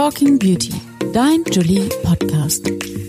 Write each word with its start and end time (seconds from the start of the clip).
Talking 0.00 0.38
Beauty, 0.38 0.72
dein 1.12 1.44
Julie 1.44 1.90
Podcast. 2.02 2.99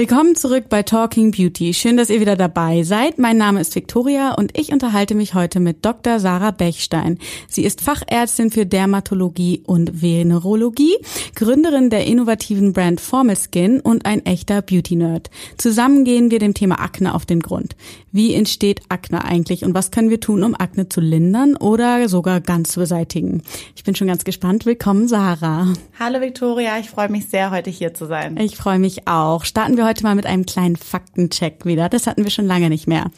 Willkommen 0.00 0.34
zurück 0.34 0.70
bei 0.70 0.82
Talking 0.82 1.30
Beauty. 1.30 1.74
Schön, 1.74 1.98
dass 1.98 2.08
ihr 2.08 2.22
wieder 2.22 2.34
dabei 2.34 2.84
seid. 2.84 3.18
Mein 3.18 3.36
Name 3.36 3.60
ist 3.60 3.74
Victoria 3.74 4.32
und 4.32 4.56
ich 4.58 4.72
unterhalte 4.72 5.14
mich 5.14 5.34
heute 5.34 5.60
mit 5.60 5.84
Dr. 5.84 6.20
Sarah 6.20 6.52
Bechstein. 6.52 7.18
Sie 7.50 7.64
ist 7.64 7.82
Fachärztin 7.82 8.50
für 8.50 8.64
Dermatologie 8.64 9.62
und 9.66 10.00
Venerologie, 10.00 10.96
Gründerin 11.34 11.90
der 11.90 12.06
innovativen 12.06 12.72
Brand 12.72 12.98
Formal 12.98 13.36
Skin 13.36 13.78
und 13.80 14.06
ein 14.06 14.24
echter 14.24 14.62
Beauty-Nerd. 14.62 15.28
Zusammen 15.58 16.06
gehen 16.06 16.30
wir 16.30 16.38
dem 16.38 16.54
Thema 16.54 16.80
Akne 16.80 17.14
auf 17.14 17.26
den 17.26 17.40
Grund. 17.40 17.76
Wie 18.10 18.32
entsteht 18.32 18.80
Akne 18.88 19.26
eigentlich 19.26 19.64
und 19.64 19.74
was 19.74 19.90
können 19.90 20.08
wir 20.08 20.18
tun, 20.18 20.42
um 20.44 20.54
Akne 20.54 20.88
zu 20.88 21.02
lindern 21.02 21.56
oder 21.56 22.08
sogar 22.08 22.40
ganz 22.40 22.70
zu 22.70 22.80
beseitigen? 22.80 23.42
Ich 23.76 23.84
bin 23.84 23.94
schon 23.94 24.08
ganz 24.08 24.24
gespannt. 24.24 24.64
Willkommen, 24.64 25.08
Sarah. 25.08 25.74
Hallo, 25.98 26.22
Victoria. 26.22 26.78
Ich 26.78 26.88
freue 26.88 27.10
mich 27.10 27.28
sehr, 27.28 27.50
heute 27.50 27.68
hier 27.68 27.92
zu 27.92 28.06
sein. 28.06 28.38
Ich 28.38 28.56
freue 28.56 28.78
mich 28.78 29.06
auch. 29.06 29.44
Starten 29.44 29.76
wir 29.76 29.89
heute 29.90 30.04
mal 30.04 30.14
mit 30.14 30.26
einem 30.26 30.46
kleinen 30.46 30.76
Faktencheck 30.76 31.66
wieder. 31.66 31.88
Das 31.88 32.06
hatten 32.06 32.22
wir 32.22 32.30
schon 32.30 32.46
lange 32.46 32.68
nicht 32.68 32.86
mehr. 32.86 33.10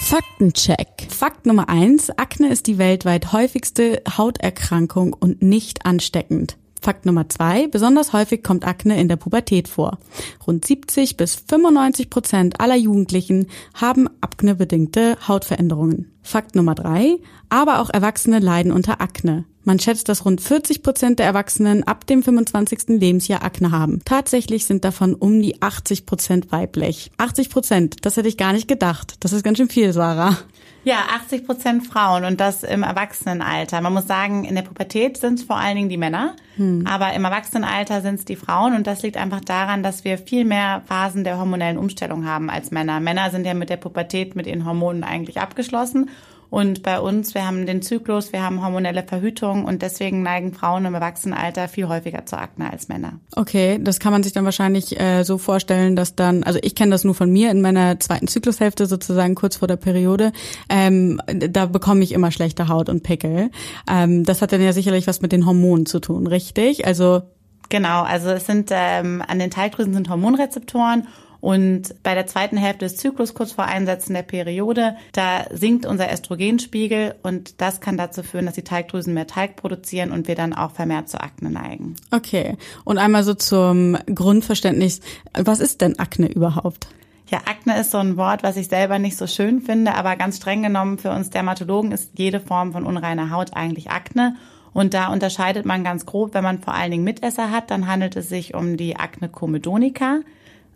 Faktencheck. 0.00 1.06
Fakt 1.08 1.46
Nummer 1.46 1.68
eins. 1.68 2.10
Akne 2.10 2.48
ist 2.48 2.66
die 2.66 2.78
weltweit 2.78 3.32
häufigste 3.32 4.02
Hauterkrankung 4.18 5.12
und 5.12 5.42
nicht 5.42 5.86
ansteckend. 5.86 6.56
Fakt 6.80 7.06
Nummer 7.06 7.28
zwei. 7.28 7.68
Besonders 7.68 8.12
häufig 8.12 8.42
kommt 8.42 8.66
Akne 8.66 9.00
in 9.00 9.06
der 9.06 9.14
Pubertät 9.14 9.68
vor. 9.68 9.98
Rund 10.44 10.64
70 10.64 11.16
bis 11.16 11.36
95 11.36 12.10
Prozent 12.10 12.60
aller 12.60 12.76
Jugendlichen 12.76 13.46
haben 13.72 14.08
aknebedingte 14.20 15.16
Hautveränderungen. 15.28 16.10
Fakt 16.20 16.56
Nummer 16.56 16.74
drei. 16.74 17.18
Aber 17.48 17.80
auch 17.80 17.90
Erwachsene 17.90 18.40
leiden 18.40 18.72
unter 18.72 19.00
Akne. 19.00 19.44
Man 19.66 19.80
schätzt, 19.80 20.08
dass 20.08 20.24
rund 20.24 20.40
40 20.40 20.84
Prozent 20.84 21.18
der 21.18 21.26
Erwachsenen 21.26 21.82
ab 21.82 22.06
dem 22.06 22.22
25. 22.22 23.00
Lebensjahr 23.00 23.42
Akne 23.42 23.72
haben. 23.72 24.00
Tatsächlich 24.04 24.64
sind 24.64 24.84
davon 24.84 25.12
um 25.12 25.42
die 25.42 25.60
80 25.60 26.06
Prozent 26.06 26.52
weiblich. 26.52 27.10
80 27.18 27.50
Prozent, 27.50 27.96
das 28.06 28.16
hätte 28.16 28.28
ich 28.28 28.36
gar 28.36 28.52
nicht 28.52 28.68
gedacht. 28.68 29.16
Das 29.24 29.32
ist 29.32 29.42
ganz 29.42 29.58
schön 29.58 29.68
viel, 29.68 29.92
Sarah. 29.92 30.38
Ja, 30.84 30.98
80 31.16 31.46
Prozent 31.46 31.84
Frauen 31.84 32.24
und 32.24 32.38
das 32.38 32.62
im 32.62 32.84
Erwachsenenalter. 32.84 33.80
Man 33.80 33.92
muss 33.92 34.06
sagen, 34.06 34.44
in 34.44 34.54
der 34.54 34.62
Pubertät 34.62 35.16
sind 35.16 35.40
es 35.40 35.44
vor 35.44 35.56
allen 35.56 35.74
Dingen 35.74 35.88
die 35.88 35.96
Männer, 35.96 36.36
hm. 36.54 36.86
aber 36.86 37.12
im 37.14 37.24
Erwachsenenalter 37.24 38.02
sind 38.02 38.20
es 38.20 38.24
die 38.24 38.36
Frauen 38.36 38.72
und 38.76 38.86
das 38.86 39.02
liegt 39.02 39.16
einfach 39.16 39.40
daran, 39.40 39.82
dass 39.82 40.04
wir 40.04 40.16
viel 40.16 40.44
mehr 40.44 40.82
Phasen 40.86 41.24
der 41.24 41.38
hormonellen 41.38 41.76
Umstellung 41.76 42.24
haben 42.24 42.50
als 42.50 42.70
Männer. 42.70 43.00
Männer 43.00 43.32
sind 43.32 43.44
ja 43.44 43.54
mit 43.54 43.68
der 43.68 43.78
Pubertät 43.78 44.36
mit 44.36 44.46
ihren 44.46 44.64
Hormonen 44.64 45.02
eigentlich 45.02 45.40
abgeschlossen 45.40 46.08
und 46.50 46.82
bei 46.82 47.00
uns, 47.00 47.34
wir 47.34 47.46
haben 47.46 47.66
den 47.66 47.82
Zyklus, 47.82 48.32
wir 48.32 48.42
haben 48.42 48.62
hormonelle 48.62 49.02
Verhütung 49.02 49.64
und 49.64 49.82
deswegen 49.82 50.22
neigen 50.22 50.52
Frauen 50.52 50.84
im 50.84 50.94
Erwachsenenalter 50.94 51.68
viel 51.68 51.88
häufiger 51.88 52.24
zur 52.26 52.40
Akne 52.40 52.70
als 52.70 52.88
Männer. 52.88 53.14
Okay, 53.34 53.78
das 53.80 53.98
kann 53.98 54.12
man 54.12 54.22
sich 54.22 54.32
dann 54.32 54.44
wahrscheinlich 54.44 54.98
äh, 55.00 55.24
so 55.24 55.38
vorstellen, 55.38 55.96
dass 55.96 56.14
dann, 56.14 56.42
also 56.42 56.58
ich 56.62 56.74
kenne 56.74 56.92
das 56.92 57.04
nur 57.04 57.14
von 57.14 57.30
mir 57.30 57.50
in 57.50 57.60
meiner 57.60 57.98
zweiten 58.00 58.28
Zyklushälfte 58.28 58.86
sozusagen 58.86 59.34
kurz 59.34 59.56
vor 59.56 59.68
der 59.68 59.76
Periode, 59.76 60.32
ähm, 60.68 61.20
da 61.26 61.66
bekomme 61.66 62.02
ich 62.04 62.12
immer 62.12 62.30
schlechte 62.30 62.68
Haut 62.68 62.88
und 62.88 63.02
Pickel. 63.02 63.50
Ähm, 63.90 64.24
das 64.24 64.42
hat 64.42 64.52
dann 64.52 64.62
ja 64.62 64.72
sicherlich 64.72 65.06
was 65.06 65.20
mit 65.22 65.32
den 65.32 65.46
Hormonen 65.46 65.86
zu 65.86 66.00
tun, 66.00 66.26
richtig? 66.26 66.86
Also 66.86 67.22
Genau, 67.68 68.02
also 68.02 68.30
es 68.30 68.46
sind 68.46 68.70
ähm, 68.72 69.22
an 69.26 69.38
den 69.38 69.50
Teigdrüsen 69.50 69.92
sind 69.92 70.08
Hormonrezeptoren 70.08 71.08
und 71.46 72.02
bei 72.02 72.16
der 72.16 72.26
zweiten 72.26 72.56
Hälfte 72.56 72.86
des 72.86 72.96
Zyklus, 72.96 73.32
kurz 73.32 73.52
vor 73.52 73.66
Einsetzen 73.66 74.14
der 74.14 74.24
Periode, 74.24 74.96
da 75.12 75.44
sinkt 75.52 75.86
unser 75.86 76.12
Östrogenspiegel 76.12 77.14
und 77.22 77.60
das 77.60 77.80
kann 77.80 77.96
dazu 77.96 78.24
führen, 78.24 78.46
dass 78.46 78.56
die 78.56 78.64
Teigdrüsen 78.64 79.14
mehr 79.14 79.28
Teig 79.28 79.54
produzieren 79.54 80.10
und 80.10 80.26
wir 80.26 80.34
dann 80.34 80.52
auch 80.52 80.72
vermehrt 80.72 81.08
zur 81.08 81.22
Akne 81.22 81.50
neigen. 81.50 81.94
Okay. 82.10 82.56
Und 82.82 82.98
einmal 82.98 83.22
so 83.22 83.32
zum 83.34 83.96
Grundverständnis, 84.12 85.00
was 85.34 85.60
ist 85.60 85.82
denn 85.82 86.00
Akne 86.00 86.26
überhaupt? 86.26 86.88
Ja, 87.28 87.38
Akne 87.46 87.78
ist 87.78 87.92
so 87.92 87.98
ein 87.98 88.16
Wort, 88.16 88.42
was 88.42 88.56
ich 88.56 88.66
selber 88.66 88.98
nicht 88.98 89.16
so 89.16 89.28
schön 89.28 89.60
finde, 89.60 89.94
aber 89.94 90.16
ganz 90.16 90.38
streng 90.38 90.64
genommen 90.64 90.98
für 90.98 91.12
uns 91.12 91.30
Dermatologen 91.30 91.92
ist 91.92 92.10
jede 92.16 92.40
Form 92.40 92.72
von 92.72 92.84
unreiner 92.84 93.30
Haut 93.30 93.54
eigentlich 93.54 93.92
Akne. 93.92 94.34
Und 94.72 94.94
da 94.94 95.12
unterscheidet 95.12 95.64
man 95.64 95.84
ganz 95.84 96.06
grob, 96.06 96.34
wenn 96.34 96.42
man 96.42 96.58
vor 96.58 96.74
allen 96.74 96.90
Dingen 96.90 97.04
Mitesser 97.04 97.52
hat, 97.52 97.70
dann 97.70 97.86
handelt 97.86 98.16
es 98.16 98.28
sich 98.28 98.52
um 98.54 98.76
die 98.76 98.96
Akne 98.96 99.28
comedonica 99.28 100.22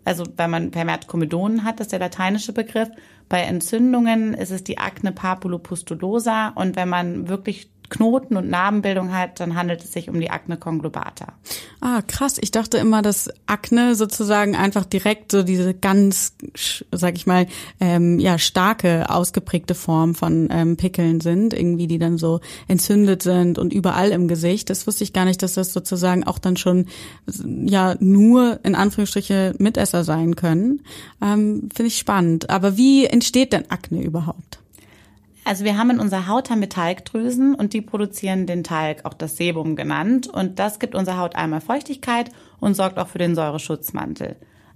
also 0.03 0.23
wenn 0.37 0.49
man 0.49 0.71
vermehrt 0.71 1.07
Komedonen 1.07 1.63
hat, 1.63 1.79
ist 1.79 1.91
der 1.91 1.99
lateinische 1.99 2.53
Begriff. 2.53 2.89
Bei 3.29 3.41
Entzündungen 3.41 4.33
ist 4.33 4.51
es 4.51 4.63
die 4.63 4.77
Akne 4.77 5.11
papulopustulosa 5.11 6.49
und 6.49 6.75
wenn 6.75 6.89
man 6.89 7.27
wirklich 7.27 7.71
Knoten 7.91 8.37
und 8.37 8.49
Narbenbildung 8.49 9.13
hat, 9.13 9.39
dann 9.39 9.55
handelt 9.55 9.83
es 9.83 9.91
sich 9.91 10.09
um 10.09 10.19
die 10.19 10.31
Akne 10.31 10.57
conglobata. 10.57 11.33
Ah, 11.81 12.01
krass. 12.01 12.37
Ich 12.39 12.49
dachte 12.49 12.77
immer, 12.77 13.01
dass 13.01 13.29
Akne 13.45 13.95
sozusagen 13.95 14.55
einfach 14.55 14.85
direkt 14.85 15.31
so 15.31 15.43
diese 15.43 15.73
ganz, 15.73 16.33
sag 16.91 17.15
ich 17.15 17.27
mal, 17.27 17.47
ähm, 17.79 18.17
ja, 18.17 18.39
starke, 18.39 19.09
ausgeprägte 19.09 19.75
Form 19.75 20.15
von 20.15 20.47
ähm, 20.51 20.77
Pickeln 20.77 21.19
sind, 21.19 21.53
irgendwie, 21.53 21.87
die 21.87 21.99
dann 21.99 22.17
so 22.17 22.39
entzündet 22.67 23.23
sind 23.23 23.59
und 23.59 23.73
überall 23.73 24.11
im 24.11 24.27
Gesicht. 24.27 24.69
Das 24.69 24.87
wusste 24.87 25.03
ich 25.03 25.11
gar 25.11 25.25
nicht, 25.25 25.43
dass 25.43 25.53
das 25.53 25.73
sozusagen 25.73 26.23
auch 26.23 26.39
dann 26.39 26.55
schon, 26.55 26.85
ja, 27.65 27.95
nur 27.99 28.61
in 28.63 28.75
Anführungsstriche 28.75 29.53
Mitesser 29.57 30.05
sein 30.05 30.35
können. 30.35 30.81
Ähm, 31.21 31.69
Finde 31.75 31.87
ich 31.87 31.97
spannend. 31.97 32.49
Aber 32.49 32.77
wie 32.77 33.05
entsteht 33.05 33.51
denn 33.51 33.69
Akne 33.69 34.01
überhaupt? 34.01 34.61
Also 35.43 35.65
wir 35.65 35.77
haben 35.77 35.89
in 35.89 35.99
unserer 35.99 36.27
Haut 36.27 36.49
haben 36.49 36.61
wir 36.61 36.69
Talgdrüsen 36.69 37.55
und 37.55 37.73
die 37.73 37.81
produzieren 37.81 38.45
den 38.45 38.63
Talg, 38.63 39.05
auch 39.05 39.13
das 39.13 39.37
Sebum 39.37 39.75
genannt. 39.75 40.27
Und 40.27 40.59
das 40.59 40.79
gibt 40.79 40.95
unserer 40.95 41.17
Haut 41.17 41.35
einmal 41.35 41.61
Feuchtigkeit 41.61 42.29
und 42.59 42.75
sorgt 42.75 42.99
auch 42.99 43.07
für 43.07 43.17
den 43.17 43.35
Säureschutzmantel. 43.35 44.35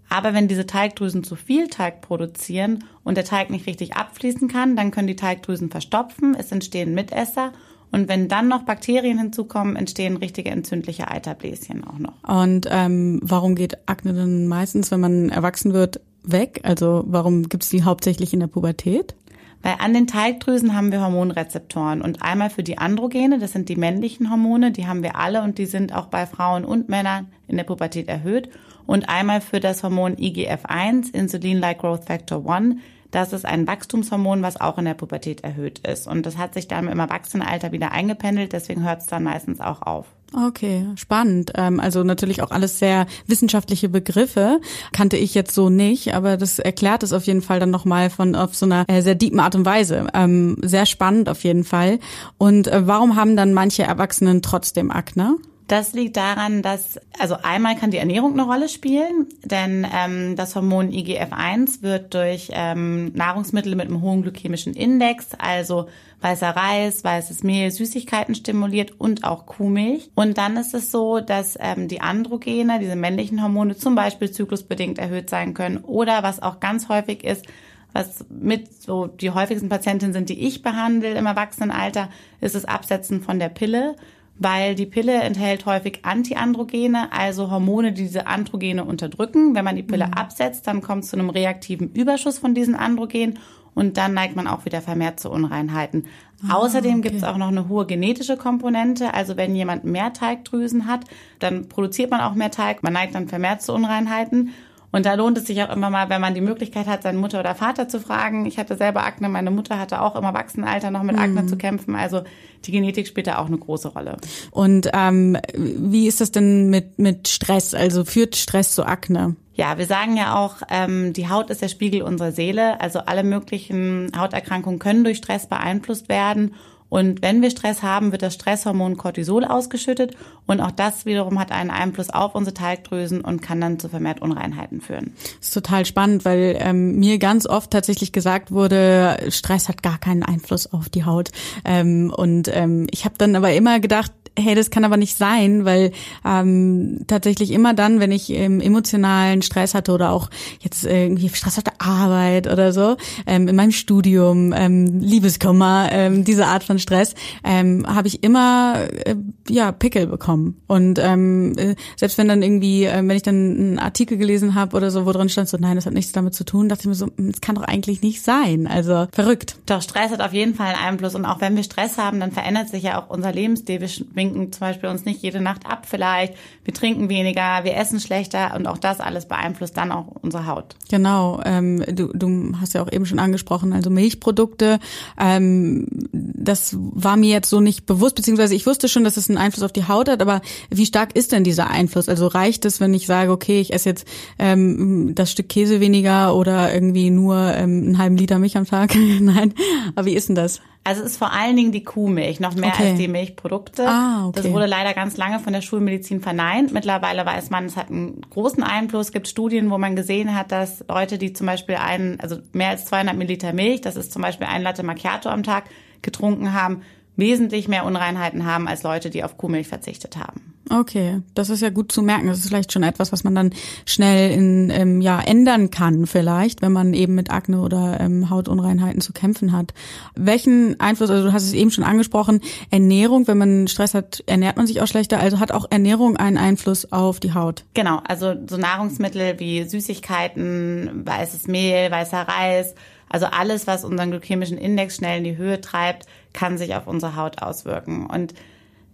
Aber 0.10 0.34
wenn 0.34 0.48
diese 0.48 0.66
Talgdrüsen 0.66 1.24
zu 1.24 1.36
viel 1.36 1.68
Talg 1.68 2.02
produzieren 2.02 2.84
und 3.04 3.16
der 3.18 3.26
Talg 3.26 3.50
nicht 3.50 3.68
richtig 3.68 3.96
abfließen 3.96 4.48
kann, 4.48 4.76
dann 4.76 4.92
können 4.92 5.08
die 5.08 5.16
Talgdrüsen 5.16 5.70
verstopfen, 5.70 6.36
es 6.36 6.52
entstehen 6.52 6.94
Mitesser 6.94 7.52
und 7.92 8.10
wenn 8.10 8.28
dann 8.28 8.48
noch 8.48 8.64
Bakterien 8.64 9.18
hinzukommen, 9.18 9.76
entstehen 9.76 10.18
richtige 10.18 10.50
entzündliche 10.50 11.10
Eiterbläschen 11.10 11.84
auch 11.86 11.98
noch. 11.98 12.14
Und 12.28 12.68
ähm, 12.70 13.20
warum 13.24 13.56
geht 13.56 13.78
Akne 13.88 14.14
dann 14.14 14.48
meistens, 14.48 14.92
wenn 14.92 15.00
man 15.00 15.30
erwachsen 15.30 15.74
wird, 15.74 16.02
weg? 16.24 16.60
Also 16.64 17.04
warum 17.08 17.48
gibt's 17.50 17.70
die 17.70 17.84
hauptsächlich 17.84 18.34
in 18.34 18.42
der 18.42 18.48
Pubertät? 18.48 19.16
Weil 19.62 19.76
an 19.80 19.94
den 19.94 20.08
Teigdrüsen 20.08 20.76
haben 20.76 20.92
wir 20.92 21.02
Hormonrezeptoren 21.02 22.02
und 22.02 22.22
einmal 22.22 22.50
für 22.50 22.64
die 22.64 22.78
Androgene, 22.78 23.40
das 23.40 23.52
sind 23.52 23.70
die 23.70 23.76
männlichen 23.76 24.30
Hormone, 24.30 24.72
die 24.72 24.88
haben 24.88 25.04
wir 25.04 25.16
alle 25.16 25.42
und 25.42 25.58
die 25.58 25.66
sind 25.66 25.94
auch 25.94 26.06
bei 26.06 26.26
Frauen 26.26 26.66
und 26.66 26.90
Männern 26.90 27.28
in 27.48 27.58
der 27.58 27.64
Pubertät 27.64 28.08
erhöht. 28.08 28.50
Und 28.86 29.10
einmal 29.10 29.42
für 29.42 29.60
das 29.60 29.82
Hormon 29.82 30.16
IGF-1, 30.16 31.14
Insulin-like 31.14 31.80
Growth 31.80 32.06
Factor 32.06 32.48
1, 32.48 32.76
das 33.16 33.32
ist 33.32 33.46
ein 33.46 33.66
Wachstumshormon, 33.66 34.42
was 34.42 34.60
auch 34.60 34.78
in 34.78 34.86
der 34.86 34.94
Pubertät 34.94 35.42
erhöht 35.42 35.80
ist. 35.88 36.06
Und 36.06 36.26
das 36.26 36.38
hat 36.38 36.54
sich 36.54 36.68
dann 36.68 36.90
im 36.90 37.00
Erwachsenenalter 37.00 37.72
wieder 37.72 37.92
eingependelt, 37.92 38.52
deswegen 38.52 38.84
hört 38.84 39.02
es 39.02 39.08
dann 39.08 39.24
meistens 39.24 39.62
auch 39.62 39.82
auf. 39.82 40.06
Okay, 40.34 40.86
spannend. 40.96 41.54
Ähm, 41.56 41.80
also 41.80 42.04
natürlich 42.04 42.42
auch 42.42 42.52
alles 42.52 42.78
sehr 42.78 43.06
wissenschaftliche 43.26 43.88
Begriffe. 43.88 44.60
Kannte 44.92 45.16
ich 45.16 45.34
jetzt 45.34 45.56
so 45.56 45.70
nicht, 45.70 46.14
aber 46.14 46.36
das 46.36 46.60
erklärt 46.60 47.04
es 47.04 47.14
auf 47.14 47.24
jeden 47.24 47.42
Fall 47.42 47.62
dann 47.62 47.72
nochmal 47.72 48.10
von 48.10 48.36
auf 48.36 48.54
so 48.54 48.66
einer 48.66 48.84
äh, 48.90 49.02
sehr 49.02 49.16
deepen 49.16 49.40
Art 49.40 49.56
und 49.56 49.66
Weise. 49.66 50.08
Ähm, 50.14 50.58
sehr 50.62 50.86
spannend 50.86 51.30
auf 51.30 51.44
jeden 51.46 51.64
Fall. 51.64 52.00
Und 52.38 52.68
äh, 52.68 52.86
warum 52.86 53.16
haben 53.16 53.38
dann 53.38 53.54
manche 53.54 53.84
Erwachsenen 53.84 54.42
trotzdem 54.42 54.92
Akne? 54.92 55.38
Das 55.68 55.94
liegt 55.94 56.16
daran, 56.16 56.62
dass, 56.62 57.00
also 57.18 57.38
einmal 57.42 57.76
kann 57.76 57.90
die 57.90 57.98
Ernährung 57.98 58.34
eine 58.34 58.44
Rolle 58.44 58.70
spielen, 58.70 59.28
denn 59.44 59.88
ähm, 59.92 60.36
das 60.36 60.56
Hormon 60.56 60.92
IGF-1 60.92 61.82
wird 61.82 62.14
durch 62.14 62.50
ähm, 62.52 63.12
Nahrungsmittel 63.14 63.76
mit 63.76 63.88
einem 63.88 64.02
hohen 64.02 64.22
glykämischen 64.22 64.76
Index, 64.76 65.30
also 65.40 65.88
weißer 66.22 66.50
Reis, 66.50 67.04
weißes 67.04 67.42
Mehl, 67.42 67.72
Süßigkeiten 67.72 68.36
stimuliert 68.36 69.00
und 69.00 69.24
auch 69.24 69.48
Kuhmilch. 69.48 70.12
Und 70.14 70.38
dann 70.38 70.56
ist 70.58 70.76
es 70.76 70.92
so, 70.92 71.20
dass 71.20 71.58
ähm, 71.60 71.88
die 71.88 72.02
Androgene, 72.02 72.80
diese 72.80 72.96
männlichen 72.96 73.42
Hormone 73.42 73.76
zum 73.76 73.96
Beispiel 73.96 74.30
zyklusbedingt 74.30 75.00
erhöht 75.00 75.32
sein 75.32 75.56
können 75.56 75.78
oder 75.78 76.22
was 76.22 76.44
auch 76.44 76.60
ganz 76.60 76.90
häufig 76.90 77.24
ist, 77.24 77.46
was 77.92 78.26
mit 78.30 78.82
so 78.84 79.08
die 79.08 79.32
häufigsten 79.32 79.70
Patientinnen 79.70 80.14
sind, 80.14 80.30
die 80.30 80.46
ich 80.46 80.62
behandle 80.62 81.14
im 81.14 81.26
Erwachsenenalter, 81.26 82.10
ist 82.40 82.54
das 82.54 82.66
Absetzen 82.66 83.22
von 83.22 83.40
der 83.40 83.50
Pille 83.50 83.96
weil 84.38 84.76
die 84.76 84.86
Pille 84.86 85.14
enthält 85.14 85.66
häufig 85.66 86.00
Antiandrogene, 86.04 87.12
also 87.12 87.50
Hormone, 87.50 87.94
die 87.94 88.04
diese 88.04 88.28
Androgene 88.28 88.84
unterdrücken. 88.84 89.56
Wenn 89.56 89.66
man 89.66 89.76
die 89.76 89.84
Pille 89.84 90.08
mhm. 90.08 90.14
absetzt, 90.14 90.68
dann 90.68 90.82
kommt 90.82 91.04
es 91.04 91.10
zu 91.10 91.18
einem 91.18 91.30
reaktiven 91.30 91.92
Überschuss 91.94 92.40
von 92.40 92.54
diesen 92.54 92.76
Androgenen 92.76 93.40
und 93.76 93.98
dann 93.98 94.14
neigt 94.14 94.36
man 94.36 94.48
auch 94.48 94.66
wieder 94.66 94.82
vermehrt 94.82 95.20
zu 95.20 95.30
Unreinheiten. 95.30 96.06
Ah, 96.48 96.56
Außerdem 96.56 97.00
okay. 97.00 97.02
gibt 97.02 97.16
es 97.16 97.24
auch 97.24 97.38
noch 97.38 97.50
eine 97.50 97.68
hohe 97.68 97.86
genetische 97.86 98.38
Komponente. 98.38 99.14
Also 99.14 99.38
wenn 99.38 99.56
jemand 99.56 99.84
mehr 99.84 100.14
Teigdrüsen 100.14 100.88
hat, 100.88 101.02
dann 101.40 101.68
produziert 101.68 102.10
man 102.10 102.22
auch 102.22 102.36
mehr 102.36 102.52
Teig, 102.52 102.84
man 102.84 102.94
neigt 102.94 103.16
dann 103.16 103.28
vermehrt 103.28 103.62
zu 103.62 103.74
Unreinheiten. 103.74 104.54
Und 104.96 105.06
da 105.06 105.16
lohnt 105.16 105.38
es 105.38 105.46
sich 105.46 105.62
auch 105.62 105.76
immer 105.76 105.90
mal, 105.90 106.08
wenn 106.08 106.22
man 106.22 106.36
die 106.36 106.40
Möglichkeit 106.40 106.88
hat, 106.88 107.04
seine 107.04 107.18
Mutter 107.18 107.42
oder 107.42 107.54
Vater 107.54 107.90
zu 107.90 108.00
fragen. 108.00 108.46
Ich 108.46 108.58
hatte 108.58 108.78
selber 108.78 109.06
Akne, 109.06 109.28
meine 109.28 109.52
Mutter 109.52 109.78
hatte 109.78 110.00
auch 110.00 110.16
im 110.16 110.24
Erwachsenenalter 110.24 110.90
noch 110.90 111.04
mit 111.04 111.18
Akne 111.18 111.42
mhm. 111.42 111.48
zu 111.50 111.58
kämpfen. 111.58 111.96
Also 111.98 112.22
die 112.64 112.72
Genetik 112.72 113.06
spielt 113.06 113.28
da 113.28 113.40
auch 113.40 113.48
eine 113.48 113.58
große 113.58 113.90
Rolle. 113.90 114.16
Und 114.52 114.90
ähm, 114.94 115.38
wie 115.54 116.08
ist 116.08 116.22
das 116.22 116.32
denn 116.32 116.70
mit, 116.70 116.98
mit 116.98 117.28
Stress? 117.28 117.74
Also 117.74 118.06
führt 118.06 118.38
Stress 118.38 118.74
zu 118.74 118.86
Akne? 118.86 119.36
Ja, 119.54 119.78
wir 119.78 119.86
sagen 119.86 120.16
ja 120.16 120.38
auch, 120.38 120.62
ähm, 120.70 121.12
die 121.12 121.28
Haut 121.28 121.50
ist 121.50 121.62
der 121.62 121.68
Spiegel 121.68 122.02
unserer 122.02 122.32
Seele. 122.32 122.80
Also 122.80 123.00
alle 123.00 123.24
möglichen 123.24 124.14
Hauterkrankungen 124.18 124.80
können 124.80 125.04
durch 125.04 125.18
Stress 125.18 125.48
beeinflusst 125.48 126.08
werden. 126.08 126.56
Und 126.90 127.22
wenn 127.22 127.42
wir 127.42 127.50
Stress 127.50 127.84
haben, 127.84 128.12
wird 128.12 128.22
das 128.22 128.36
Stresshormon 128.36 128.98
Cortisol 128.98 129.44
ausgeschüttet 129.44 130.16
und 130.46 130.62
auch 130.62 130.72
das 130.72 131.06
wiederum 131.06 131.40
hat 131.40 131.52
einen 131.52 131.72
Einfluss 131.72 132.10
auf 132.10 132.36
unsere 132.36 132.54
Talgdrüsen 132.54 133.22
und 133.22 133.42
kann 133.42 133.60
dann 133.60 133.80
zu 133.80 133.90
vermehrt 133.90 134.22
Unreinheiten 134.22 134.82
führen. 134.82 135.14
Das 135.40 135.48
ist 135.48 135.54
total 135.54 135.86
spannend, 135.86 136.26
weil 136.26 136.58
ähm, 136.60 137.00
mir 137.00 137.18
ganz 137.18 137.48
oft 137.48 137.72
tatsächlich 137.72 138.12
gesagt 138.12 138.52
wurde, 138.52 139.18
Stress 139.30 139.68
hat 139.68 139.82
gar 139.84 139.98
keinen 139.98 140.24
Einfluss 140.24 140.72
auf 140.72 140.90
die 140.90 141.06
Haut. 141.06 141.32
Ähm, 141.66 142.14
und 142.16 142.50
ähm, 142.54 142.88
ich 142.92 143.06
habe 143.06 143.16
dann 143.18 143.36
aber 143.36 143.54
immer 143.54 143.80
gedacht, 143.80 144.12
hey, 144.38 144.56
das 144.56 144.70
kann 144.70 144.84
aber 144.84 144.98
nicht 144.98 145.18
sein, 145.18 145.66
weil 145.66 145.92
ähm, 146.26 147.02
tatsächlich 147.08 147.52
immer 147.52 147.74
dann, 147.74 148.00
wenn 148.00 148.12
ich 148.12 148.30
ähm, 148.32 148.60
emotionalen 148.60 149.42
Stress 149.42 149.74
hatte 149.74 149.92
oder 149.92 150.12
auch 150.12 150.30
jetzt 150.60 150.86
irgendwie 150.86 151.30
Stress 151.30 151.58
auf 151.58 151.64
der 151.64 151.80
Arbeit 151.80 152.48
oder 152.48 152.74
so, 152.74 152.98
ähm, 153.26 153.48
in 153.48 153.56
meinem 153.56 153.72
Studium, 153.72 154.54
ähm, 154.56 155.00
Liebeskummer, 155.00 155.90
ähm, 155.92 156.24
diese 156.24 156.48
Art 156.48 156.64
von 156.64 156.80
Stress, 156.80 157.16
ähm, 157.44 157.86
habe 157.88 158.08
ich 158.08 158.24
immer 158.24 158.88
äh, 159.06 159.16
ja 159.50 159.72
Pickel 159.72 160.08
bekommen. 160.08 160.62
Und 160.68 161.00
ähm, 161.00 161.54
äh, 161.58 161.76
selbst 161.96 162.18
wenn 162.18 162.28
dann 162.28 162.42
irgendwie, 162.42 162.86
äh, 162.86 162.98
wenn 162.98 163.16
ich 163.16 163.24
dann 163.24 163.36
einen 163.36 163.80
Artikel 163.80 164.18
gelesen 164.18 164.56
habe 164.56 164.76
oder 164.76 164.92
so, 164.92 165.06
wo 165.06 165.12
drin 165.12 165.30
stand 165.30 165.48
so, 165.48 165.58
nein, 165.60 165.76
das 165.76 165.86
hat 165.86 165.94
nichts 165.94 166.12
damit 166.12 166.34
zu 166.34 166.44
tun, 166.44 166.70
dachte 166.70 166.82
ich 166.82 166.88
mir 166.88 166.96
so, 166.96 167.08
hm, 167.08 167.32
das 167.32 167.42
kann 167.42 167.56
doch 167.56 167.64
eigentlich 167.64 168.02
nicht 168.02 168.22
sein. 168.22 168.68
Also 168.68 169.08
verrückt. 169.12 169.58
Doch 169.66 169.82
Stress 169.82 170.12
hat 170.12 170.22
auf 170.22 170.34
jeden 170.34 170.56
Fall 170.56 170.74
einen 170.74 170.94
Einfluss 170.94 171.16
und 171.16 171.26
auch 171.26 171.42
wenn 171.42 171.56
wir 171.56 171.64
Stress 171.64 171.98
haben, 171.98 172.20
dann 172.20 172.32
verändert 172.32 172.70
sich 172.70 172.84
ja 172.84 173.02
auch 173.02 173.10
unser 173.10 173.32
Lebensstil. 173.32 173.82
Wir 173.82 173.90
winken 174.26 174.52
zum 174.52 174.60
Beispiel 174.60 174.90
uns 174.90 175.06
nicht 175.06 175.22
jede 175.22 175.42
Nacht 175.42 175.66
ab 175.66 175.86
vielleicht, 175.90 176.34
wir 176.64 176.74
trinken 176.74 177.10
weniger, 177.10 177.64
wir 177.64 177.76
essen 177.76 178.00
schlechter 178.00 178.56
und 178.56 178.68
auch 178.68 178.78
das 178.78 179.00
alles 179.00 179.28
beeinflusst 179.28 179.78
dann 179.78 179.92
auch 179.92 180.08
unsere 180.22 180.48
Haut. 180.48 180.76
Genau, 180.90 181.40
ähm, 181.46 181.84
du, 181.88 182.12
du 182.14 182.54
hast 182.60 182.74
ja 182.74 182.84
auch 182.84 182.92
eben 182.92 183.06
schon 183.06 183.20
angesprochen, 183.20 183.74
also 183.74 183.90
Milchprodukte, 183.90 184.80
ähm, 185.20 185.88
das 186.12 186.76
war 186.78 187.18
mir 187.18 187.32
jetzt 187.32 187.50
so 187.50 187.60
nicht 187.60 187.86
bewusst, 187.86 188.16
beziehungsweise 188.16 188.56
ich 188.56 188.66
wusste 188.66 188.88
schon, 188.88 189.04
dass 189.04 189.18
es 189.18 189.30
einen 189.30 189.38
Einfluss 189.38 189.64
auf 189.64 189.74
die 189.74 189.88
Haut 189.88 190.10
hat, 190.10 190.22
aber 190.22 190.42
wie 190.70 190.86
stark 190.86 191.16
ist 191.16 191.32
denn 191.32 191.44
dieser 191.44 191.70
Einfluss? 191.70 192.10
Also 192.10 192.28
reicht 192.28 192.66
es, 192.66 192.80
wenn 192.80 192.94
ich 192.94 193.08
sage, 193.08 193.32
okay, 193.32 193.60
ich 193.60 193.74
esse 193.74 193.90
jetzt 193.90 194.08
ähm, 194.40 195.14
das 195.16 195.32
Stück 195.32 195.50
Käse 195.50 195.80
weniger 195.80 196.36
oder 196.36 196.74
irgendwie 196.74 197.10
nur 197.10 197.36
ähm, 197.36 197.84
einen 197.84 197.98
halben 197.98 198.18
Liter 198.18 198.40
Milch 198.40 198.58
am 198.58 198.66
Tag? 198.66 198.96
Nein, 199.20 199.54
aber 199.96 200.06
wie 200.06 200.14
ist 200.14 200.30
denn 200.30 200.36
das? 200.36 200.62
Also 200.88 201.02
es 201.02 201.14
ist 201.14 201.18
vor 201.18 201.34
allen 201.34 201.56
Dingen 201.56 201.72
die 201.72 201.84
Kuhmilch, 201.84 202.40
noch 202.40 202.54
mehr 202.54 202.70
okay. 202.70 202.90
als 202.90 203.00
die 203.00 203.08
Milchprodukte. 203.08 203.88
Ah, 203.88 204.28
okay. 204.28 204.44
Das 204.44 204.52
wurde 204.52 204.68
leider 204.68 204.94
ganz 204.94 205.18
lange 205.18 205.40
von 205.40 205.52
der 205.52 205.62
Schulmedizin 205.62 206.22
verneint. 206.22 206.72
Mittlerweile 206.72 207.26
weiß 207.26 207.50
man, 207.50 207.66
es 207.66 207.76
hat 207.76 207.90
einen 207.90 208.22
großen 208.30 208.62
Einfluss. 208.62 209.08
Es 209.08 209.12
gibt 209.12 209.28
Studien, 209.28 209.72
wo 209.72 209.80
man 209.80 209.96
gesehen 209.96 210.36
hat, 210.36 210.52
dass 210.52 210.86
Leute, 210.88 211.18
die 211.18 211.34
zum 211.34 211.48
Beispiel 211.48 211.78
einen, 211.78 212.20
also 212.20 212.38
mehr 212.54 212.70
als 212.70 212.86
200 212.86 213.18
Milliliter 213.18 213.52
Milch, 213.52 213.82
das 213.82 213.96
ist 213.96 214.14
zum 214.14 214.22
Beispiel 214.22 214.46
ein 214.46 214.62
Latte 214.62 214.84
Macchiato 214.84 215.28
am 215.30 215.42
Tag, 215.42 215.64
getrunken 216.04 216.54
haben, 216.54 216.84
wesentlich 217.16 217.68
mehr 217.68 217.86
Unreinheiten 217.86 218.46
haben 218.46 218.68
als 218.68 218.84
Leute, 218.84 219.10
die 219.10 219.24
auf 219.24 219.38
Kuhmilch 219.38 219.68
verzichtet 219.68 220.18
haben. 220.18 220.54
Okay, 220.70 221.22
das 221.36 221.52
ist 221.52 221.62
ja 221.62 221.70
gut 221.70 221.92
zu 221.92 222.02
merken. 222.02 222.28
Das 222.28 222.40
ist 222.40 222.48
vielleicht 222.48 222.72
schon 222.72 222.82
etwas, 222.82 223.12
was 223.12 223.24
man 223.24 223.36
dann 223.36 223.54
schnell 223.86 224.32
in 224.32 224.72
ähm, 224.72 225.00
ja 225.00 225.22
ändern 225.22 225.70
kann, 225.70 226.08
vielleicht, 226.08 226.64
wenn 226.64 226.72
man 226.72 226.96
eben 226.96 227.14
mit 227.14 227.30
Akne 227.30 227.62
oder 227.62 228.00
ähm, 228.00 228.32
Hautunreinheiten 228.32 229.00
zu 229.00 229.14
kämpfen 229.14 229.52
hat. 229.52 229.76
Welchen 230.16 230.80
Einfluss? 230.80 231.12
Also 231.12 231.28
du 231.28 231.34
hast 231.34 231.44
es 231.44 231.54
eben 231.54 231.70
schon 231.70 231.84
angesprochen. 231.84 232.42
Ernährung, 232.72 233.28
wenn 233.28 233.38
man 233.38 233.68
Stress 233.68 233.94
hat, 233.94 234.24
ernährt 234.26 234.58
man 234.58 234.66
sich 234.66 234.82
auch 234.82 234.88
schlechter. 234.88 235.20
Also 235.20 235.40
hat 235.40 235.52
auch 235.52 235.68
Ernährung 235.70 236.18
einen 236.18 236.38
Einfluss 236.38 236.92
auf 236.92 237.20
die 237.20 237.36
Haut. 237.36 237.64
Genau, 237.76 238.02
also 238.08 238.34
so 238.50 238.58
Nahrungsmittel 238.58 239.40
wie 239.40 239.66
Süßigkeiten, 239.66 241.04
weißes 241.06 241.48
Mehl, 241.48 241.92
weißer 241.92 242.22
Reis 242.22 242.74
also 243.10 243.28
alles, 243.28 243.68
was 243.68 243.86
unseren 243.86 244.12
glykämischen 244.12 244.58
Index 244.58 244.98
schnell 244.98 245.20
in 245.20 245.24
die 245.24 245.38
Höhe 245.38 245.62
treibt, 245.62 246.06
kann 246.36 246.60
sich 246.60 246.76
auf 246.76 246.86
unsere 246.86 247.16
Haut 247.16 247.42
auswirken. 247.42 248.06
Und 248.06 248.36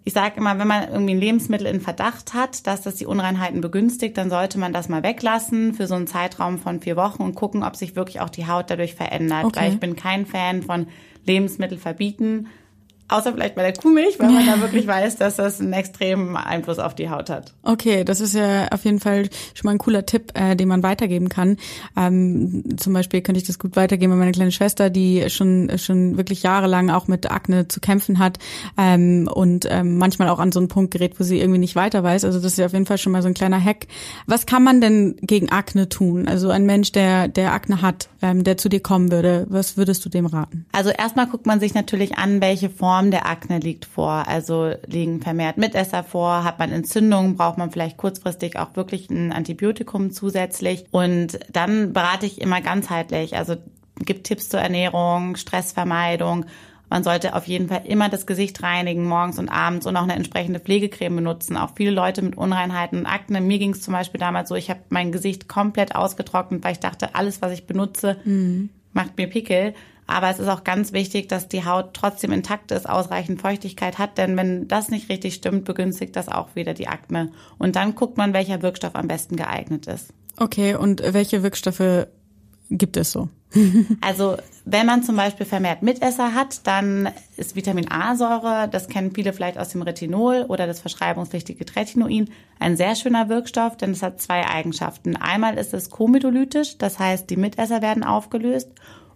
ich 0.03 0.13
sage 0.13 0.37
immer, 0.37 0.57
wenn 0.57 0.67
man 0.67 0.89
irgendwie 0.89 1.13
ein 1.13 1.19
Lebensmittel 1.19 1.67
in 1.67 1.81
Verdacht 1.81 2.33
hat, 2.33 2.65
dass 2.65 2.81
das 2.81 2.95
die 2.95 3.05
Unreinheiten 3.05 3.61
begünstigt, 3.61 4.17
dann 4.17 4.29
sollte 4.29 4.57
man 4.57 4.73
das 4.73 4.89
mal 4.89 5.03
weglassen 5.03 5.73
für 5.73 5.85
so 5.87 5.95
einen 5.95 6.07
Zeitraum 6.07 6.57
von 6.57 6.79
vier 6.79 6.95
Wochen 6.95 7.21
und 7.21 7.35
gucken, 7.35 7.63
ob 7.63 7.75
sich 7.75 7.95
wirklich 7.95 8.21
auch 8.21 8.29
die 8.29 8.47
Haut 8.47 8.69
dadurch 8.69 8.95
verändert. 8.95 9.45
Okay. 9.45 9.59
Weil 9.59 9.73
ich 9.73 9.79
bin 9.79 9.95
kein 9.95 10.25
Fan 10.25 10.63
von 10.63 10.87
Lebensmittel 11.25 11.77
verbieten, 11.77 12.47
Außer 13.11 13.33
vielleicht 13.33 13.55
bei 13.55 13.63
der 13.63 13.73
Kuhmilch, 13.73 14.19
weil 14.19 14.29
man 14.29 14.45
da 14.45 14.61
wirklich 14.61 14.87
weiß, 14.87 15.17
dass 15.17 15.35
das 15.35 15.59
einen 15.59 15.73
extremen 15.73 16.37
Einfluss 16.37 16.79
auf 16.79 16.95
die 16.95 17.09
Haut 17.09 17.29
hat. 17.29 17.53
Okay, 17.61 18.05
das 18.05 18.21
ist 18.21 18.35
ja 18.35 18.69
auf 18.69 18.85
jeden 18.85 19.01
Fall 19.01 19.29
schon 19.53 19.65
mal 19.65 19.71
ein 19.71 19.79
cooler 19.79 20.05
Tipp, 20.05 20.31
äh, 20.33 20.55
den 20.55 20.69
man 20.69 20.81
weitergeben 20.81 21.27
kann. 21.27 21.57
Ähm, 21.97 22.63
zum 22.77 22.93
Beispiel 22.93 23.19
könnte 23.21 23.41
ich 23.41 23.45
das 23.45 23.59
gut 23.59 23.75
weitergeben 23.75 24.13
an 24.13 24.19
meine 24.19 24.31
kleine 24.31 24.53
Schwester, 24.53 24.89
die 24.89 25.29
schon 25.29 25.69
schon 25.77 26.15
wirklich 26.15 26.41
jahrelang 26.41 26.89
auch 26.89 27.09
mit 27.09 27.29
Akne 27.29 27.67
zu 27.67 27.81
kämpfen 27.81 28.17
hat 28.17 28.39
ähm, 28.77 29.29
und 29.33 29.67
ähm, 29.69 29.97
manchmal 29.97 30.29
auch 30.29 30.39
an 30.39 30.53
so 30.53 30.61
einen 30.61 30.69
Punkt 30.69 30.91
gerät, 30.91 31.19
wo 31.19 31.25
sie 31.25 31.41
irgendwie 31.41 31.59
nicht 31.59 31.75
weiter 31.75 32.03
weiß. 32.03 32.23
Also 32.23 32.39
das 32.39 32.53
ist 32.53 32.59
ja 32.59 32.67
auf 32.67 32.73
jeden 32.73 32.85
Fall 32.85 32.97
schon 32.97 33.11
mal 33.11 33.21
so 33.21 33.27
ein 33.27 33.33
kleiner 33.33 33.61
Hack. 33.61 33.87
Was 34.25 34.45
kann 34.45 34.63
man 34.63 34.79
denn 34.79 35.17
gegen 35.21 35.49
Akne 35.49 35.89
tun? 35.89 36.29
Also 36.29 36.49
ein 36.49 36.65
Mensch, 36.65 36.93
der 36.93 37.27
der 37.27 37.51
Akne 37.51 37.81
hat, 37.81 38.07
ähm, 38.21 38.45
der 38.45 38.55
zu 38.55 38.69
dir 38.69 38.79
kommen 38.79 39.11
würde, 39.11 39.47
was 39.49 39.75
würdest 39.75 40.05
du 40.05 40.09
dem 40.09 40.27
raten? 40.27 40.65
Also 40.71 40.91
erstmal 40.91 41.27
guckt 41.27 41.45
man 41.45 41.59
sich 41.59 41.73
natürlich 41.73 42.17
an, 42.17 42.39
welche 42.39 42.69
Form 42.69 43.00
Form 43.01 43.09
der 43.09 43.25
Akne 43.25 43.57
liegt 43.57 43.85
vor. 43.85 44.27
Also 44.27 44.73
liegen 44.85 45.21
vermehrt 45.21 45.57
Mitesser 45.57 46.03
vor, 46.03 46.43
hat 46.43 46.59
man 46.59 46.71
Entzündungen, 46.71 47.35
braucht 47.35 47.57
man 47.57 47.71
vielleicht 47.71 47.97
kurzfristig 47.97 48.59
auch 48.59 48.75
wirklich 48.75 49.09
ein 49.09 49.31
Antibiotikum 49.31 50.11
zusätzlich. 50.11 50.85
Und 50.91 51.39
dann 51.51 51.93
berate 51.93 52.27
ich 52.27 52.39
immer 52.39 52.61
ganzheitlich. 52.61 53.35
Also 53.35 53.55
gibt 54.05 54.27
Tipps 54.27 54.49
zur 54.49 54.59
Ernährung, 54.59 55.35
Stressvermeidung. 55.35 56.45
Man 56.91 57.03
sollte 57.03 57.35
auf 57.35 57.47
jeden 57.47 57.69
Fall 57.69 57.81
immer 57.85 58.07
das 58.07 58.27
Gesicht 58.27 58.61
reinigen, 58.61 59.07
morgens 59.07 59.39
und 59.39 59.49
abends 59.49 59.87
und 59.87 59.97
auch 59.97 60.03
eine 60.03 60.15
entsprechende 60.15 60.59
Pflegecreme 60.59 61.15
benutzen. 61.15 61.57
Auch 61.57 61.71
viele 61.75 61.91
Leute 61.91 62.21
mit 62.21 62.37
Unreinheiten 62.37 62.99
und 62.99 63.05
Akne. 63.07 63.41
Mir 63.41 63.57
ging 63.57 63.71
es 63.71 63.81
zum 63.81 63.95
Beispiel 63.95 64.19
damals 64.19 64.49
so, 64.49 64.55
ich 64.55 64.69
habe 64.69 64.81
mein 64.89 65.11
Gesicht 65.11 65.47
komplett 65.47 65.95
ausgetrocknet, 65.95 66.63
weil 66.63 66.73
ich 66.73 66.79
dachte, 66.79 67.15
alles, 67.15 67.41
was 67.41 67.51
ich 67.51 67.65
benutze, 67.65 68.17
mhm. 68.25 68.69
Macht 68.93 69.17
mir 69.17 69.27
Pickel. 69.27 69.73
Aber 70.07 70.29
es 70.29 70.39
ist 70.39 70.49
auch 70.49 70.65
ganz 70.65 70.91
wichtig, 70.91 71.29
dass 71.29 71.47
die 71.47 71.63
Haut 71.63 71.93
trotzdem 71.93 72.33
intakt 72.33 72.71
ist, 72.71 72.89
ausreichend 72.89 73.41
Feuchtigkeit 73.41 73.97
hat, 73.97 74.17
denn 74.17 74.35
wenn 74.35 74.67
das 74.67 74.89
nicht 74.89 75.09
richtig 75.09 75.35
stimmt, 75.35 75.63
begünstigt 75.63 76.17
das 76.17 76.27
auch 76.27 76.55
wieder 76.55 76.73
die 76.73 76.89
Akne. 76.89 77.31
Und 77.57 77.77
dann 77.77 77.95
guckt 77.95 78.17
man, 78.17 78.33
welcher 78.33 78.61
Wirkstoff 78.61 78.95
am 78.95 79.07
besten 79.07 79.37
geeignet 79.37 79.87
ist. 79.87 80.13
Okay, 80.37 80.75
und 80.75 81.01
welche 81.13 81.43
Wirkstoffe 81.43 82.07
gibt 82.71 82.97
es 82.97 83.11
so? 83.11 83.29
also 84.01 84.37
wenn 84.63 84.85
man 84.85 85.03
zum 85.03 85.15
Beispiel 85.15 85.45
vermehrt 85.45 85.81
Mitesser 85.81 86.33
hat, 86.33 86.65
dann 86.65 87.09
ist 87.35 87.55
Vitamin 87.55 87.91
A-Säure, 87.91 88.69
das 88.71 88.87
kennen 88.87 89.11
viele 89.13 89.33
vielleicht 89.33 89.57
aus 89.57 89.69
dem 89.69 89.81
Retinol 89.81 90.45
oder 90.47 90.67
das 90.67 90.79
verschreibungspflichtige 90.79 91.65
Tretinoin, 91.65 92.29
ein 92.59 92.77
sehr 92.77 92.95
schöner 92.95 93.27
Wirkstoff, 93.27 93.75
denn 93.75 93.91
es 93.91 94.03
hat 94.03 94.21
zwei 94.21 94.47
Eigenschaften. 94.47 95.17
Einmal 95.17 95.57
ist 95.57 95.73
es 95.73 95.89
kometolytisch, 95.89 96.77
das 96.77 96.99
heißt, 96.99 97.29
die 97.29 97.37
Mitesser 97.37 97.81
werden 97.81 98.03
aufgelöst 98.03 98.69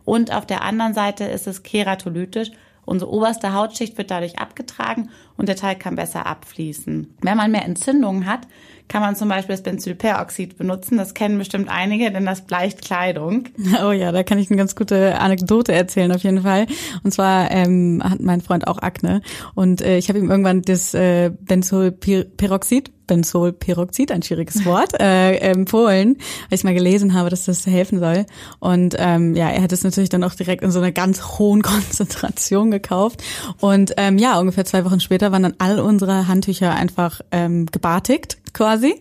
und 0.04 0.34
auf 0.34 0.46
der 0.46 0.64
anderen 0.64 0.94
Seite 0.94 1.26
ist 1.26 1.48
es 1.48 1.64
keratolytisch. 1.64 2.52
Unsere 2.86 3.12
oberste 3.12 3.54
Hautschicht 3.54 3.98
wird 3.98 4.12
dadurch 4.12 4.40
abgetragen 4.40 5.10
und 5.38 5.50
der 5.50 5.56
Teig 5.56 5.80
kann 5.80 5.96
besser 5.96 6.26
abfließen. 6.26 7.16
Wenn 7.22 7.38
man 7.38 7.52
mehr 7.52 7.66
Entzündungen 7.66 8.26
hat, 8.26 8.42
kann 8.88 9.02
man 9.02 9.16
zum 9.16 9.30
Beispiel 9.30 9.56
das 9.56 9.64
Benzylperoxid 9.64 10.58
benutzen. 10.58 10.98
Das 10.98 11.14
kennen 11.14 11.38
bestimmt 11.38 11.70
einige, 11.70 12.12
denn 12.12 12.26
das 12.26 12.42
bleicht 12.42 12.84
Kleidung. 12.84 13.46
Oh 13.84 13.92
ja, 13.92 14.12
da 14.12 14.24
kann 14.24 14.38
ich 14.38 14.50
eine 14.50 14.58
ganz 14.58 14.76
gute 14.76 15.20
Anekdote 15.20 15.74
erzählen 15.74 16.12
auf 16.12 16.24
jeden 16.24 16.44
Fall. 16.44 16.68
Und 17.04 17.12
zwar 17.12 17.52
ähm, 17.52 18.02
hat 18.04 18.20
mein 18.20 18.42
Freund 18.42 18.68
auch 18.68 18.82
Akne 18.82 19.22
und 19.54 19.82
äh, 19.82 19.98
ich 19.98 20.08
habe 20.10 20.20
ihm 20.20 20.30
irgendwann 20.30 20.62
das 20.62 20.94
äh, 20.94 21.32
Benzylperoxid 21.42 22.92
Benzolperoxid, 23.08 24.12
ein 24.12 24.22
schwieriges 24.22 24.66
Wort, 24.66 24.94
äh, 25.00 25.36
empfohlen, 25.38 26.18
weil 26.50 26.58
ich 26.58 26.64
mal 26.64 26.74
gelesen 26.74 27.14
habe, 27.14 27.30
dass 27.30 27.46
das 27.46 27.66
helfen 27.66 28.00
soll. 28.00 28.26
Und 28.60 28.96
ähm, 28.98 29.36
ja, 29.36 29.50
er 29.50 29.62
hat 29.62 29.72
es 29.72 29.84
natürlich 29.84 30.10
dann 30.10 30.24
auch 30.24 30.34
direkt 30.34 30.64
in 30.64 30.72
so 30.72 30.80
einer 30.80 30.92
ganz 30.92 31.40
hohen 31.40 31.62
Konzentration 31.64 32.72
gekauft. 32.72 33.24
Und 33.60 33.94
ähm, 33.98 34.18
ja, 34.18 34.40
ungefähr 34.40 34.66
zwei 34.66 34.86
Wochen 34.86 35.00
später 35.00 35.32
waren 35.32 35.44
dann 35.44 35.56
all 35.58 35.80
unsere 35.80 36.28
Handtücher 36.28 36.74
einfach 36.74 37.22
ähm, 37.32 37.66
gebartigt 37.68 38.38
quasi. 38.56 39.00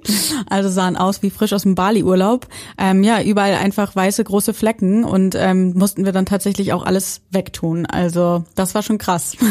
Also 0.50 0.68
sahen 0.68 0.96
aus 0.96 1.23
wie 1.23 1.30
frisch 1.30 1.54
aus 1.54 1.62
dem 1.62 1.75
Bali-Urlaub. 1.75 2.46
Ähm, 2.76 3.02
ja, 3.02 3.23
überall 3.23 3.54
einfach 3.54 3.96
weiße 3.96 4.23
große 4.23 4.52
Flecken 4.52 5.04
und 5.04 5.34
ähm, 5.34 5.73
mussten 5.75 6.04
wir 6.04 6.12
dann 6.12 6.26
tatsächlich 6.26 6.73
auch 6.75 6.84
alles 6.84 7.23
wegtun. 7.30 7.87
Also 7.87 8.44
das 8.54 8.75
war 8.75 8.82
schon 8.82 8.99
krass. 8.99 9.37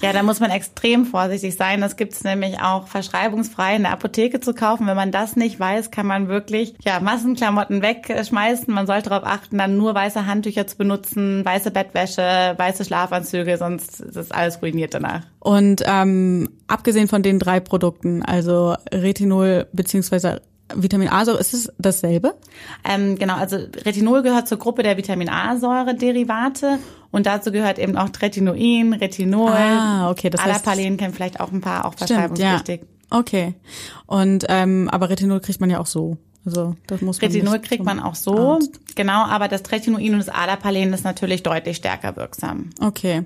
Ja, 0.00 0.12
da 0.12 0.24
muss 0.24 0.40
man 0.40 0.50
extrem 0.50 1.06
vorsichtig 1.06 1.54
sein. 1.54 1.80
Das 1.80 1.94
gibt's 1.94 2.24
nämlich 2.24 2.60
auch 2.60 2.88
verschreibungsfrei 2.88 3.76
in 3.76 3.82
der 3.82 3.92
Apotheke 3.92 4.40
zu 4.40 4.52
kaufen. 4.52 4.88
Wenn 4.88 4.96
man 4.96 5.12
das 5.12 5.36
nicht 5.36 5.60
weiß, 5.60 5.92
kann 5.92 6.08
man 6.08 6.26
wirklich 6.26 6.74
ja 6.82 6.98
Massenklamotten 6.98 7.82
wegschmeißen. 7.82 8.74
Man 8.74 8.88
sollte 8.88 9.10
darauf 9.10 9.24
achten, 9.24 9.58
dann 9.58 9.76
nur 9.76 9.94
weiße 9.94 10.26
Handtücher 10.26 10.66
zu 10.66 10.76
benutzen, 10.76 11.44
weiße 11.44 11.70
Bettwäsche, 11.70 12.54
weiße 12.56 12.84
Schlafanzüge, 12.84 13.56
sonst 13.58 14.00
ist 14.00 14.34
alles 14.34 14.60
ruiniert 14.60 14.92
danach. 14.92 15.22
Und 15.44 15.82
ähm, 15.86 16.48
abgesehen 16.68 17.08
von 17.08 17.24
den 17.24 17.40
drei 17.40 17.58
Produkten, 17.58 18.22
also 18.22 18.76
Retinol 18.92 19.66
beziehungsweise 19.72 20.40
Vitamin 20.72 21.08
A-Säure, 21.08 21.40
ist 21.40 21.52
es 21.52 21.72
dasselbe? 21.78 22.34
Ähm, 22.88 23.18
genau, 23.18 23.34
also 23.34 23.56
Retinol 23.84 24.22
gehört 24.22 24.46
zur 24.46 24.58
Gruppe 24.58 24.84
der 24.84 24.96
Vitamin 24.96 25.28
A-Säure-Derivate 25.28 26.78
und 27.10 27.26
dazu 27.26 27.50
gehört 27.50 27.80
eben 27.80 27.96
auch 27.96 28.10
Tretinoin, 28.10 28.92
Retinol. 28.92 29.50
Ah, 29.50 30.10
okay, 30.10 30.30
das 30.30 30.40
heißt- 30.42 30.44
Alapalen 30.44 30.96
kennen 30.96 31.12
vielleicht 31.12 31.40
auch 31.40 31.50
ein 31.50 31.60
paar, 31.60 31.86
auch 31.86 31.94
Stimmt, 31.94 32.10
ja. 32.10 32.16
verschreibungspflichtig. 32.18 32.82
Okay. 33.10 33.54
Und 34.06 34.46
ähm, 34.48 34.88
aber 34.90 35.10
Retinol 35.10 35.40
kriegt 35.40 35.60
man 35.60 35.70
ja 35.70 35.80
auch 35.80 35.86
so. 35.86 36.18
Also 36.44 36.74
das 36.88 37.00
muss 37.00 37.20
man 37.20 37.30
Retinol 37.30 37.60
kriegt 37.60 37.84
man 37.84 38.00
auch 38.00 38.16
so, 38.16 38.54
Arzt. 38.54 38.80
genau, 38.96 39.24
aber 39.24 39.46
das 39.46 39.62
Tretinoin 39.62 40.12
und 40.12 40.18
das 40.18 40.28
Alapalen 40.28 40.92
ist 40.92 41.04
natürlich 41.04 41.44
deutlich 41.44 41.76
stärker 41.76 42.16
wirksam. 42.16 42.70
Okay. 42.80 43.24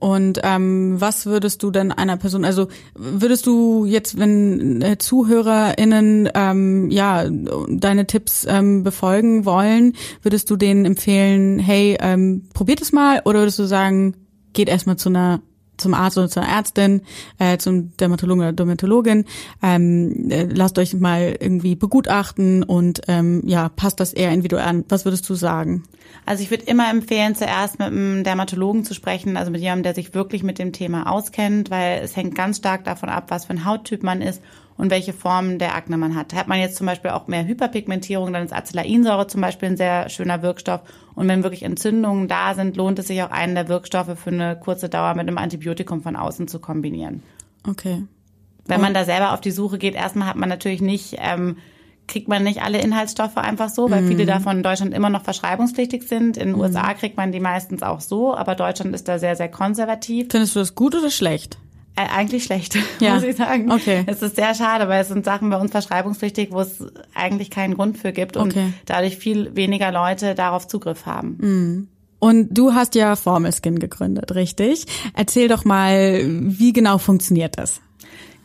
Und 0.00 0.40
ähm, 0.42 1.00
was 1.00 1.26
würdest 1.26 1.62
du 1.62 1.70
denn 1.70 1.92
einer 1.92 2.16
Person, 2.16 2.44
also 2.44 2.68
würdest 2.94 3.46
du 3.46 3.84
jetzt, 3.84 4.18
wenn 4.18 4.80
äh, 4.82 4.98
ZuhörerInnen 4.98 6.30
ähm, 6.34 6.90
ja 6.90 7.24
deine 7.68 8.06
Tipps 8.06 8.46
ähm, 8.48 8.84
befolgen 8.84 9.44
wollen, 9.44 9.94
würdest 10.22 10.50
du 10.50 10.56
denen 10.56 10.84
empfehlen, 10.84 11.58
hey, 11.58 11.96
ähm, 12.00 12.48
probiert 12.54 12.80
es 12.80 12.92
mal 12.92 13.22
oder 13.24 13.40
würdest 13.40 13.58
du 13.58 13.64
sagen, 13.64 14.14
geht 14.52 14.68
erstmal 14.68 14.96
zu 14.96 15.08
einer 15.08 15.40
zum 15.78 15.94
Arzt 15.94 16.18
oder 16.18 16.28
zur 16.28 16.42
Ärztin, 16.42 17.02
äh, 17.38 17.58
zum 17.58 17.96
Dermatologen 17.96 18.42
oder 18.42 18.52
Dermatologin, 18.52 19.24
ähm, 19.62 20.30
äh, 20.30 20.44
lasst 20.44 20.78
euch 20.78 20.94
mal 20.94 21.36
irgendwie 21.40 21.74
begutachten 21.74 22.62
und 22.62 23.00
ähm, 23.08 23.42
ja, 23.46 23.68
passt 23.70 24.00
das 24.00 24.12
eher 24.12 24.30
individuell 24.30 24.64
an. 24.64 24.84
Was 24.88 25.04
würdest 25.04 25.28
du 25.28 25.34
sagen? 25.34 25.84
Also 26.26 26.42
ich 26.42 26.50
würde 26.50 26.64
immer 26.64 26.90
empfehlen, 26.90 27.34
zuerst 27.34 27.78
mit 27.78 27.88
einem 27.88 28.24
Dermatologen 28.24 28.84
zu 28.84 28.94
sprechen, 28.94 29.36
also 29.36 29.50
mit 29.50 29.60
jemandem, 29.60 29.84
der 29.84 29.94
sich 29.94 30.14
wirklich 30.14 30.42
mit 30.42 30.58
dem 30.58 30.72
Thema 30.72 31.10
auskennt, 31.10 31.70
weil 31.70 32.00
es 32.02 32.16
hängt 32.16 32.34
ganz 32.34 32.58
stark 32.58 32.84
davon 32.84 33.08
ab, 33.08 33.26
was 33.28 33.46
für 33.46 33.52
ein 33.52 33.64
Hauttyp 33.64 34.02
man 34.02 34.20
ist 34.20 34.42
und 34.78 34.90
welche 34.90 35.12
Formen 35.12 35.58
der 35.58 35.74
Akne 35.74 35.98
man 35.98 36.14
hat. 36.14 36.32
Hat 36.32 36.48
man 36.48 36.60
jetzt 36.60 36.76
zum 36.76 36.86
Beispiel 36.86 37.10
auch 37.10 37.26
mehr 37.26 37.44
Hyperpigmentierung, 37.44 38.32
dann 38.32 38.44
ist 38.44 38.54
Acelainsäure 38.54 39.26
zum 39.26 39.40
Beispiel 39.40 39.68
ein 39.68 39.76
sehr 39.76 40.08
schöner 40.08 40.40
Wirkstoff. 40.40 40.80
Und 41.14 41.28
wenn 41.28 41.42
wirklich 41.42 41.64
Entzündungen 41.64 42.28
da 42.28 42.54
sind, 42.54 42.76
lohnt 42.76 42.98
es 43.00 43.08
sich 43.08 43.22
auch 43.22 43.32
einen 43.32 43.56
der 43.56 43.68
Wirkstoffe 43.68 44.16
für 44.16 44.30
eine 44.30 44.58
kurze 44.58 44.88
Dauer 44.88 45.14
mit 45.14 45.26
einem 45.26 45.36
Antibiotikum 45.36 46.00
von 46.00 46.16
außen 46.16 46.46
zu 46.46 46.60
kombinieren. 46.60 47.22
Okay. 47.66 48.04
Wenn 48.66 48.80
man 48.80 48.94
da 48.94 49.04
selber 49.04 49.32
auf 49.32 49.40
die 49.40 49.50
Suche 49.50 49.78
geht, 49.78 49.94
erstmal 49.94 50.28
hat 50.28 50.36
man 50.36 50.48
natürlich 50.48 50.80
nicht, 50.80 51.16
ähm, 51.18 51.56
kriegt 52.06 52.28
man 52.28 52.44
nicht 52.44 52.62
alle 52.62 52.80
Inhaltsstoffe 52.80 53.36
einfach 53.36 53.70
so, 53.70 53.90
weil 53.90 54.06
viele 54.06 54.26
davon 54.26 54.58
in 54.58 54.62
Deutschland 54.62 54.94
immer 54.94 55.10
noch 55.10 55.24
verschreibungspflichtig 55.24 56.04
sind. 56.04 56.36
In 56.36 56.52
den 56.52 56.54
USA 56.54 56.94
kriegt 56.94 57.16
man 57.16 57.32
die 57.32 57.40
meistens 57.40 57.82
auch 57.82 58.00
so, 58.00 58.34
aber 58.34 58.54
Deutschland 58.54 58.94
ist 58.94 59.08
da 59.08 59.18
sehr, 59.18 59.36
sehr 59.36 59.50
konservativ. 59.50 60.28
Findest 60.30 60.54
du 60.54 60.60
das 60.60 60.74
gut 60.74 60.94
oder 60.94 61.10
schlecht? 61.10 61.58
Eigentlich 61.98 62.44
schlecht, 62.44 62.76
Ja. 63.00 63.14
muss 63.14 63.24
ich 63.24 63.36
sagen. 63.36 63.70
Okay. 63.72 64.04
Es 64.06 64.22
ist 64.22 64.36
sehr 64.36 64.54
schade, 64.54 64.88
weil 64.88 65.00
es 65.02 65.08
sind 65.08 65.24
Sachen 65.24 65.50
bei 65.50 65.56
uns 65.58 65.70
verschreibungspflichtig, 65.72 66.52
wo 66.52 66.60
es 66.60 66.78
eigentlich 67.14 67.50
keinen 67.50 67.74
Grund 67.74 67.98
für 67.98 68.12
gibt 68.12 68.36
und 68.36 68.52
Okay. 68.52 68.72
dadurch 68.86 69.16
viel 69.16 69.56
weniger 69.56 69.90
Leute 69.90 70.34
darauf 70.34 70.68
Zugriff 70.68 71.06
haben. 71.06 71.88
Und 72.20 72.48
du 72.56 72.74
hast 72.74 72.94
ja 72.94 73.16
Formel 73.16 73.52
Skin 73.52 73.78
gegründet, 73.78 74.34
richtig? 74.34 74.84
Erzähl 75.14 75.48
doch 75.48 75.64
mal, 75.64 76.20
wie 76.24 76.72
genau 76.72 76.98
funktioniert 76.98 77.58
das? 77.58 77.80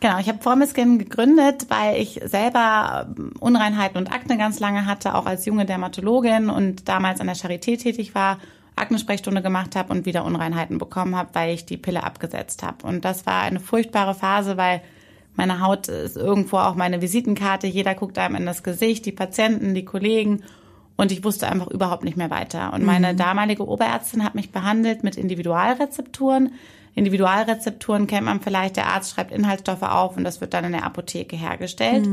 Genau, 0.00 0.18
ich 0.18 0.28
habe 0.28 0.42
Formelskin 0.42 0.98
gegründet, 0.98 1.66
weil 1.70 1.96
ich 2.00 2.20
selber 2.26 3.06
ähm, 3.16 3.30
Unreinheiten 3.40 3.96
und 3.96 4.12
Akne 4.12 4.36
ganz 4.36 4.60
lange 4.60 4.84
hatte, 4.84 5.14
auch 5.14 5.24
als 5.24 5.46
junge 5.46 5.64
Dermatologin 5.64 6.50
und 6.50 6.88
damals 6.88 7.20
an 7.20 7.26
der 7.26 7.36
Charité 7.36 7.78
tätig 7.80 8.14
war, 8.14 8.38
Akne-Sprechstunde 8.76 9.42
gemacht 9.42 9.76
habe 9.76 9.92
und 9.92 10.06
wieder 10.06 10.24
Unreinheiten 10.24 10.78
bekommen 10.78 11.16
habe, 11.16 11.30
weil 11.32 11.54
ich 11.54 11.64
die 11.64 11.76
Pille 11.76 12.02
abgesetzt 12.02 12.62
habe. 12.62 12.86
Und 12.86 13.04
das 13.04 13.26
war 13.26 13.42
eine 13.42 13.60
furchtbare 13.60 14.14
Phase, 14.14 14.56
weil 14.56 14.82
meine 15.36 15.60
Haut 15.60 15.88
ist 15.88 16.16
irgendwo 16.16 16.58
auch 16.58 16.74
meine 16.74 17.02
Visitenkarte. 17.02 17.66
Jeder 17.66 17.94
guckt 17.94 18.18
einem 18.18 18.36
in 18.36 18.46
das 18.46 18.62
Gesicht, 18.62 19.06
die 19.06 19.12
Patienten, 19.12 19.74
die 19.74 19.84
Kollegen. 19.84 20.42
Und 20.96 21.10
ich 21.10 21.24
wusste 21.24 21.48
einfach 21.48 21.68
überhaupt 21.68 22.04
nicht 22.04 22.16
mehr 22.16 22.30
weiter. 22.30 22.72
Und 22.72 22.84
meine 22.84 23.14
damalige 23.16 23.66
Oberärztin 23.66 24.22
hat 24.24 24.36
mich 24.36 24.52
behandelt 24.52 25.02
mit 25.02 25.16
Individualrezepturen. 25.16 26.52
Individualrezepturen 26.94 28.06
kennt 28.06 28.26
man 28.26 28.40
vielleicht, 28.40 28.76
der 28.76 28.86
Arzt 28.86 29.12
schreibt 29.14 29.32
Inhaltsstoffe 29.32 29.82
auf 29.82 30.16
und 30.16 30.22
das 30.22 30.40
wird 30.40 30.54
dann 30.54 30.64
in 30.64 30.72
der 30.72 30.84
Apotheke 30.84 31.34
hergestellt. 31.34 32.06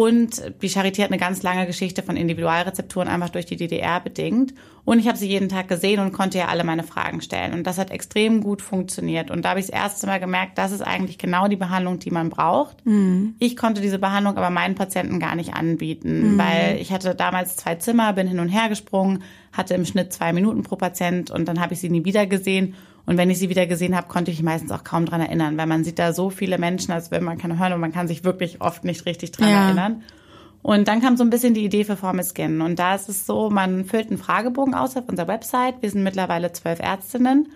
Und 0.00 0.42
die 0.62 0.70
Charité 0.70 1.02
hat 1.02 1.10
eine 1.10 1.18
ganz 1.18 1.42
lange 1.42 1.66
Geschichte 1.66 2.02
von 2.02 2.16
Individualrezepturen 2.16 3.06
einfach 3.06 3.28
durch 3.28 3.44
die 3.44 3.56
DDR 3.56 4.00
bedingt. 4.00 4.54
Und 4.86 4.98
ich 4.98 5.06
habe 5.06 5.18
sie 5.18 5.28
jeden 5.28 5.50
Tag 5.50 5.68
gesehen 5.68 6.00
und 6.00 6.12
konnte 6.12 6.38
ja 6.38 6.46
alle 6.46 6.64
meine 6.64 6.84
Fragen 6.84 7.20
stellen. 7.20 7.52
Und 7.52 7.66
das 7.66 7.76
hat 7.76 7.90
extrem 7.90 8.42
gut 8.42 8.62
funktioniert. 8.62 9.30
Und 9.30 9.44
da 9.44 9.50
habe 9.50 9.60
ich 9.60 9.66
das 9.66 9.74
erste 9.74 10.06
Mal 10.06 10.18
gemerkt, 10.18 10.56
das 10.56 10.72
ist 10.72 10.80
eigentlich 10.80 11.18
genau 11.18 11.48
die 11.48 11.56
Behandlung, 11.56 11.98
die 11.98 12.10
man 12.10 12.30
braucht. 12.30 12.78
Ich 13.40 13.58
konnte 13.58 13.82
diese 13.82 13.98
Behandlung 13.98 14.38
aber 14.38 14.48
meinen 14.48 14.74
Patienten 14.74 15.20
gar 15.20 15.34
nicht 15.34 15.52
anbieten, 15.52 16.38
weil 16.38 16.78
ich 16.80 16.92
hatte 16.92 17.14
damals 17.14 17.56
zwei 17.56 17.74
Zimmer, 17.74 18.14
bin 18.14 18.26
hin 18.26 18.40
und 18.40 18.48
her 18.48 18.70
gesprungen, 18.70 19.22
hatte 19.52 19.74
im 19.74 19.84
Schnitt 19.84 20.14
zwei 20.14 20.32
Minuten 20.32 20.62
pro 20.62 20.76
Patient 20.76 21.30
und 21.30 21.46
dann 21.46 21.60
habe 21.60 21.74
ich 21.74 21.80
sie 21.80 21.90
nie 21.90 22.06
wieder 22.06 22.24
gesehen. 22.26 22.74
Und 23.10 23.16
wenn 23.16 23.28
ich 23.28 23.40
sie 23.40 23.48
wieder 23.48 23.66
gesehen 23.66 23.96
habe, 23.96 24.06
konnte 24.06 24.30
ich 24.30 24.36
mich 24.38 24.44
meistens 24.44 24.70
auch 24.70 24.84
kaum 24.84 25.04
dran 25.04 25.20
erinnern, 25.20 25.58
weil 25.58 25.66
man 25.66 25.82
sieht 25.82 25.98
da 25.98 26.12
so 26.12 26.30
viele 26.30 26.58
Menschen, 26.58 26.92
als 26.92 27.10
wenn 27.10 27.24
man 27.24 27.38
kann 27.38 27.58
hören 27.58 27.72
und 27.72 27.80
man 27.80 27.90
kann 27.90 28.06
sich 28.06 28.22
wirklich 28.22 28.60
oft 28.60 28.84
nicht 28.84 29.04
richtig 29.04 29.32
dran 29.32 29.48
Ja. 29.48 29.64
erinnern. 29.66 30.04
Und 30.62 30.86
dann 30.86 31.00
kam 31.00 31.16
so 31.16 31.24
ein 31.24 31.30
bisschen 31.30 31.52
die 31.52 31.64
Idee 31.64 31.82
für 31.82 31.96
Formel 31.96 32.24
Skin. 32.24 32.60
Und 32.60 32.78
da 32.78 32.94
ist 32.94 33.08
es 33.08 33.26
so, 33.26 33.50
man 33.50 33.84
füllt 33.84 34.10
einen 34.10 34.18
Fragebogen 34.18 34.76
aus 34.76 34.96
auf 34.96 35.08
unserer 35.08 35.26
Website. 35.26 35.82
Wir 35.82 35.90
sind 35.90 36.04
mittlerweile 36.04 36.52
zwölf 36.52 36.78
Ärztinnen. 36.78 37.48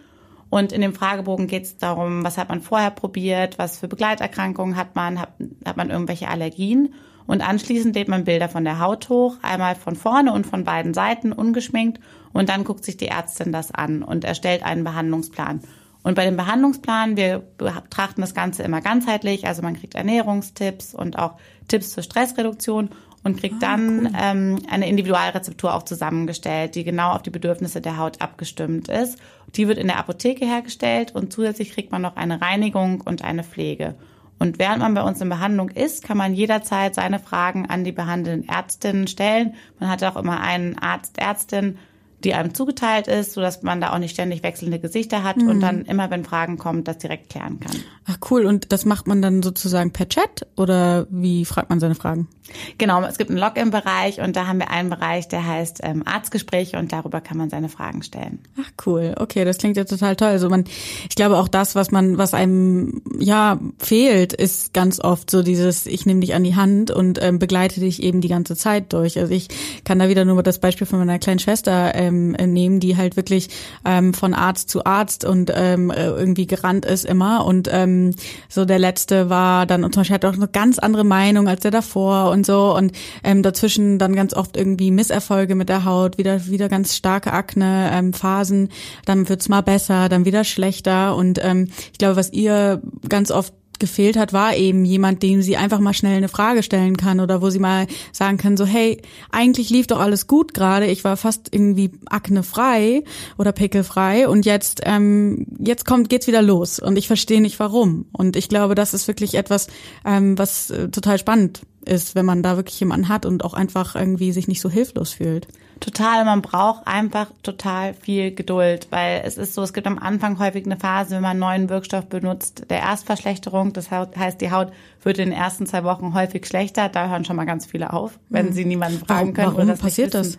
Und 0.51 0.73
in 0.73 0.81
dem 0.81 0.93
Fragebogen 0.93 1.47
geht 1.47 1.63
es 1.63 1.77
darum, 1.77 2.25
was 2.25 2.37
hat 2.37 2.49
man 2.49 2.61
vorher 2.61 2.91
probiert, 2.91 3.57
was 3.57 3.79
für 3.79 3.87
Begleiterkrankungen 3.87 4.75
hat 4.75 4.97
man, 4.97 5.21
hat, 5.21 5.35
hat 5.65 5.77
man 5.77 5.89
irgendwelche 5.89 6.27
Allergien. 6.27 6.95
Und 7.29 7.49
anschließend 7.49 7.95
lädt 7.95 8.09
man 8.09 8.25
Bilder 8.25 8.49
von 8.49 8.65
der 8.65 8.81
Haut 8.81 9.09
hoch, 9.09 9.37
einmal 9.41 9.77
von 9.77 9.95
vorne 9.95 10.33
und 10.33 10.49
von 10.49 10.65
beiden 10.65 10.95
Seiten, 10.95 11.33
ungeschminkt. 11.33 12.01
Und 12.35 12.51
dann 12.51 12.65
guckt 12.65 12.85
sich 12.85 12.99
die 12.99 13.09
Ärztin 13.09 13.53
das 13.53 13.71
an 13.71 14.03
und 14.03 14.25
erstellt 14.25 14.63
einen 14.63 14.85
Behandlungsplan. 14.85 15.63
Und 16.03 16.17
bei 16.17 16.27
dem 16.27 16.37
Behandlungsplan, 16.37 17.17
wir 17.17 17.43
betrachten 17.57 18.21
das 18.21 18.35
Ganze 18.35 18.63
immer 18.63 18.83
ganzheitlich, 18.83 19.47
also 19.47 19.63
man 19.63 19.75
kriegt 19.75 19.95
Ernährungstipps 19.95 20.95
und 20.95 21.19
auch 21.19 21.39
Tipps 21.67 21.93
zur 21.93 22.03
Stressreduktion 22.03 22.91
und 23.23 23.41
kriegt 23.41 23.63
dann 23.63 24.15
ähm, 24.21 24.59
eine 24.69 24.87
Individualrezeptur 24.87 25.75
auch 25.75 25.85
zusammengestellt, 25.85 26.75
die 26.75 26.85
genau 26.85 27.13
auf 27.13 27.23
die 27.23 27.31
Bedürfnisse 27.31 27.81
der 27.81 27.97
Haut 27.97 28.21
abgestimmt 28.21 28.89
ist. 28.89 29.19
Die 29.57 29.67
wird 29.67 29.79
in 29.79 29.87
der 29.87 29.99
Apotheke 29.99 30.45
hergestellt 30.45 31.15
und 31.15 31.33
zusätzlich 31.33 31.73
kriegt 31.73 31.91
man 31.91 32.03
noch 32.03 32.17
eine 32.17 32.43
Reinigung 32.43 33.01
und 33.01 33.25
eine 33.25 33.43
Pflege. 33.43 33.95
Und 34.39 34.59
während 34.59 34.81
man 34.81 34.93
bei 34.93 35.03
uns 35.03 35.23
in 35.23 35.31
Behandlung 35.31 35.71
ist, 35.71 36.05
kann 36.05 36.19
man 36.19 36.35
jederzeit 36.35 36.95
seine 36.95 37.19
Fragen 37.19 37.67
an 37.67 37.85
die 37.85 37.93
behandelnden 37.93 38.47
Ärztinnen 38.47 39.07
stellen. 39.07 39.55
Man 39.81 39.89
hat 39.89 40.05
auch 40.05 40.17
immer 40.17 40.41
einen 40.41 40.79
Arzt, 40.79 41.19
Ärztin, 41.19 41.79
die 42.25 42.35
einem 42.35 42.55
zugeteilt 42.55 43.07
ist, 43.07 43.33
sodass 43.33 43.63
man 43.63 43.81
da 43.81 43.93
auch 43.93 43.99
nicht 43.99 44.13
ständig 44.13 44.43
wechselnde 44.43 44.79
Gesichter 44.79 45.23
hat 45.23 45.37
und 45.37 45.61
dann 45.61 45.85
immer, 45.85 46.11
wenn 46.11 46.25
Fragen 46.25 46.59
kommen, 46.59 46.85
das 46.85 46.99
direkt 46.99 47.31
klären 47.31 47.61
kann. 47.61 47.77
Ach 48.07 48.19
cool, 48.31 48.47
und 48.47 48.73
das 48.73 48.85
macht 48.85 49.07
man 49.07 49.23
dann 49.23 49.43
sozusagen 49.43 49.91
per 49.93 50.09
Chat 50.09 50.47
oder 50.57 51.07
wie 51.11 51.45
fragt 51.45 51.71
man 51.71 51.81
seine 51.81 51.95
Fragen? 51.95 52.29
Genau, 52.77 53.03
es 53.03 53.17
gibt 53.17 53.31
einen 53.31 53.39
Login-Bereich 53.39 54.21
und 54.21 54.37
da 54.37 54.47
haben 54.47 54.59
wir 54.59 54.71
einen 54.71 54.91
Bereich, 54.91 55.29
der 55.29 55.47
heißt 55.47 55.81
ähm, 55.83 56.03
Arztgespräche 56.05 56.79
und 56.79 56.93
darüber 56.93 57.23
kann 57.23 57.39
man 57.39 57.49
seine 57.49 57.71
Fragen 57.71 58.03
stellen. 58.03 58.41
Ach 58.61 58.71
cool, 58.87 59.15
okay, 59.19 59.45
das 59.47 59.57
klingt 59.59 59.79
ja 59.79 59.85
total 59.85 60.15
toll. 60.15 60.29
Also 60.29 60.51
man, 60.51 60.65
ich 61.09 61.17
glaube 61.17 61.39
auch 61.39 61.49
das, 61.49 61.75
was 61.75 61.91
man, 61.91 62.19
was 62.19 62.35
einem 62.35 63.03
ja 63.19 63.59
fehlt, 63.79 64.35
ist 64.35 64.75
ganz 64.75 65.01
oft 65.01 65.31
so 65.31 65.43
dieses, 65.43 65.87
ich 65.87 66.05
nehme 66.05 66.21
dich 66.21 66.35
an 66.35 66.45
die 66.45 66.55
Hand 66.55 66.91
und 66.91 67.21
ähm, 67.23 67.39
begleite 67.39 67.81
dich 67.81 68.03
eben 68.03 68.21
die 68.21 68.29
ganze 68.29 68.57
Zeit 68.57 68.93
durch. 68.93 69.19
Also 69.19 69.33
ich 69.33 69.49
kann 69.85 69.99
da 69.99 70.09
wieder 70.09 70.27
nur 70.27 70.43
das 70.43 70.59
Beispiel 70.59 70.87
von 70.87 70.99
meiner 70.99 71.19
kleinen 71.19 71.39
Schwester 71.39 71.95
ähm, 71.95 72.14
nehmen, 72.15 72.81
die 72.81 72.97
halt 72.97 73.17
wirklich 73.17 73.49
ähm, 73.85 74.15
von 74.15 74.35
Arzt 74.35 74.71
zu 74.71 74.85
Arzt 74.85 75.25
und 75.25 75.53
ähm, 75.55 75.91
äh, 75.91 76.07
irgendwie 76.07 76.47
gerannt 76.47 76.85
ist 76.85 77.05
immer. 77.05 77.45
Und 77.45 77.69
ähm, 77.71 78.13
so 78.49 78.65
der 78.65 78.79
letzte 78.79 79.31
war 79.31 79.67
dann 79.67 79.85
und 79.85 79.95
zum 79.95 80.01
Beispiel 80.01 80.15
hat 80.15 80.25
auch 80.25 80.35
eine 80.35 80.49
ganz 80.49 80.79
andere 80.79 81.05
Meinung 81.05 81.49
als 81.49 81.63
der 81.63 81.71
davor 81.71 82.31
und 82.31 82.47
so. 82.47 82.75
Und 82.77 82.93
ähm, 83.23 83.43
dazwischen 83.43 83.99
dann 83.99 84.15
ganz 84.15 84.35
oft 84.35 84.57
irgendwie 84.57 84.91
Misserfolge 84.91 85.55
mit 85.55 85.69
der 85.69 85.85
Haut, 85.85 86.19
wieder 86.19 86.47
wieder 86.47 86.69
ganz 86.69 86.97
starke 86.97 87.33
Akne 87.33 87.91
ähm, 87.93 88.13
Phasen, 88.13 88.69
dann 89.05 89.29
wird's 89.29 89.49
mal 89.49 89.63
besser, 89.63 90.09
dann 90.09 90.25
wieder 90.25 90.45
schlechter. 90.45 91.17
Und 91.17 91.39
ähm, 91.43 91.69
ich 91.93 91.99
glaube, 91.99 92.17
was 92.17 92.33
ihr 92.33 92.83
ganz 93.09 93.31
oft 93.31 93.53
gefehlt 93.85 94.17
hat, 94.17 94.33
war 94.33 94.57
eben 94.57 94.85
jemand, 94.85 95.23
dem 95.23 95.43
sie 95.43 95.57
einfach 95.57 95.79
mal 95.79 95.93
schnell 95.93 96.17
eine 96.17 96.29
Frage 96.29 96.63
stellen 96.63 96.97
kann 96.97 97.21
oder 97.21 97.43
wo 97.43 97.51
sie 97.51 97.59
mal 97.59 97.87
sagen 98.13 98.39
kann, 98.39 98.57
so 98.57 98.65
hey, 98.65 99.03
eigentlich 99.31 99.69
lief 99.69 99.87
doch 99.87 100.01
alles 100.01 100.27
gut 100.27 100.55
gerade, 100.55 100.87
ich 100.87 101.05
war 101.05 101.17
fast 101.17 101.49
irgendwie 101.51 101.93
aknefrei 102.07 103.05
oder 103.37 103.53
pickelfrei 103.53 104.27
und 104.29 104.47
jetzt 104.47 104.81
ähm, 104.85 105.47
jetzt 105.59 105.85
kommt 105.85 106.09
geht's 106.09 106.27
wieder 106.27 106.43
los. 106.43 106.79
Und 106.79 106.97
ich 106.97 107.07
verstehe 107.07 107.41
nicht 107.41 107.61
warum. 107.61 108.07
Und 108.13 108.37
ich 108.37 108.49
glaube, 108.49 108.75
das 108.75 108.95
ist 108.95 109.09
wirklich 109.09 109.35
etwas, 109.35 109.67
ähm, 110.05 110.39
was 110.39 110.71
äh, 110.71 110.89
total 110.89 111.19
spannend 111.19 111.63
ist, 111.85 112.15
wenn 112.15 112.27
man 112.27 112.43
da 112.43 112.57
wirklich 112.57 112.81
jemanden 112.81 113.09
hat 113.09 113.27
und 113.27 113.45
auch 113.45 113.55
einfach 113.55 113.95
irgendwie 113.95 114.33
sich 114.33 114.49
nicht 114.49 114.61
so 114.61 114.71
hilflos 114.71 115.13
fühlt. 115.13 115.49
Total, 115.81 116.25
man 116.25 116.41
braucht 116.41 116.87
einfach 116.87 117.27
total 117.43 117.95
viel 117.95 118.35
Geduld, 118.35 118.89
weil 118.91 119.23
es 119.25 119.37
ist 119.37 119.55
so, 119.55 119.63
es 119.63 119.73
gibt 119.73 119.87
am 119.87 119.99
Anfang 119.99 120.39
häufig 120.39 120.65
eine 120.65 120.77
Phase, 120.77 121.17
wenn 121.17 121.23
man 121.23 121.33
einen 121.33 121.41
neuen 121.41 121.69
Wirkstoff 121.69 122.07
benutzt, 122.07 122.67
der 122.71 122.81
Erstverschlechterung. 122.81 123.73
Das 123.73 123.91
heißt, 123.91 124.41
die 124.41 124.51
Haut 124.51 124.73
wird 125.03 125.19
in 125.19 125.31
den 125.31 125.39
ersten 125.39 125.67
zwei 125.67 125.85
Wochen 125.85 126.15
häufig 126.15 126.47
schlechter. 126.47 126.89
Da 126.89 127.09
hören 127.09 127.25
schon 127.25 127.37
mal 127.37 127.45
ganz 127.45 127.67
viele 127.67 127.93
auf, 127.93 128.19
wenn 128.31 128.47
mhm. 128.47 128.53
sie 128.53 128.65
niemanden 128.65 129.05
fragen 129.05 129.35
können. 129.35 129.55
Warum, 129.55 129.69
warum 129.69 129.79
passiert 129.79 130.15
das? 130.15 130.39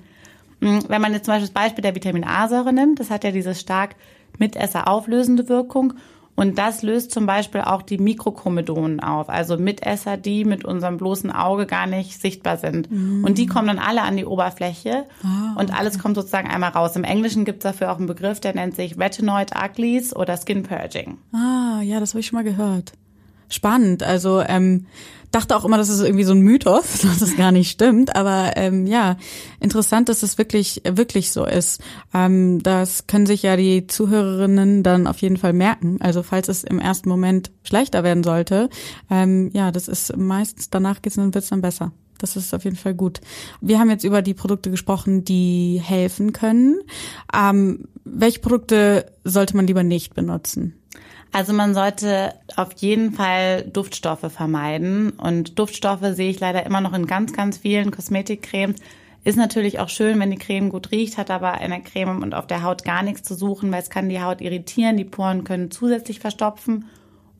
Mhm, 0.61 0.85
wenn 0.87 1.01
man 1.01 1.13
jetzt 1.13 1.25
zum 1.25 1.33
Beispiel 1.33 1.47
das 1.47 1.53
Beispiel 1.53 1.81
der 1.81 1.95
Vitamin 1.95 2.23
A-Säure 2.23 2.73
nimmt, 2.73 2.99
das 2.99 3.09
hat 3.11 3.23
ja 3.23 3.31
diese 3.31 3.55
stark 3.55 3.95
Mitesser 4.37 4.87
auflösende 4.87 5.49
Wirkung 5.49 5.93
und 6.35 6.57
das 6.57 6.81
löst 6.83 7.11
zum 7.11 7.25
Beispiel 7.25 7.61
auch 7.61 7.81
die 7.81 7.97
Mikrochromodonen 7.97 8.99
auf, 8.99 9.29
also 9.29 9.57
Mitesser, 9.57 10.17
die 10.17 10.43
mit 10.43 10.65
unserem 10.65 10.97
bloßen 10.97 11.31
Auge 11.31 11.65
gar 11.65 11.87
nicht 11.87 12.19
sichtbar 12.19 12.57
sind. 12.57 12.91
Mm. 12.91 13.23
Und 13.23 13.37
die 13.37 13.45
kommen 13.45 13.67
dann 13.67 13.79
alle 13.79 14.01
an 14.01 14.17
die 14.17 14.25
Oberfläche 14.25 15.05
ah, 15.23 15.55
und 15.57 15.73
alles 15.73 15.97
kommt 15.97 16.15
sozusagen 16.15 16.49
einmal 16.49 16.71
raus. 16.71 16.95
Im 16.97 17.05
Englischen 17.05 17.45
gibt 17.45 17.59
es 17.59 17.63
dafür 17.63 17.91
auch 17.91 17.97
einen 17.97 18.07
Begriff, 18.07 18.41
der 18.41 18.53
nennt 18.53 18.75
sich 18.75 18.99
Retinoid 18.99 19.51
Uglies 19.55 20.13
oder 20.13 20.37
Skin 20.37 20.63
Purging. 20.63 21.17
Ah, 21.33 21.81
ja, 21.81 21.99
das 22.01 22.11
habe 22.11 22.19
ich 22.19 22.27
schon 22.27 22.37
mal 22.37 22.43
gehört. 22.43 22.93
Spannend. 23.47 24.03
Also 24.03 24.41
ähm, 24.41 24.87
dachte 25.35 25.55
auch 25.57 25.65
immer, 25.65 25.77
das 25.77 25.89
ist 25.89 25.99
irgendwie 25.99 26.23
so 26.23 26.33
ein 26.33 26.39
Mythos, 26.39 26.99
dass 27.01 27.21
es 27.21 27.35
gar 27.35 27.51
nicht 27.51 27.69
stimmt. 27.69 28.15
Aber 28.15 28.53
ähm, 28.55 28.87
ja, 28.87 29.17
interessant, 29.59 30.09
dass 30.09 30.23
es 30.23 30.37
wirklich, 30.37 30.81
wirklich 30.87 31.31
so 31.31 31.45
ist. 31.45 31.81
Ähm, 32.13 32.63
das 32.63 33.07
können 33.07 33.25
sich 33.25 33.43
ja 33.43 33.57
die 33.57 33.85
Zuhörerinnen 33.85 34.81
dann 34.81 35.07
auf 35.07 35.17
jeden 35.19 35.37
Fall 35.37 35.53
merken. 35.53 35.97
Also 35.99 36.23
falls 36.23 36.47
es 36.47 36.63
im 36.63 36.79
ersten 36.79 37.09
Moment 37.09 37.51
schlechter 37.63 38.03
werden 38.03 38.23
sollte, 38.23 38.69
ähm, 39.09 39.51
ja, 39.53 39.71
das 39.71 39.87
ist 39.87 40.15
meistens, 40.15 40.69
danach 40.69 41.01
geht's 41.01 41.17
dann 41.17 41.33
wird's 41.33 41.49
dann 41.49 41.61
besser. 41.61 41.91
Das 42.17 42.37
ist 42.37 42.53
auf 42.55 42.63
jeden 42.63 42.77
Fall 42.77 42.93
gut. 42.93 43.19
Wir 43.59 43.77
haben 43.77 43.89
jetzt 43.89 44.05
über 44.05 44.21
die 44.21 44.33
Produkte 44.33 44.71
gesprochen, 44.71 45.25
die 45.25 45.81
helfen 45.83 46.31
können. 46.31 46.79
Ähm, 47.37 47.89
welche 48.05 48.39
Produkte 48.39 49.11
sollte 49.25 49.57
man 49.57 49.67
lieber 49.67 49.83
nicht 49.83 50.13
benutzen? 50.13 50.75
Also 51.35 51.51
man 51.51 51.73
sollte 51.73 52.33
auf 52.55 52.71
jeden 52.77 53.11
Fall 53.11 53.63
Duftstoffe 53.63 54.31
vermeiden. 54.31 55.09
Und 55.09 55.59
Duftstoffe 55.59 56.13
sehe 56.13 56.29
ich 56.29 56.39
leider 56.39 56.65
immer 56.65 56.79
noch 56.79 56.93
in 56.93 57.07
ganz, 57.07 57.33
ganz 57.33 57.57
vielen 57.57 57.91
Kosmetikcremes. 57.91 58.77
Ist 59.25 59.35
natürlich 59.35 59.79
auch 59.79 59.89
schön, 59.89 60.17
wenn 60.21 60.31
die 60.31 60.37
Creme 60.37 60.69
gut 60.69 60.91
riecht, 60.91 61.17
hat 61.17 61.29
aber 61.29 61.59
in 61.59 61.71
der 61.71 61.81
Creme 61.81 62.21
und 62.23 62.33
auf 62.33 62.47
der 62.47 62.63
Haut 62.63 62.85
gar 62.85 63.03
nichts 63.03 63.23
zu 63.23 63.35
suchen, 63.35 63.69
weil 63.69 63.81
es 63.81 63.89
kann 63.89 64.07
die 64.07 64.21
Haut 64.21 64.39
irritieren, 64.39 64.95
die 64.95 65.03
Poren 65.03 65.43
können 65.43 65.71
zusätzlich 65.71 66.21
verstopfen. 66.21 66.85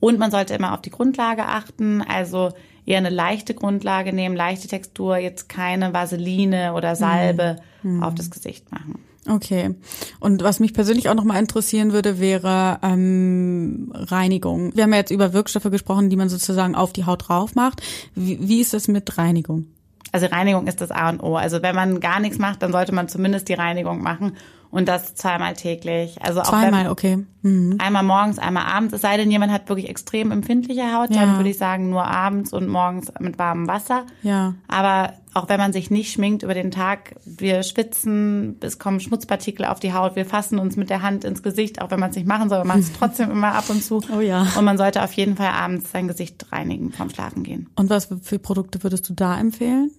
Und 0.02 0.20
man 0.20 0.30
sollte 0.30 0.56
immer 0.56 0.74
auf 0.74 0.82
die 0.82 0.92
Grundlage 0.92 1.46
achten, 1.46 2.02
also 2.02 2.52
eher 2.86 2.98
eine 2.98 3.10
leichte 3.10 3.54
Grundlage 3.54 4.12
nehmen, 4.12 4.36
leichte 4.36 4.68
Textur, 4.68 5.16
jetzt 5.16 5.48
keine 5.48 5.94
Vaseline 5.94 6.74
oder 6.74 6.98
Salbe 6.98 7.62
mhm. 7.82 8.04
auf 8.04 8.14
das 8.14 8.30
Gesicht 8.30 8.70
machen. 8.74 9.00
Okay. 9.28 9.74
Und 10.20 10.44
was 10.44 10.60
mich 10.60 10.74
persönlich 10.74 11.10
auch 11.10 11.16
nochmal 11.16 11.40
interessieren 11.40 11.94
würde, 11.94 12.20
wäre 12.20 12.80
ähm, 12.84 13.92
Reinigung. 13.94 14.76
Wir 14.76 14.84
haben 14.84 14.92
ja 14.92 15.00
jetzt 15.00 15.12
über 15.12 15.34
Wirkstoffe 15.34 15.72
gesprochen, 15.72 16.10
die 16.10 16.16
man 16.16 16.30
sozusagen 16.30 16.76
auf 16.76 16.94
die 16.94 17.06
Haut 17.06 17.28
drauf 17.28 17.56
macht. 17.56 17.82
Wie, 18.14 18.48
wie 18.48 18.62
ist 18.62 18.74
das 18.74 18.88
mit 18.88 19.18
Reinigung? 19.18 19.66
Also 20.12 20.28
Reinigung 20.28 20.68
ist 20.68 20.80
das 20.80 20.92
A 20.92 21.10
und 21.10 21.22
O. 21.22 21.36
Also 21.36 21.62
wenn 21.62 21.76
man 21.76 22.00
gar 22.00 22.20
nichts 22.20 22.38
macht, 22.38 22.62
dann 22.62 22.72
sollte 22.72 22.94
man 22.94 23.10
zumindest 23.10 23.50
die 23.50 23.54
Reinigung 23.54 24.02
machen 24.02 24.38
und 24.76 24.90
das 24.90 25.16
zweimal 25.16 25.54
täglich. 25.54 26.22
Also 26.22 26.42
auch 26.42 26.50
zweimal, 26.50 26.84
wenn, 26.84 26.92
okay. 26.92 27.26
Mhm. 27.44 27.78
Einmal 27.80 28.04
morgens, 28.04 28.40
einmal 28.40 28.66
abends. 28.66 28.94
Es 28.94 29.00
sei 29.00 29.16
denn, 29.16 29.32
jemand 29.32 29.54
hat 29.54 29.70
wirklich 29.70 29.88
extrem 29.88 30.32
empfindliche 30.32 30.94
Haut, 30.94 31.12
ja. 31.12 31.22
dann 31.22 31.38
würde 31.38 31.50
ich 31.50 31.58
sagen 31.58 31.90
nur 31.90 32.06
abends 32.06 32.52
und 32.52 32.68
morgens 32.68 33.10
mit 33.22 33.40
warmem 33.40 33.70
Wasser. 33.70 34.06
Ja. 34.22 34.56
Aber 34.68 35.14
auch 35.34 35.48
wenn 35.48 35.60
man 35.62 35.72
sich 35.72 35.92
nicht 35.92 36.12
schminkt 36.12 36.44
über 36.44 36.54
den 36.54 36.72
Tag, 36.72 37.16
wir 37.24 37.64
schwitzen, 37.64 38.58
es 38.60 38.78
kommen 38.78 39.00
Schmutzpartikel 39.00 39.66
auf 39.66 39.80
die 39.80 39.94
Haut, 39.94 40.18
wir 40.18 40.26
fassen 40.26 40.60
uns 40.60 40.76
mit 40.76 40.90
der 40.90 41.02
Hand 41.02 41.24
ins 41.24 41.42
Gesicht, 41.42 41.82
auch 41.82 41.90
wenn 41.90 42.02
man 42.02 42.10
es 42.10 42.18
nicht 42.18 42.28
machen 42.28 42.50
soll, 42.50 42.58
man 42.60 42.68
macht 42.68 42.80
es 42.80 42.92
trotzdem 43.00 43.32
immer 43.32 43.54
ab 43.56 43.70
und 43.70 43.82
zu. 43.82 44.02
Oh 44.14 44.20
ja. 44.20 44.46
Und 44.58 44.66
man 44.66 44.78
sollte 44.78 45.02
auf 45.04 45.14
jeden 45.14 45.38
Fall 45.38 45.52
abends 45.52 45.90
sein 45.90 46.10
Gesicht 46.10 46.52
reinigen 46.52 46.92
vorm 46.92 47.10
Schlafen 47.10 47.44
gehen. 47.44 47.70
Und 47.78 47.90
was 47.90 48.10
für 48.24 48.40
Produkte 48.40 48.84
würdest 48.84 49.08
du 49.08 49.14
da 49.14 49.40
empfehlen? 49.40 49.92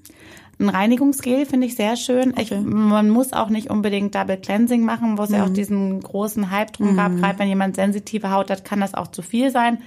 Ein 0.59 0.71
Reinigungsgel 0.71 1.45
finde 1.45 1.66
ich 1.66 1.75
sehr 1.75 1.97
schön. 1.97 2.31
Okay. 2.31 2.42
Ich, 2.42 2.51
man 2.53 3.11
muss 3.11 3.33
auch 3.33 3.51
nicht 3.51 3.69
unbedingt 3.69 4.14
Double 4.14 4.38
Cleansing 4.38 4.85
machen, 4.85 5.19
wo 5.19 5.23
es 5.23 5.31
mhm. 5.31 5.37
ja 5.37 5.45
auch 5.45 5.49
mhm. 5.49 5.55
diesen 5.55 6.01
großen 6.01 6.51
Hype 6.51 6.73
drum 6.73 6.92
mhm. 6.92 6.97
gab. 6.97 7.16
Gerade 7.16 7.38
wenn 7.38 7.49
jemand 7.49 7.77
sensitive 7.77 8.31
Haut 8.31 8.51
hat, 8.51 8.64
kann 8.64 8.81
das 8.81 8.95
auch 8.95 9.09
zu 9.09 9.23
viel 9.23 9.51
sein. 9.51 9.79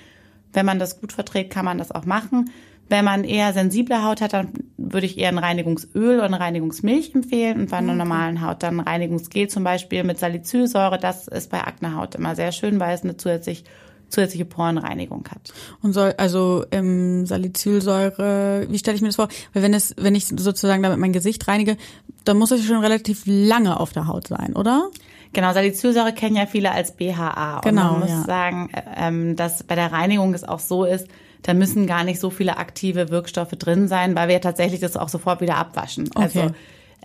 Wenn 0.53 0.65
man 0.65 0.79
das 0.79 1.01
gut 1.01 1.12
verträgt, 1.12 1.51
kann 1.51 1.65
man 1.65 1.77
das 1.77 1.91
auch 1.91 2.05
machen. 2.05 2.51
Wenn 2.88 3.05
man 3.05 3.23
eher 3.23 3.53
sensible 3.53 4.03
Haut 4.03 4.21
hat, 4.21 4.34
dann 4.34 4.49
würde 4.77 5.05
ich 5.05 5.17
eher 5.17 5.29
ein 5.29 5.38
Reinigungsöl 5.38 6.15
oder 6.15 6.25
eine 6.25 6.39
Reinigungsmilch 6.39 7.13
empfehlen. 7.13 7.62
Und 7.62 7.71
bei 7.71 7.77
einer 7.77 7.89
okay. 7.89 7.97
normalen 7.97 8.41
Haut 8.41 8.63
dann 8.63 8.79
ein 8.79 8.88
Reinigungsgel 8.88 9.47
zum 9.47 9.63
Beispiel 9.63 10.03
mit 10.03 10.17
Salicylsäure. 10.17 10.97
Das 10.99 11.27
ist 11.27 11.51
bei 11.51 11.62
Aknehaut 11.62 12.15
immer 12.15 12.36
sehr 12.36 12.51
schön, 12.51 12.79
weil 12.79 12.95
es 12.95 13.03
eine 13.03 13.17
zusätzlich 13.17 13.63
zusätzliche 14.10 14.45
Porenreinigung 14.45 15.26
hat. 15.30 15.54
Und 15.82 15.93
soll 15.93 16.13
also 16.17 16.65
ähm, 16.72 17.26
Salicylsäure, 17.26 18.67
wie 18.69 18.78
stelle 18.78 18.95
ich 18.95 19.02
mir 19.02 19.10
das 19.10 19.15
vor? 19.15 19.30
Weil 19.54 19.63
wenn 19.63 19.74
es, 19.74 19.95
wenn 19.98 20.15
ich 20.15 20.28
sozusagen 20.28 20.84
damit 20.84 21.00
mein 21.00 21.13
Gesicht 21.13 21.48
reinige, 21.48 21.78
dann 22.26 22.38
muss 22.38 22.52
es 22.52 22.65
schon 22.65 22.82
relativ 22.82 23.24
lange 23.26 23.80
auf 23.80 23.93
der 23.93 24.08
Haut 24.08 24.28
sein, 24.28 24.56
oder? 24.56 24.89
Genau, 25.34 25.54
Salicylsäure 25.54 26.13
kennen 26.13 26.36
ja 26.36 26.45
viele 26.45 26.72
als 26.72 26.95
BHA. 26.95 27.62
Genau. 27.63 27.82
Und 27.82 27.91
man 27.91 28.00
muss 28.00 28.10
ja. 28.10 28.24
sagen, 28.24 28.69
ähm, 28.98 29.36
dass 29.36 29.63
bei 29.63 29.76
der 29.76 29.91
Reinigung 29.91 30.34
es 30.34 30.43
auch 30.43 30.60
so 30.60 30.86
ist, 30.86 31.08
da 31.43 31.54
müssen 31.54 31.88
gar 31.88 32.04
nicht 32.04 32.19
so 32.19 32.30
viele 32.30 32.58
aktive 32.58 33.10
Wirkstoffe 33.10 33.52
drin 33.52 33.88
sein, 33.88 34.15
weil 34.15 34.28
wir 34.28 34.36
ja 34.36 34.39
tatsächlich 34.39 34.82
das 34.82 34.98
auch 34.98 35.10
sofort 35.10 35.39
wieder 35.41 35.56
abwaschen. 35.56 36.10
Okay. 36.13 36.24
Also 36.24 36.52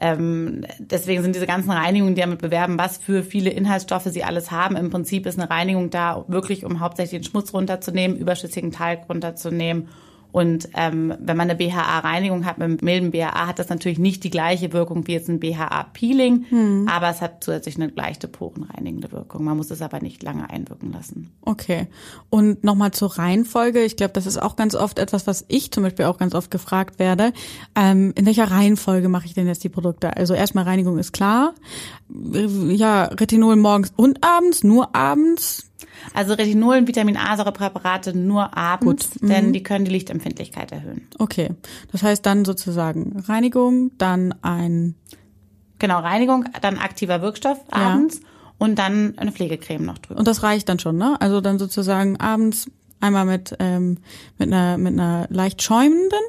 ähm, 0.00 0.64
deswegen 0.78 1.22
sind 1.22 1.34
diese 1.34 1.46
ganzen 1.46 1.70
Reinigungen, 1.70 2.14
die 2.14 2.20
damit 2.20 2.40
bewerben, 2.40 2.78
was 2.78 2.98
für 2.98 3.22
viele 3.22 3.50
Inhaltsstoffe 3.50 4.04
sie 4.04 4.24
alles 4.24 4.50
haben. 4.50 4.76
Im 4.76 4.90
Prinzip 4.90 5.26
ist 5.26 5.38
eine 5.38 5.48
Reinigung 5.48 5.90
da 5.90 6.24
wirklich, 6.28 6.64
um 6.64 6.80
hauptsächlich 6.80 7.20
den 7.22 7.30
Schmutz 7.30 7.52
runterzunehmen, 7.52 8.16
überschüssigen 8.16 8.72
Talg 8.72 9.08
runterzunehmen 9.08 9.88
und 10.34 10.68
ähm, 10.74 11.14
wenn 11.20 11.36
man 11.36 11.48
eine 11.48 11.54
BHA-Reinigung 11.54 12.44
hat 12.44 12.58
mit 12.58 12.82
milden 12.82 13.12
BHA, 13.12 13.46
hat 13.46 13.60
das 13.60 13.68
natürlich 13.68 14.00
nicht 14.00 14.24
die 14.24 14.30
gleiche 14.30 14.72
Wirkung 14.72 15.06
wie 15.06 15.12
jetzt 15.12 15.28
ein 15.28 15.38
BHA-Peeling, 15.38 16.46
hm. 16.48 16.88
aber 16.90 17.08
es 17.08 17.20
hat 17.20 17.44
zusätzlich 17.44 17.76
eine 17.76 17.92
leichte 17.94 18.26
porenreinigende 18.26 19.12
Wirkung. 19.12 19.44
Man 19.44 19.56
muss 19.56 19.70
es 19.70 19.80
aber 19.80 20.00
nicht 20.00 20.24
lange 20.24 20.50
einwirken 20.50 20.90
lassen. 20.92 21.30
Okay. 21.42 21.86
Und 22.30 22.64
nochmal 22.64 22.90
zur 22.90 23.16
Reihenfolge. 23.16 23.84
Ich 23.84 23.94
glaube, 23.94 24.12
das 24.12 24.26
ist 24.26 24.42
auch 24.42 24.56
ganz 24.56 24.74
oft 24.74 24.98
etwas, 24.98 25.28
was 25.28 25.44
ich 25.46 25.70
zum 25.70 25.84
Beispiel 25.84 26.06
auch 26.06 26.18
ganz 26.18 26.34
oft 26.34 26.50
gefragt 26.50 26.98
werde. 26.98 27.32
Ähm, 27.76 28.12
in 28.16 28.26
welcher 28.26 28.50
Reihenfolge 28.50 29.08
mache 29.08 29.26
ich 29.26 29.34
denn 29.34 29.46
jetzt 29.46 29.62
die 29.62 29.68
Produkte? 29.68 30.16
Also 30.16 30.34
erstmal 30.34 30.64
Reinigung 30.64 30.98
ist 30.98 31.12
klar. 31.12 31.54
Ja, 32.08 33.04
Retinol 33.04 33.54
morgens 33.54 33.92
und 33.94 34.24
abends, 34.24 34.64
nur 34.64 34.96
abends 34.96 35.70
also 36.12 36.34
Retinol 36.34 36.78
und 36.78 36.88
Vitamin 36.88 37.16
A-Säurepräparate 37.16 38.16
nur 38.16 38.56
abends. 38.56 39.20
Mhm. 39.20 39.28
denn 39.28 39.52
die 39.52 39.62
können 39.62 39.84
die 39.84 39.90
Lichtempfindlichkeit 39.90 40.72
erhöhen. 40.72 41.08
Okay, 41.18 41.50
das 41.92 42.02
heißt 42.02 42.24
dann 42.24 42.44
sozusagen 42.44 43.18
Reinigung, 43.26 43.92
dann 43.98 44.34
ein 44.42 44.94
genau 45.78 46.00
Reinigung, 46.00 46.46
dann 46.60 46.78
aktiver 46.78 47.22
Wirkstoff 47.22 47.58
abends 47.70 48.20
ja. 48.22 48.28
und 48.58 48.78
dann 48.78 49.18
eine 49.18 49.32
Pflegecreme 49.32 49.84
noch 49.84 49.98
drüber. 49.98 50.18
Und 50.18 50.28
das 50.28 50.42
reicht 50.42 50.68
dann 50.68 50.78
schon, 50.78 50.96
ne? 50.96 51.16
Also 51.20 51.40
dann 51.40 51.58
sozusagen 51.58 52.18
abends 52.18 52.70
einmal 53.00 53.24
mit 53.24 53.54
ähm, 53.58 53.98
mit 54.38 54.52
einer 54.52 54.78
mit 54.78 54.92
einer 54.94 55.26
leicht 55.30 55.62
schäumenden 55.62 56.20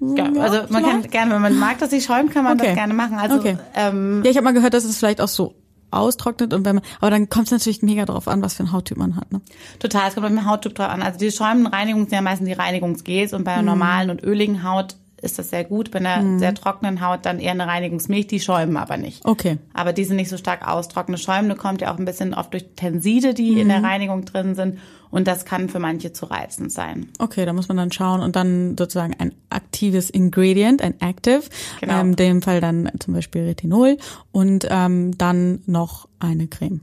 ja, 0.00 0.24
also 0.40 0.72
man 0.72 0.82
kann 0.82 1.02
gerne, 1.02 1.34
wenn 1.34 1.42
man 1.42 1.58
mag, 1.58 1.78
dass 1.78 1.90
sie 1.90 2.00
schäumt, 2.00 2.32
kann 2.32 2.44
man 2.44 2.58
okay. 2.58 2.68
das 2.68 2.76
gerne 2.76 2.94
machen. 2.94 3.18
Also 3.18 3.36
okay. 3.36 3.56
ähm, 3.74 4.22
ja, 4.24 4.30
ich 4.30 4.36
habe 4.36 4.44
mal 4.44 4.52
gehört, 4.52 4.74
dass 4.74 4.84
es 4.84 4.98
vielleicht 4.98 5.20
auch 5.20 5.28
so 5.28 5.54
austrocknet 5.90 6.54
und 6.54 6.64
wenn 6.64 6.76
man, 6.76 6.84
aber 7.00 7.10
dann 7.10 7.28
kommt 7.28 7.46
es 7.46 7.52
natürlich 7.52 7.82
mega 7.82 8.04
drauf 8.04 8.28
an, 8.28 8.42
was 8.42 8.54
für 8.54 8.64
ein 8.64 8.72
Hauttyp 8.72 8.96
man 8.96 9.16
hat. 9.16 9.32
Ne? 9.32 9.40
Total, 9.78 10.08
es 10.08 10.14
kommt 10.14 10.26
beim 10.26 10.46
Hauttyp 10.46 10.74
drauf 10.74 10.88
an. 10.88 11.02
Also 11.02 11.18
die 11.18 11.30
schäumenden 11.30 11.72
Reinigungen 11.72 12.06
sind 12.06 12.14
ja 12.14 12.22
meistens 12.22 12.48
die 12.48 12.54
Reinigungsgels 12.54 13.32
und 13.32 13.44
bei 13.44 13.56
mhm. 13.58 13.64
normalen 13.64 14.10
und 14.10 14.22
öligen 14.22 14.62
Haut 14.62 14.96
ist 15.22 15.38
das 15.38 15.50
sehr 15.50 15.64
gut. 15.64 15.90
Bei 15.90 15.98
einer 15.98 16.22
mhm. 16.22 16.38
sehr 16.38 16.54
trockenen 16.54 17.06
Haut 17.06 17.26
dann 17.26 17.38
eher 17.38 17.52
eine 17.52 17.66
Reinigungsmilch, 17.66 18.26
die 18.26 18.40
schäumen 18.40 18.76
aber 18.76 18.96
nicht. 18.96 19.24
Okay. 19.24 19.58
Aber 19.74 19.92
die 19.92 20.04
sind 20.04 20.16
nicht 20.16 20.30
so 20.30 20.36
stark 20.36 20.66
austrocknet. 20.66 21.20
Schäumende 21.20 21.56
kommt 21.56 21.80
ja 21.80 21.92
auch 21.92 21.98
ein 21.98 22.04
bisschen 22.04 22.34
oft 22.34 22.52
durch 22.52 22.66
Tenside, 22.76 23.34
die 23.34 23.52
mhm. 23.52 23.58
in 23.58 23.68
der 23.68 23.82
Reinigung 23.82 24.24
drin 24.24 24.54
sind. 24.54 24.78
Und 25.10 25.26
das 25.26 25.44
kann 25.44 25.68
für 25.68 25.78
manche 25.78 26.12
zu 26.12 26.26
reizend 26.26 26.70
sein. 26.72 27.08
Okay, 27.18 27.44
da 27.44 27.52
muss 27.52 27.68
man 27.68 27.76
dann 27.76 27.90
schauen 27.90 28.20
und 28.20 28.36
dann 28.36 28.76
sozusagen 28.78 29.14
ein 29.18 29.34
aktives 29.48 30.10
Ingredient, 30.10 30.82
ein 30.82 31.00
Active, 31.00 31.42
genau. 31.80 32.00
ähm, 32.00 32.10
in 32.10 32.16
dem 32.16 32.42
Fall 32.42 32.60
dann 32.60 32.90
zum 33.00 33.14
Beispiel 33.14 33.42
Retinol 33.42 33.96
und 34.32 34.66
ähm, 34.70 35.16
dann 35.18 35.62
noch 35.66 36.08
eine 36.20 36.46
Creme. 36.46 36.80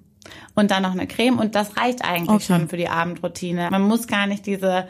Und 0.56 0.72
dann 0.72 0.84
noch 0.84 0.92
eine 0.92 1.08
Creme 1.08 1.40
und 1.40 1.56
das 1.56 1.78
reicht 1.78 2.04
eigentlich 2.04 2.30
okay. 2.30 2.44
schon 2.44 2.68
für 2.68 2.78
die 2.78 2.90
Abendroutine. 2.90 3.70
Man 3.72 3.84
muss 3.84 4.08
gar 4.08 4.28
nicht 4.28 4.46
diese 4.46 4.88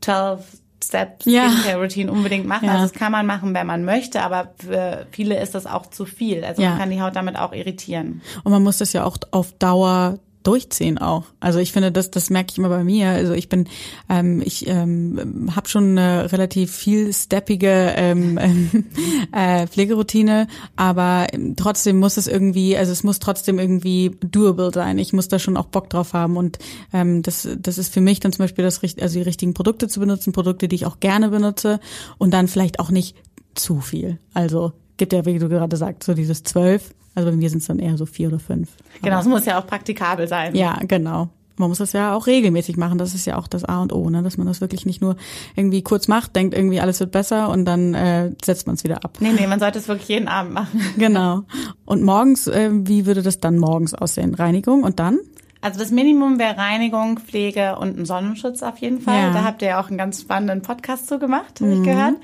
12 0.00 0.40
Steps 0.82 1.26
Ja. 1.26 1.50
Skincare 1.50 1.80
Routine 1.80 2.10
unbedingt 2.10 2.46
machen. 2.46 2.66
Ja. 2.66 2.72
Also 2.72 2.84
das 2.84 2.92
kann 2.92 3.12
man 3.12 3.26
machen, 3.26 3.54
wenn 3.54 3.66
man 3.66 3.84
möchte, 3.84 4.22
aber 4.22 4.54
für 4.58 5.06
viele 5.10 5.40
ist 5.40 5.54
das 5.54 5.66
auch 5.66 5.86
zu 5.86 6.06
viel. 6.06 6.44
Also 6.44 6.62
Ja. 6.62 6.70
man 6.70 6.78
kann 6.78 6.90
die 6.90 7.00
Haut 7.02 7.16
damit 7.16 7.36
auch 7.36 7.52
irritieren. 7.52 8.22
Und 8.44 8.52
man 8.52 8.62
muss 8.62 8.78
das 8.78 8.92
ja 8.92 9.04
auch 9.04 9.18
auf 9.30 9.52
Dauer 9.58 10.18
durchziehen 10.42 10.98
auch. 10.98 11.24
Also 11.38 11.58
ich 11.58 11.72
finde, 11.72 11.92
das 11.92 12.10
das 12.10 12.30
merke 12.30 12.52
ich 12.52 12.58
immer 12.58 12.68
bei 12.68 12.84
mir. 12.84 13.10
Also 13.10 13.32
ich 13.32 13.48
bin, 13.48 13.68
ähm, 14.08 14.42
ich 14.44 14.66
ähm, 14.66 15.50
habe 15.54 15.68
schon 15.68 15.98
eine 15.98 16.32
relativ 16.32 16.74
viel 16.74 17.12
steppige 17.12 17.92
ähm, 17.96 18.38
äh, 19.32 19.66
Pflegeroutine, 19.66 20.46
aber 20.76 21.26
trotzdem 21.56 21.98
muss 21.98 22.16
es 22.16 22.26
irgendwie, 22.26 22.76
also 22.76 22.92
es 22.92 23.04
muss 23.04 23.18
trotzdem 23.18 23.58
irgendwie 23.58 24.16
doable 24.20 24.70
sein. 24.72 24.98
Ich 24.98 25.12
muss 25.12 25.28
da 25.28 25.38
schon 25.38 25.56
auch 25.56 25.66
Bock 25.66 25.90
drauf 25.90 26.12
haben 26.12 26.36
und 26.36 26.58
ähm, 26.92 27.22
das 27.22 27.48
das 27.58 27.78
ist 27.78 27.92
für 27.92 28.00
mich 28.00 28.20
dann 28.20 28.32
zum 28.32 28.44
Beispiel 28.44 28.64
das 28.64 28.80
also 28.82 29.18
die 29.18 29.22
richtigen 29.22 29.54
Produkte 29.54 29.88
zu 29.88 30.00
benutzen, 30.00 30.32
Produkte, 30.32 30.68
die 30.68 30.76
ich 30.76 30.86
auch 30.86 31.00
gerne 31.00 31.28
benutze 31.28 31.80
und 32.18 32.32
dann 32.32 32.48
vielleicht 32.48 32.80
auch 32.80 32.90
nicht 32.90 33.16
zu 33.54 33.80
viel. 33.80 34.18
Also 34.32 34.72
gibt 34.96 35.12
ja, 35.12 35.24
wie 35.24 35.38
du 35.38 35.48
gerade 35.48 35.76
sagst, 35.76 36.04
so 36.04 36.14
dieses 36.14 36.42
zwölf. 36.44 36.94
Also 37.14 37.30
bei 37.30 37.36
mir 37.36 37.50
sind 37.50 37.58
es 37.58 37.66
dann 37.66 37.78
eher 37.78 37.96
so 37.96 38.06
vier 38.06 38.28
oder 38.28 38.38
fünf. 38.38 38.68
Genau, 39.02 39.20
es 39.20 39.26
muss 39.26 39.44
ja 39.44 39.60
auch 39.60 39.66
praktikabel 39.66 40.28
sein. 40.28 40.54
Ja, 40.54 40.78
genau. 40.86 41.28
Man 41.56 41.68
muss 41.68 41.78
das 41.78 41.92
ja 41.92 42.14
auch 42.14 42.26
regelmäßig 42.26 42.78
machen. 42.78 42.96
Das 42.96 43.14
ist 43.14 43.26
ja 43.26 43.36
auch 43.36 43.46
das 43.46 43.64
A 43.64 43.82
und 43.82 43.92
O, 43.92 44.08
ne? 44.08 44.22
dass 44.22 44.38
man 44.38 44.46
das 44.46 44.62
wirklich 44.62 44.86
nicht 44.86 45.02
nur 45.02 45.16
irgendwie 45.56 45.82
kurz 45.82 46.08
macht, 46.08 46.34
denkt 46.34 46.54
irgendwie 46.54 46.80
alles 46.80 47.00
wird 47.00 47.10
besser 47.10 47.50
und 47.50 47.66
dann 47.66 47.92
äh, 47.92 48.32
setzt 48.42 48.66
man 48.66 48.76
es 48.76 48.84
wieder 48.84 49.04
ab. 49.04 49.18
Nee, 49.20 49.32
nee, 49.32 49.46
man 49.46 49.60
sollte 49.60 49.78
es 49.78 49.86
wirklich 49.86 50.08
jeden 50.08 50.26
Abend 50.26 50.54
machen. 50.54 50.80
Genau. 50.96 51.42
Und 51.84 52.02
morgens, 52.02 52.46
äh, 52.46 52.70
wie 52.72 53.04
würde 53.04 53.22
das 53.22 53.40
dann 53.40 53.58
morgens 53.58 53.92
aussehen? 53.94 54.34
Reinigung 54.34 54.84
und 54.84 54.98
dann? 54.98 55.18
Also 55.60 55.78
das 55.78 55.90
Minimum 55.90 56.38
wäre 56.38 56.56
Reinigung, 56.56 57.18
Pflege 57.18 57.76
und 57.76 57.98
ein 57.98 58.06
Sonnenschutz 58.06 58.62
auf 58.62 58.78
jeden 58.78 59.00
Fall. 59.00 59.18
Ja. 59.18 59.32
Da 59.32 59.44
habt 59.44 59.60
ihr 59.60 59.68
ja 59.68 59.82
auch 59.82 59.88
einen 59.88 59.98
ganz 59.98 60.22
spannenden 60.22 60.62
Podcast 60.62 61.08
zu 61.08 61.18
gemacht, 61.18 61.60
habe 61.60 61.74
ich 61.74 61.82
gehört. 61.82 62.14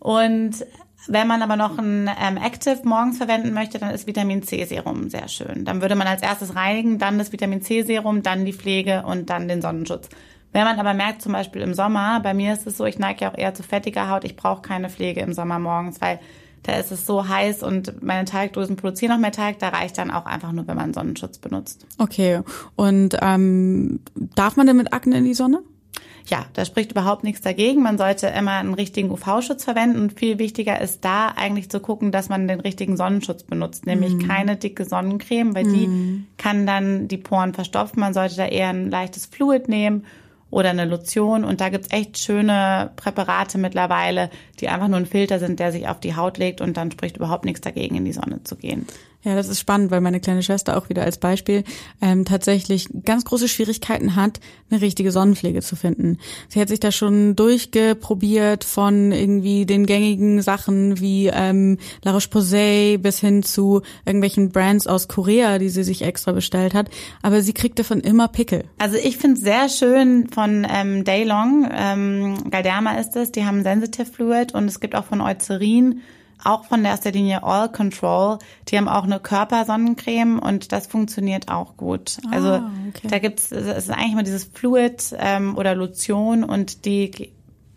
Und 0.00 0.66
wenn 1.06 1.26
man 1.26 1.42
aber 1.42 1.56
noch 1.56 1.78
ein 1.78 2.08
ähm, 2.20 2.36
Active 2.36 2.80
morgens 2.84 3.18
verwenden 3.18 3.52
möchte, 3.52 3.78
dann 3.78 3.90
ist 3.90 4.06
Vitamin 4.06 4.42
C 4.42 4.64
Serum 4.64 5.10
sehr 5.10 5.28
schön. 5.28 5.64
Dann 5.64 5.82
würde 5.82 5.94
man 5.96 6.06
als 6.06 6.22
erstes 6.22 6.56
reinigen, 6.56 6.98
dann 6.98 7.18
das 7.18 7.32
Vitamin 7.32 7.62
C 7.62 7.82
Serum, 7.82 8.22
dann 8.22 8.44
die 8.44 8.52
Pflege 8.52 9.04
und 9.06 9.30
dann 9.30 9.48
den 9.48 9.60
Sonnenschutz. 9.60 10.08
Wenn 10.52 10.64
man 10.64 10.78
aber 10.78 10.94
merkt, 10.94 11.20
zum 11.20 11.32
Beispiel 11.32 11.62
im 11.62 11.74
Sommer, 11.74 12.20
bei 12.20 12.32
mir 12.32 12.52
ist 12.52 12.66
es 12.66 12.76
so, 12.76 12.86
ich 12.86 12.98
neige 12.98 13.22
ja 13.22 13.32
auch 13.32 13.36
eher 13.36 13.54
zu 13.54 13.62
fettiger 13.62 14.08
Haut, 14.08 14.24
ich 14.24 14.36
brauche 14.36 14.62
keine 14.62 14.88
Pflege 14.88 15.20
im 15.20 15.32
Sommer 15.32 15.58
morgens, 15.58 16.00
weil 16.00 16.20
da 16.62 16.76
ist 16.76 16.92
es 16.92 17.06
so 17.06 17.28
heiß 17.28 17.62
und 17.62 18.02
meine 18.02 18.24
Teigdosen 18.24 18.76
produzieren 18.76 19.12
noch 19.12 19.18
mehr 19.18 19.32
Teig, 19.32 19.58
da 19.58 19.68
reicht 19.68 19.98
dann 19.98 20.10
auch 20.10 20.26
einfach 20.26 20.52
nur, 20.52 20.66
wenn 20.66 20.76
man 20.76 20.94
Sonnenschutz 20.94 21.38
benutzt. 21.38 21.86
Okay. 21.98 22.40
Und 22.76 23.16
ähm, 23.20 24.00
darf 24.14 24.56
man 24.56 24.66
denn 24.66 24.76
mit 24.76 24.92
Akne 24.92 25.18
in 25.18 25.24
die 25.24 25.34
Sonne? 25.34 25.62
Ja, 26.26 26.46
da 26.54 26.64
spricht 26.64 26.92
überhaupt 26.92 27.22
nichts 27.22 27.42
dagegen. 27.42 27.82
Man 27.82 27.98
sollte 27.98 28.28
immer 28.28 28.52
einen 28.52 28.72
richtigen 28.72 29.10
UV-Schutz 29.10 29.64
verwenden 29.64 30.00
und 30.00 30.18
viel 30.18 30.38
wichtiger 30.38 30.80
ist 30.80 31.04
da 31.04 31.28
eigentlich 31.28 31.70
zu 31.70 31.80
gucken, 31.80 32.12
dass 32.12 32.30
man 32.30 32.48
den 32.48 32.60
richtigen 32.60 32.96
Sonnenschutz 32.96 33.42
benutzt, 33.42 33.84
nämlich 33.84 34.26
keine 34.26 34.56
dicke 34.56 34.86
Sonnencreme, 34.86 35.54
weil 35.54 35.64
die 35.64 36.24
kann 36.38 36.66
dann 36.66 37.08
die 37.08 37.18
Poren 37.18 37.52
verstopfen. 37.52 38.00
Man 38.00 38.14
sollte 38.14 38.36
da 38.36 38.46
eher 38.46 38.68
ein 38.68 38.90
leichtes 38.90 39.26
Fluid 39.26 39.68
nehmen 39.68 40.06
oder 40.50 40.70
eine 40.70 40.84
Lotion 40.84 41.44
und 41.44 41.60
da 41.60 41.68
gibt's 41.68 41.88
echt 41.90 42.16
schöne 42.16 42.92
Präparate 42.96 43.58
mittlerweile, 43.58 44.30
die 44.60 44.68
einfach 44.68 44.88
nur 44.88 44.98
ein 44.98 45.06
Filter 45.06 45.40
sind, 45.40 45.58
der 45.58 45.72
sich 45.72 45.88
auf 45.88 46.00
die 46.00 46.16
Haut 46.16 46.38
legt 46.38 46.60
und 46.60 46.76
dann 46.76 46.92
spricht 46.92 47.16
überhaupt 47.16 47.44
nichts 47.44 47.60
dagegen, 47.60 47.96
in 47.96 48.04
die 48.04 48.12
Sonne 48.12 48.42
zu 48.44 48.56
gehen. 48.56 48.86
Ja, 49.24 49.34
das 49.34 49.48
ist 49.48 49.58
spannend, 49.58 49.90
weil 49.90 50.02
meine 50.02 50.20
kleine 50.20 50.42
Schwester 50.42 50.76
auch 50.76 50.90
wieder 50.90 51.02
als 51.02 51.16
Beispiel 51.16 51.64
ähm, 52.02 52.26
tatsächlich 52.26 52.88
ganz 53.04 53.24
große 53.24 53.48
Schwierigkeiten 53.48 54.16
hat, 54.16 54.38
eine 54.70 54.82
richtige 54.82 55.10
Sonnenpflege 55.12 55.62
zu 55.62 55.76
finden. 55.76 56.18
Sie 56.48 56.60
hat 56.60 56.68
sich 56.68 56.78
da 56.78 56.92
schon 56.92 57.34
durchgeprobiert 57.34 58.64
von 58.64 59.12
irgendwie 59.12 59.64
den 59.64 59.86
gängigen 59.86 60.42
Sachen 60.42 61.00
wie 61.00 61.30
ähm, 61.32 61.78
La 62.02 62.12
Roche-Posay 62.12 62.98
bis 62.98 63.18
hin 63.18 63.42
zu 63.42 63.80
irgendwelchen 64.04 64.50
Brands 64.50 64.86
aus 64.86 65.08
Korea, 65.08 65.58
die 65.58 65.70
sie 65.70 65.84
sich 65.84 66.02
extra 66.02 66.32
bestellt 66.32 66.74
hat. 66.74 66.90
Aber 67.22 67.40
sie 67.40 67.54
kriegt 67.54 67.78
davon 67.78 68.00
immer 68.00 68.28
Pickel. 68.28 68.64
Also 68.76 68.98
ich 68.98 69.16
finde 69.16 69.40
sehr 69.40 69.70
schön 69.70 70.28
von 70.28 70.66
ähm, 70.70 71.04
Daylong, 71.04 71.66
ähm, 71.72 72.50
Galderma 72.50 72.98
ist 72.98 73.16
es, 73.16 73.32
die 73.32 73.46
haben 73.46 73.62
Sensitive 73.62 74.04
Fluid 74.04 74.52
und 74.52 74.66
es 74.66 74.80
gibt 74.80 74.94
auch 74.94 75.06
von 75.06 75.22
Eucerin, 75.22 76.02
auch 76.44 76.64
von 76.64 76.82
der 76.82 76.94
aus 76.94 77.00
der 77.00 77.12
Linie 77.12 77.42
All 77.42 77.70
Control, 77.70 78.38
die 78.68 78.76
haben 78.76 78.88
auch 78.88 79.04
eine 79.04 79.20
Körpersonnencreme 79.20 80.38
und 80.38 80.72
das 80.72 80.86
funktioniert 80.86 81.48
auch 81.48 81.76
gut. 81.76 82.18
also 82.30 82.48
Ah, 82.48 82.70
okay. 82.88 83.08
da 83.08 83.18
gibt's, 83.18 83.50
es 83.52 83.66
ist 83.66 83.90
eigentlich 83.90 84.12
immer 84.12 84.22
dieses 84.22 84.44
Fluid 84.44 85.14
ähm, 85.18 85.56
oder 85.56 85.74
Lotion 85.74 86.44
und 86.44 86.84
die 86.84 87.32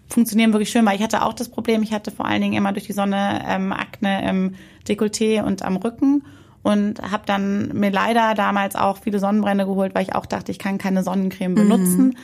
funktionieren 0.10 0.54
wirklich 0.54 0.70
schön, 0.70 0.86
weil 0.86 0.96
ich 0.96 1.04
hatte 1.04 1.26
auch 1.26 1.34
das 1.34 1.50
Problem, 1.50 1.84
ich 1.84 1.94
hatte 1.94 2.12
vor 2.12 2.26
allen 2.26 2.42
Dingen 2.42 2.54
immer 2.54 2.72
durch 2.72 2.86
die 2.86 2.94
Sonne 2.94 3.44
ähm, 3.46 3.74
Akne 3.74 4.28
im 4.28 4.56
Dekolleté 4.88 5.44
und 5.44 5.64
am 5.64 5.76
Rücken 5.76 6.24
und 6.64 7.02
habe 7.02 7.24
dann 7.26 7.70
mir 7.70 7.92
leider 7.92 8.34
damals 8.34 8.76
auch 8.76 8.98
viele 8.98 9.20
Sonnenbrände 9.20 9.66
geholt, 9.66 9.96
weil 9.96 10.04
ich 10.04 10.16
auch 10.16 10.26
dachte, 10.26 10.52
ich 10.52 10.60
kann 10.60 10.78
keine 10.78 11.04
Sonnencreme 11.04 11.56
benutzen. 11.56 12.18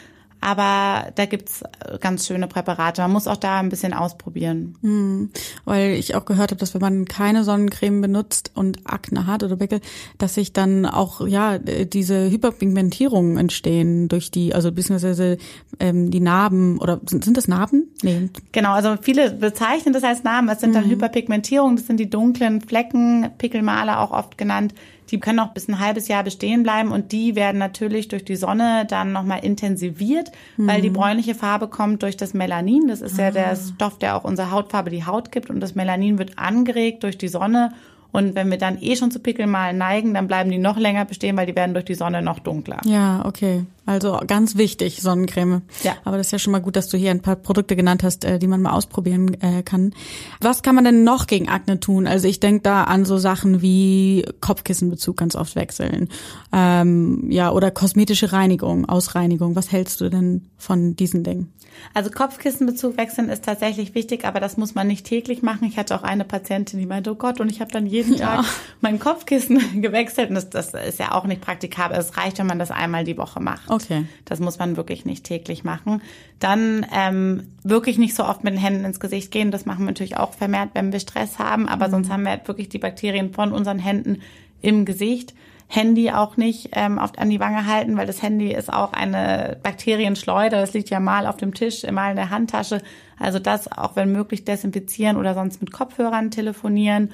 Aber 0.43 1.12
da 1.15 1.25
gibt's 1.25 1.62
äh, 1.62 1.97
ganz 1.99 2.27
schöne 2.27 2.47
Präparate. 2.47 3.01
Man 3.01 3.12
muss 3.12 3.27
auch 3.27 3.38
da 3.38 3.60
ein 3.60 3.69
bisschen 3.69 3.93
ausprobieren. 3.93 4.75
Weil 5.65 5.91
ich 5.91 6.15
auch 6.15 6.25
gehört 6.25 6.51
habe, 6.51 6.60
dass 6.60 6.73
wenn 6.73 6.82
man 6.82 7.06
keine 7.06 7.43
Sonnencreme 7.43 8.01
benutzt 8.01 8.51
und 8.53 8.79
Akne 8.86 9.25
hat 9.25 9.43
oder 9.43 9.56
Pickel, 9.56 9.79
dass 10.17 10.34
sich 10.34 10.51
dann 10.51 10.86
auch 10.86 11.25
ja 11.25 11.58
diese 11.58 12.29
Hyperpigmentierungen 12.29 13.38
entstehen 13.38 14.10
durch 14.10 14.32
die, 14.32 14.53
also 14.53 14.71
beziehungsweise 14.71 15.38
ähm, 15.79 16.12
die 16.12 16.19
Narben 16.19 16.79
oder 16.79 16.99
sind, 17.06 17.23
sind 17.23 17.38
das 17.38 17.47
Narben? 17.47 17.88
Nee. 18.01 18.29
Genau, 18.51 18.73
also 18.73 18.95
viele 19.01 19.32
bezeichnen 19.32 19.93
das 19.93 20.03
als 20.03 20.23
Namen. 20.23 20.47
Das 20.47 20.60
sind 20.60 20.75
dann 20.75 20.89
Hyperpigmentierungen, 20.89 21.77
das 21.77 21.88
sind 21.88 21.99
die 21.99 22.10
dunklen 22.10 22.62
Flecken, 22.62 23.29
Pickelmale 23.38 23.99
auch 23.99 24.12
oft 24.12 24.38
genannt. 24.38 24.73
Die 25.13 25.19
können 25.19 25.39
auch 25.39 25.49
bis 25.49 25.67
ein 25.67 25.80
halbes 25.80 26.08
Jahr 26.08 26.23
bestehen 26.23 26.63
bleiben 26.63 26.91
und 26.91 27.12
die 27.12 27.36
werden 27.36 27.60
natürlich 27.60 28.08
durch 28.08 28.26
die 28.26 28.36
Sonne 28.36 28.88
dann 28.89 29.12
nochmal 29.12 29.45
intensiviert, 29.45 30.32
weil 30.58 30.82
die 30.82 30.89
bräunliche 30.89 31.36
Farbe 31.36 31.67
kommt 31.67 32.02
durch 32.02 32.17
das 32.17 32.34
Melanin. 32.34 32.88
Das 32.88 33.02
ist 33.02 33.19
ja 33.19 33.30
der 33.30 33.56
Stoff, 33.56 33.99
der 33.99 34.17
auch 34.17 34.23
unserer 34.23 34.49
Hautfarbe 34.49 34.89
die 34.89 35.06
Haut 35.06 35.32
gibt 35.32 35.52
und 35.52 35.60
das 35.60 35.76
Melanin 35.76 36.17
wird 36.17 36.39
angeregt 36.39 37.04
durch 37.04 37.19
die 37.19 37.28
Sonne. 37.28 37.73
Und 38.12 38.34
wenn 38.34 38.49
wir 38.49 38.58
dann 38.58 38.80
eh 38.82 38.95
schon 38.95 39.12
zu 39.12 39.19
Pickelmalen 39.19 39.78
neigen, 39.78 40.15
dann 40.15 40.28
bleiben 40.28 40.49
die 40.49 40.58
noch 40.58 40.78
länger 40.78 41.06
bestehen, 41.06 41.38
weil 41.38 41.45
die 41.45 41.56
werden 41.56 41.73
durch 41.73 41.86
die 41.86 41.95
Sonne 41.95 42.23
noch 42.23 42.39
dunkler. 42.39 42.82
Ja, 42.86 43.23
okay. 43.23 43.65
Also 43.85 44.19
ganz 44.25 44.55
wichtig, 44.55 45.01
Sonnencreme. 45.01 45.61
Ja. 45.83 45.95
Aber 46.05 46.17
das 46.17 46.27
ist 46.27 46.31
ja 46.31 46.39
schon 46.39 46.51
mal 46.51 46.61
gut, 46.61 46.75
dass 46.75 46.87
du 46.87 46.97
hier 46.97 47.11
ein 47.11 47.21
paar 47.21 47.35
Produkte 47.35 47.75
genannt 47.75 48.03
hast, 48.03 48.23
äh, 48.23 48.39
die 48.39 48.47
man 48.47 48.61
mal 48.61 48.71
ausprobieren 48.71 49.33
äh, 49.41 49.61
kann. 49.61 49.93
Was 50.39 50.61
kann 50.61 50.75
man 50.75 50.85
denn 50.85 51.03
noch 51.03 51.27
gegen 51.27 51.49
Akne 51.49 51.79
tun? 51.79 52.07
Also 52.07 52.27
ich 52.27 52.39
denke 52.39 52.61
da 52.61 52.85
an 52.85 53.03
so 53.03 53.17
Sachen 53.17 53.61
wie 53.61 54.25
Kopfkissenbezug 54.39 55.17
ganz 55.17 55.35
oft 55.35 55.55
wechseln. 55.55 56.07
Ähm, 56.53 57.29
ja, 57.29 57.51
oder 57.51 57.71
kosmetische 57.71 58.31
Reinigung, 58.31 58.87
Ausreinigung. 58.87 59.55
Was 59.55 59.71
hältst 59.71 59.99
du 59.99 60.09
denn 60.09 60.47
von 60.57 60.95
diesen 60.95 61.23
Dingen? 61.23 61.51
Also 61.93 62.09
Kopfkissenbezug 62.09 62.97
wechseln 62.97 63.29
ist 63.29 63.45
tatsächlich 63.45 63.95
wichtig, 63.95 64.25
aber 64.25 64.39
das 64.39 64.57
muss 64.57 64.75
man 64.75 64.87
nicht 64.87 65.05
täglich 65.05 65.41
machen. 65.41 65.65
Ich 65.67 65.77
hatte 65.77 65.95
auch 65.95 66.03
eine 66.03 66.23
Patientin, 66.23 66.79
die 66.79 66.85
meinte, 66.85 67.11
oh 67.11 67.15
Gott, 67.15 67.39
und 67.39 67.51
ich 67.51 67.61
habe 67.61 67.71
dann 67.71 67.85
jeden 67.85 68.15
Ja. 68.15 68.37
Tag 68.37 68.45
mein 68.81 68.99
Kopfkissen 68.99 69.59
gewechselt. 69.81 70.29
Und 70.29 70.35
das, 70.35 70.49
das 70.49 70.73
ist 70.73 70.99
ja 70.99 71.11
auch 71.13 71.25
nicht 71.25 71.41
praktikabel. 71.41 71.97
Es 71.97 72.17
reicht, 72.17 72.39
wenn 72.39 72.47
man 72.47 72.59
das 72.59 72.71
einmal 72.71 73.03
die 73.03 73.17
Woche 73.17 73.39
macht. 73.39 73.69
Okay. 73.73 74.05
Das 74.25 74.39
muss 74.39 74.59
man 74.59 74.77
wirklich 74.77 75.03
nicht 75.03 75.23
täglich 75.23 75.63
machen. 75.63 76.01
Dann 76.39 76.86
ähm, 76.93 77.47
wirklich 77.63 77.97
nicht 77.97 78.15
so 78.15 78.23
oft 78.23 78.43
mit 78.43 78.53
den 78.53 78.59
Händen 78.59 78.86
ins 78.86 78.99
Gesicht 78.99 79.31
gehen. 79.31 79.49
Das 79.49 79.65
machen 79.65 79.79
wir 79.79 79.88
natürlich 79.88 80.17
auch 80.17 80.33
vermehrt, 80.33 80.69
wenn 80.73 80.91
wir 80.91 80.99
Stress 80.99 81.39
haben. 81.39 81.67
Aber 81.67 81.89
sonst 81.89 82.12
haben 82.12 82.23
wir 82.23 82.31
halt 82.31 82.47
wirklich 82.47 82.69
die 82.69 82.77
Bakterien 82.77 83.33
von 83.33 83.51
unseren 83.51 83.79
Händen 83.79 84.21
im 84.62 84.86
Gesicht. 84.86 85.33
Handy 85.67 86.12
auch 86.12 86.38
nicht 86.38 86.69
ähm, 86.73 86.99
oft 86.99 87.17
an 87.17 87.31
die 87.31 87.39
Wange 87.39 87.65
halten, 87.65 87.97
weil 87.97 88.05
das 88.05 88.21
Handy 88.21 88.53
ist 88.53 88.71
auch 88.71 88.93
eine 88.93 89.57
Bakterienschleuder. 89.63 90.62
Das 90.62 90.73
liegt 90.73 90.91
ja 90.91 90.99
mal 90.99 91.25
auf 91.25 91.38
dem 91.38 91.55
Tisch, 91.55 91.83
mal 91.91 92.12
in 92.12 92.15
der 92.15 92.29
Handtasche. 92.29 92.79
Also 93.17 93.39
das 93.39 93.71
auch 93.71 93.95
wenn 93.95 94.12
möglich 94.12 94.45
desinfizieren 94.45 95.17
oder 95.17 95.33
sonst 95.33 95.62
mit 95.62 95.71
Kopfhörern 95.71 96.29
telefonieren. 96.29 97.12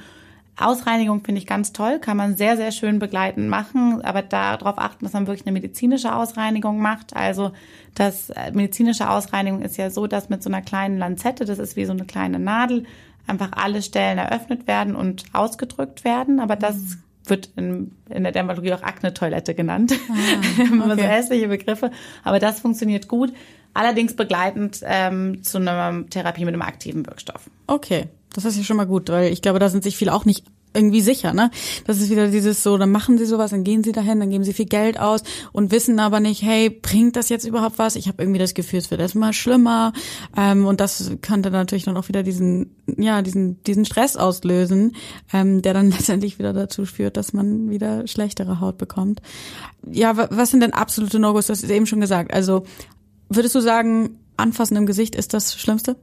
Ausreinigung 0.60 1.24
finde 1.24 1.39
ich 1.39 1.48
ganz 1.48 1.74
toll, 1.74 2.00
kann 2.00 2.17
man 2.17 2.36
sehr, 2.36 2.58
sehr 2.58 2.72
schön 2.72 3.00
begleitend 3.00 3.50
machen, 3.50 4.02
aber 4.04 4.22
darauf 4.22 4.78
achten, 4.78 5.06
dass 5.06 5.13
man 5.13 5.28
wirklich 5.28 5.45
eine 5.45 5.54
medizinische 5.54 6.13
Ausreinigung 6.13 6.80
macht. 6.80 7.15
Also 7.15 7.52
das 7.95 8.30
äh, 8.30 8.52
medizinische 8.52 9.10
Ausreinigung 9.10 9.62
ist 9.62 9.78
ja 9.78 9.89
so, 9.89 10.08
dass 10.08 10.30
mit 10.30 10.43
so 10.43 10.50
einer 10.50 10.62
kleinen 10.62 10.98
Lanzette, 10.98 11.45
das 11.45 11.60
ist 11.60 11.76
wie 11.76 11.86
so 11.86 11.93
eine 11.93 12.06
kleine 12.06 12.39
Nadel, 12.39 12.86
einfach 13.28 13.52
alle 13.54 13.82
Stellen 13.82 14.17
eröffnet 14.17 14.67
werden 14.67 14.95
und 14.95 15.24
ausgedrückt 15.34 16.04
werden. 16.04 16.39
Aber 16.39 16.56
das 16.56 16.98
wird 17.26 17.52
in, 17.56 17.91
in 18.10 18.24
der 18.24 18.32
Dermatologie 18.32 18.74
auch 18.74 18.84
Akne-Toilette 18.84 19.54
genannt. 19.54 19.93
Immer 20.58 20.88
so 20.88 20.93
okay. 20.93 21.08
hässliche 21.08 21.48
Begriffe. 21.48 21.91
Aber 22.24 22.39
das 22.39 22.60
funktioniert 22.60 23.08
gut. 23.08 23.32
Allerdings 23.73 24.15
begleitend 24.15 24.82
ähm, 24.84 25.43
zu 25.43 25.58
einer 25.58 26.05
Therapie 26.10 26.45
mit 26.45 26.53
einem 26.53 26.62
aktiven 26.62 27.05
Wirkstoff. 27.05 27.49
Okay. 27.67 28.08
Das 28.34 28.45
ist 28.45 28.58
ja 28.58 28.63
schon 28.63 28.77
mal 28.77 28.86
gut, 28.86 29.10
weil 29.10 29.34
ich 29.34 29.41
glaube, 29.41 29.60
da 29.60 29.69
sind 29.69 29.84
sich 29.84 29.97
viele 29.97 30.13
auch 30.13 30.23
nicht 30.23 30.45
irgendwie 30.73 31.01
sicher, 31.01 31.34
ne? 31.34 31.49
Das 31.88 31.99
ist 31.99 32.10
wieder 32.12 32.27
dieses 32.27 32.62
so, 32.62 32.77
dann 32.77 32.91
machen 32.91 33.17
sie 33.17 33.25
sowas, 33.25 33.51
dann 33.51 33.63
gehen 33.63 33.84
sie 33.84 33.91
dahin, 33.91 34.19
dann 34.19 34.29
geben 34.29 34.43
sie 34.43 34.53
viel 34.53 34.67
Geld 34.67 34.99
aus 34.99 35.23
und 35.51 35.71
wissen 35.71 35.99
aber 35.99 36.19
nicht, 36.19 36.43
hey, 36.43 36.69
bringt 36.69 37.15
das 37.15 37.29
jetzt 37.29 37.45
überhaupt 37.45 37.79
was? 37.79 37.95
Ich 37.95 38.08
habe 38.08 38.21
irgendwie 38.21 38.39
das 38.39 38.53
Gefühl, 38.53 38.79
es 38.79 38.91
wird 38.91 39.01
erstmal 39.01 39.34
schlimmer 39.34 39.93
ähm, 40.38 40.65
und 40.67 40.79
das 40.79 41.12
könnte 41.21 41.49
natürlich 41.49 41.86
dann 41.86 41.97
auch 41.97 42.08
wieder 42.08 42.21
diesen, 42.21 42.75
ja, 42.97 43.23
diesen, 43.23 43.63
diesen 43.63 43.86
Stress 43.86 44.15
auslösen, 44.15 44.95
ähm, 45.34 45.63
der 45.63 45.73
dann 45.73 45.89
letztendlich 45.91 46.38
wieder 46.38 46.53
dazu 46.53 46.86
führt, 46.86 47.17
dass 47.17 47.34
man 47.34 47.71
wieder 47.71 48.05
schlechtere 48.08 48.60
Haut 48.60 48.77
bekommt. 48.77 49.21
Ja, 49.89 50.15
was 50.15 50.51
sind 50.51 50.62
denn 50.62 50.73
absolute 50.73 51.17
No-Gos? 51.17 51.47
Das 51.47 51.63
ist 51.63 51.71
eben 51.71 51.88
schon 51.88 52.01
gesagt. 52.01 52.32
Also 52.32 52.65
würdest 53.30 53.56
du 53.56 53.60
sagen, 53.60 54.20
anfassen 54.38 54.78
im 54.78 54.86
Gesicht 54.86 55.15
ist 55.15 55.34
das 55.34 55.60
Schlimmste? 55.60 55.96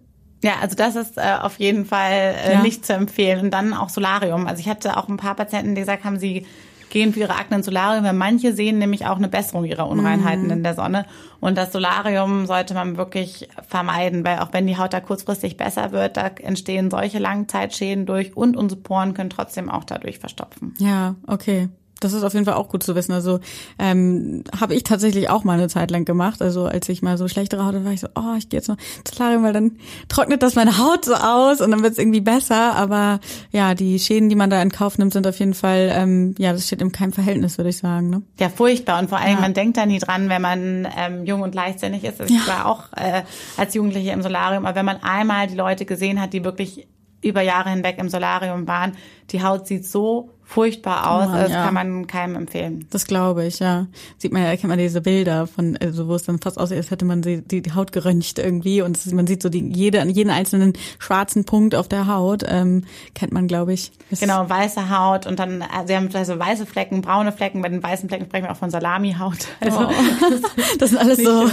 Ja, 0.42 0.54
also 0.60 0.76
das 0.76 0.96
ist 0.96 1.16
äh, 1.16 1.36
auf 1.40 1.58
jeden 1.58 1.84
Fall 1.84 2.34
äh, 2.44 2.52
ja. 2.54 2.62
nicht 2.62 2.84
zu 2.84 2.92
empfehlen. 2.92 3.46
Und 3.46 3.50
dann 3.50 3.74
auch 3.74 3.88
Solarium. 3.88 4.46
Also 4.46 4.60
ich 4.60 4.68
hatte 4.68 4.96
auch 4.96 5.08
ein 5.08 5.16
paar 5.16 5.34
Patienten, 5.34 5.74
die 5.74 5.80
gesagt 5.80 6.04
haben, 6.04 6.18
sie 6.18 6.46
gehen 6.90 7.12
für 7.12 7.20
ihre 7.20 7.34
Akne 7.34 7.56
ins 7.56 7.66
Solarium, 7.66 8.04
weil 8.04 8.12
manche 8.12 8.52
sehen 8.52 8.78
nämlich 8.78 9.06
auch 9.06 9.16
eine 9.16 9.28
Besserung 9.28 9.64
ihrer 9.64 9.88
Unreinheiten 9.88 10.46
mm. 10.46 10.52
in 10.52 10.62
der 10.62 10.74
Sonne. 10.74 11.04
Und 11.40 11.58
das 11.58 11.72
Solarium 11.72 12.46
sollte 12.46 12.74
man 12.74 12.96
wirklich 12.96 13.48
vermeiden, 13.66 14.24
weil 14.24 14.38
auch 14.38 14.52
wenn 14.52 14.66
die 14.66 14.78
Haut 14.78 14.92
da 14.92 15.00
kurzfristig 15.00 15.56
besser 15.56 15.92
wird, 15.92 16.16
da 16.16 16.28
entstehen 16.28 16.90
solche 16.90 17.18
Langzeitschäden 17.18 18.06
durch 18.06 18.36
und 18.36 18.56
unsere 18.56 18.80
Poren 18.80 19.14
können 19.14 19.30
trotzdem 19.30 19.68
auch 19.68 19.84
dadurch 19.84 20.18
verstopfen. 20.20 20.74
Ja, 20.78 21.16
okay. 21.26 21.68
Das 22.00 22.12
ist 22.12 22.24
auf 22.24 22.34
jeden 22.34 22.44
Fall 22.44 22.54
auch 22.54 22.68
gut 22.68 22.82
zu 22.82 22.94
wissen. 22.94 23.12
Also 23.12 23.40
ähm, 23.78 24.44
habe 24.58 24.74
ich 24.74 24.84
tatsächlich 24.84 25.30
auch 25.30 25.44
mal 25.44 25.54
eine 25.54 25.68
Zeit 25.68 25.90
lang 25.90 26.04
gemacht. 26.04 26.42
Also 26.42 26.66
als 26.66 26.88
ich 26.88 27.00
mal 27.00 27.16
so 27.16 27.26
schlechtere 27.26 27.64
Haut 27.64 27.74
hatte, 27.74 27.84
war 27.84 27.92
ich 27.92 28.00
so, 28.00 28.08
oh, 28.14 28.34
ich 28.36 28.48
gehe 28.48 28.58
jetzt 28.58 28.68
mal 28.68 28.76
ins 28.98 29.16
Solarium, 29.16 29.42
weil 29.42 29.52
dann 29.54 29.78
trocknet 30.08 30.42
das 30.42 30.56
meine 30.56 30.76
Haut 30.78 31.06
so 31.06 31.14
aus 31.14 31.60
und 31.60 31.70
dann 31.70 31.82
wird 31.82 31.92
es 31.92 31.98
irgendwie 31.98 32.20
besser. 32.20 32.74
Aber 32.74 33.20
ja, 33.50 33.74
die 33.74 33.98
Schäden, 33.98 34.28
die 34.28 34.36
man 34.36 34.50
da 34.50 34.60
in 34.60 34.70
Kauf 34.70 34.98
nimmt, 34.98 35.14
sind 35.14 35.26
auf 35.26 35.38
jeden 35.38 35.54
Fall, 35.54 35.90
ähm, 35.92 36.34
ja, 36.38 36.52
das 36.52 36.66
steht 36.66 36.82
in 36.82 36.92
keinem 36.92 37.12
Verhältnis, 37.12 37.56
würde 37.56 37.70
ich 37.70 37.78
sagen. 37.78 38.10
Ne? 38.10 38.22
Ja, 38.38 38.50
furchtbar. 38.50 39.00
Und 39.00 39.08
vor 39.08 39.18
allem, 39.18 39.36
ja. 39.36 39.40
man 39.40 39.54
denkt 39.54 39.78
da 39.78 39.86
nie 39.86 39.98
dran, 39.98 40.28
wenn 40.28 40.42
man 40.42 40.86
ähm, 40.96 41.24
jung 41.24 41.40
und 41.40 41.54
leichtsinnig 41.54 42.04
ist. 42.04 42.20
Ich 42.20 42.30
ja. 42.30 42.46
war 42.46 42.66
auch 42.66 42.92
äh, 42.94 43.22
als 43.56 43.74
Jugendliche 43.74 44.10
im 44.10 44.22
Solarium, 44.22 44.66
aber 44.66 44.76
wenn 44.76 44.86
man 44.86 45.02
einmal 45.02 45.46
die 45.46 45.56
Leute 45.56 45.86
gesehen 45.86 46.20
hat, 46.20 46.34
die 46.34 46.44
wirklich 46.44 46.86
über 47.22 47.40
Jahre 47.40 47.70
hinweg 47.70 47.96
im 47.98 48.08
Solarium 48.08 48.68
waren, 48.68 48.92
die 49.30 49.42
Haut 49.42 49.66
sieht 49.66 49.86
so 49.86 50.35
furchtbar 50.46 51.10
aus. 51.10 51.28
Oh, 51.28 51.32
das 51.32 51.50
ja. 51.50 51.64
kann 51.64 51.74
man 51.74 52.06
keinem 52.06 52.36
empfehlen. 52.36 52.86
Das 52.90 53.06
glaube 53.06 53.44
ich, 53.44 53.58
ja. 53.58 53.88
Sieht 54.16 54.32
man 54.32 54.44
ja, 54.44 54.50
kennt 54.50 54.68
man 54.68 54.78
diese 54.78 55.00
Bilder 55.00 55.46
von, 55.46 55.76
also 55.76 56.06
wo 56.06 56.14
es 56.14 56.22
dann 56.22 56.38
fast 56.38 56.58
aussieht, 56.58 56.78
als 56.78 56.90
hätte 56.90 57.04
man 57.04 57.20
die, 57.20 57.42
die 57.42 57.72
Haut 57.74 57.90
geröntgt 57.90 58.38
irgendwie 58.38 58.80
und 58.80 58.96
ist, 58.96 59.12
man 59.12 59.26
sieht 59.26 59.42
so 59.42 59.48
die, 59.48 59.72
jede, 59.74 60.02
jeden 60.06 60.30
einzelnen 60.30 60.74
schwarzen 60.98 61.44
Punkt 61.44 61.74
auf 61.74 61.88
der 61.88 62.06
Haut, 62.06 62.44
ähm, 62.46 62.84
kennt 63.14 63.32
man, 63.32 63.48
glaube 63.48 63.72
ich. 63.72 63.90
Das 64.08 64.20
genau, 64.20 64.48
weiße 64.48 64.88
Haut 64.88 65.26
und 65.26 65.38
dann, 65.40 65.62
also 65.62 65.88
sie 65.88 65.96
haben 65.96 66.08
also 66.14 66.38
weiße 66.38 66.64
Flecken, 66.64 67.02
braune 67.02 67.32
Flecken, 67.32 67.60
bei 67.60 67.68
den 67.68 67.82
weißen 67.82 68.08
Flecken 68.08 68.26
sprechen 68.26 68.44
wir 68.44 68.52
auch 68.52 68.56
von 68.56 68.70
Salamihaut. 68.70 69.48
Also, 69.60 69.80
oh. 69.80 70.34
das 70.78 70.90
sind 70.90 70.98
alles 70.98 71.18
so 71.18 71.50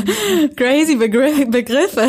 crazy 0.56 0.96
Begr 0.96 1.46
Begriffe. 1.48 2.08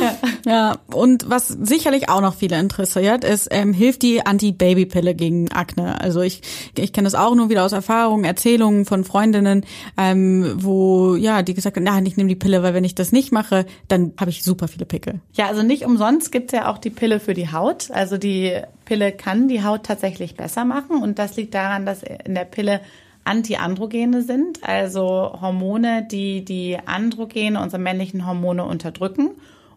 Ja. 0.00 0.16
ja, 0.46 0.76
und 0.92 1.28
was 1.28 1.48
sicherlich 1.48 2.08
auch 2.08 2.20
noch 2.20 2.34
viele 2.34 2.58
interessiert, 2.58 3.24
ist, 3.24 3.48
ähm, 3.50 3.72
hilft 3.72 4.02
die 4.02 4.24
Anti-Baby-Pille 4.24 5.14
gegen 5.14 5.50
Akne? 5.50 6.00
Also 6.04 6.20
ich, 6.20 6.42
ich 6.76 6.92
kenne 6.92 7.06
das 7.06 7.14
auch 7.14 7.34
nur 7.34 7.48
wieder 7.48 7.64
aus 7.64 7.72
Erfahrungen, 7.72 8.24
Erzählungen 8.24 8.84
von 8.84 9.04
Freundinnen, 9.04 9.64
ähm, 9.96 10.54
wo 10.56 11.16
ja, 11.16 11.42
die 11.42 11.54
gesagt 11.54 11.76
haben, 11.76 11.84
na, 11.84 12.00
ich 12.02 12.16
nehme 12.16 12.28
die 12.28 12.36
Pille, 12.36 12.62
weil 12.62 12.74
wenn 12.74 12.84
ich 12.84 12.94
das 12.94 13.10
nicht 13.10 13.32
mache, 13.32 13.64
dann 13.88 14.12
habe 14.20 14.30
ich 14.30 14.44
super 14.44 14.68
viele 14.68 14.84
Pickel. 14.84 15.20
Ja, 15.32 15.48
also 15.48 15.62
nicht 15.62 15.84
umsonst 15.84 16.30
gibt's 16.30 16.52
ja 16.52 16.70
auch 16.70 16.78
die 16.78 16.90
Pille 16.90 17.20
für 17.20 17.32
die 17.32 17.50
Haut. 17.50 17.90
Also 17.90 18.18
die 18.18 18.52
Pille 18.84 19.12
kann 19.12 19.48
die 19.48 19.64
Haut 19.64 19.84
tatsächlich 19.84 20.36
besser 20.36 20.66
machen 20.66 21.02
und 21.02 21.18
das 21.18 21.36
liegt 21.36 21.54
daran, 21.54 21.86
dass 21.86 22.02
in 22.02 22.34
der 22.34 22.44
Pille 22.44 22.80
Antiandrogene 23.24 24.22
sind, 24.22 24.62
also 24.62 25.38
Hormone, 25.40 26.06
die 26.10 26.44
die 26.44 26.76
Androgene, 26.84 27.58
unsere 27.58 27.80
männlichen 27.80 28.26
Hormone 28.26 28.64
unterdrücken 28.64 29.30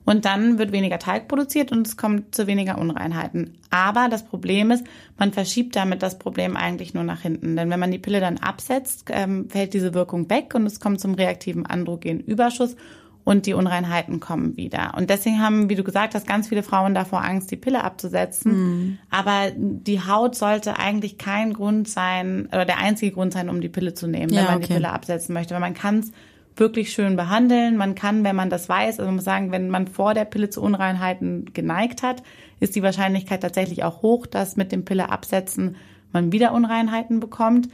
und 0.08 0.24
dann 0.24 0.58
wird 0.58 0.72
weniger 0.72 1.00
Teig 1.00 1.28
produziert 1.28 1.74
und 1.74 1.86
es 1.86 1.98
kommt 1.98 2.34
zu 2.34 2.48
weniger 2.48 2.78
Unreinheiten. 2.78 3.58
Aber 3.72 4.08
das 4.10 4.24
Problem 4.24 4.72
ist, 4.72 4.86
man 5.18 5.34
verschiebt 5.34 5.76
damit 5.76 6.02
das 6.02 6.18
Problem 6.18 6.56
eigentlich 6.56 6.94
nur 6.94 7.04
nach 7.04 7.20
hinten. 7.20 7.58
Denn 7.58 7.70
wenn 7.70 7.80
man 7.80 7.92
die 7.92 7.98
Pille 7.98 8.22
dann 8.22 8.38
absetzt, 8.38 9.10
ähm, 9.10 9.50
fällt 9.50 9.74
diese 9.74 9.94
Wirkung 9.94 10.30
weg 10.30 10.56
und 10.56 10.66
es 10.66 10.80
kommt 10.80 11.02
zum 11.02 11.14
reaktiven 11.14 11.66
Androgenüberschuss 11.66 12.78
und 13.26 13.48
die 13.48 13.54
Unreinheiten 13.54 14.22
kommen 14.22 14.56
wieder. 14.56 14.94
Und 14.96 15.10
deswegen 15.10 15.42
haben, 15.42 15.70
wie 15.70 15.76
du 15.76 15.84
gesagt 15.84 16.16
hast, 16.16 16.26
ganz 16.26 16.48
viele 16.48 16.64
Frauen 16.64 16.96
davor 16.96 17.26
Angst, 17.26 17.52
die 17.52 17.58
Pille 17.58 17.84
abzusetzen. 17.84 18.52
Mhm. 18.54 18.98
Aber 19.10 19.52
die 19.58 20.00
Haut 20.00 20.36
sollte 20.36 20.80
eigentlich 20.80 21.18
kein 21.18 21.52
Grund 21.52 21.90
sein, 21.90 22.48
oder 22.54 22.64
der 22.64 22.78
einzige 22.78 23.12
Grund 23.12 23.34
sein, 23.34 23.50
um 23.50 23.60
die 23.60 23.68
Pille 23.68 23.94
zu 23.94 24.08
nehmen, 24.08 24.32
ja, 24.32 24.40
wenn 24.40 24.46
man 24.46 24.56
okay. 24.56 24.68
die 24.68 24.74
Pille 24.76 24.94
absetzen 24.94 25.34
möchte. 25.34 25.54
Weil 25.54 25.60
man 25.60 25.74
kann 25.74 26.00
es 26.00 26.14
wirklich 26.60 26.92
schön 26.92 27.16
behandeln. 27.16 27.78
Man 27.78 27.96
kann, 27.96 28.24
wenn 28.24 28.36
man 28.36 28.50
das 28.50 28.68
weiß, 28.68 29.00
also 29.00 29.06
man 29.06 29.16
muss 29.16 29.24
sagen, 29.24 29.52
wenn 29.52 29.70
man 29.70 29.88
vor 29.88 30.14
der 30.14 30.26
Pille 30.26 30.50
zu 30.50 30.62
Unreinheiten 30.62 31.54
geneigt 31.54 32.04
hat, 32.04 32.24
ist 32.60 32.76
die 32.76 32.84
Wahrscheinlichkeit 32.84 33.42
tatsächlich 33.42 33.84
auch 33.84 34.02
hoch, 34.02 34.26
dass 34.26 34.58
mit 34.58 34.72
dem 34.72 34.86
Pille 34.86 35.10
absetzen 35.10 35.76
man 36.12 36.32
wieder 36.32 36.54
Unreinheiten 36.54 37.20
bekommt. 37.20 37.70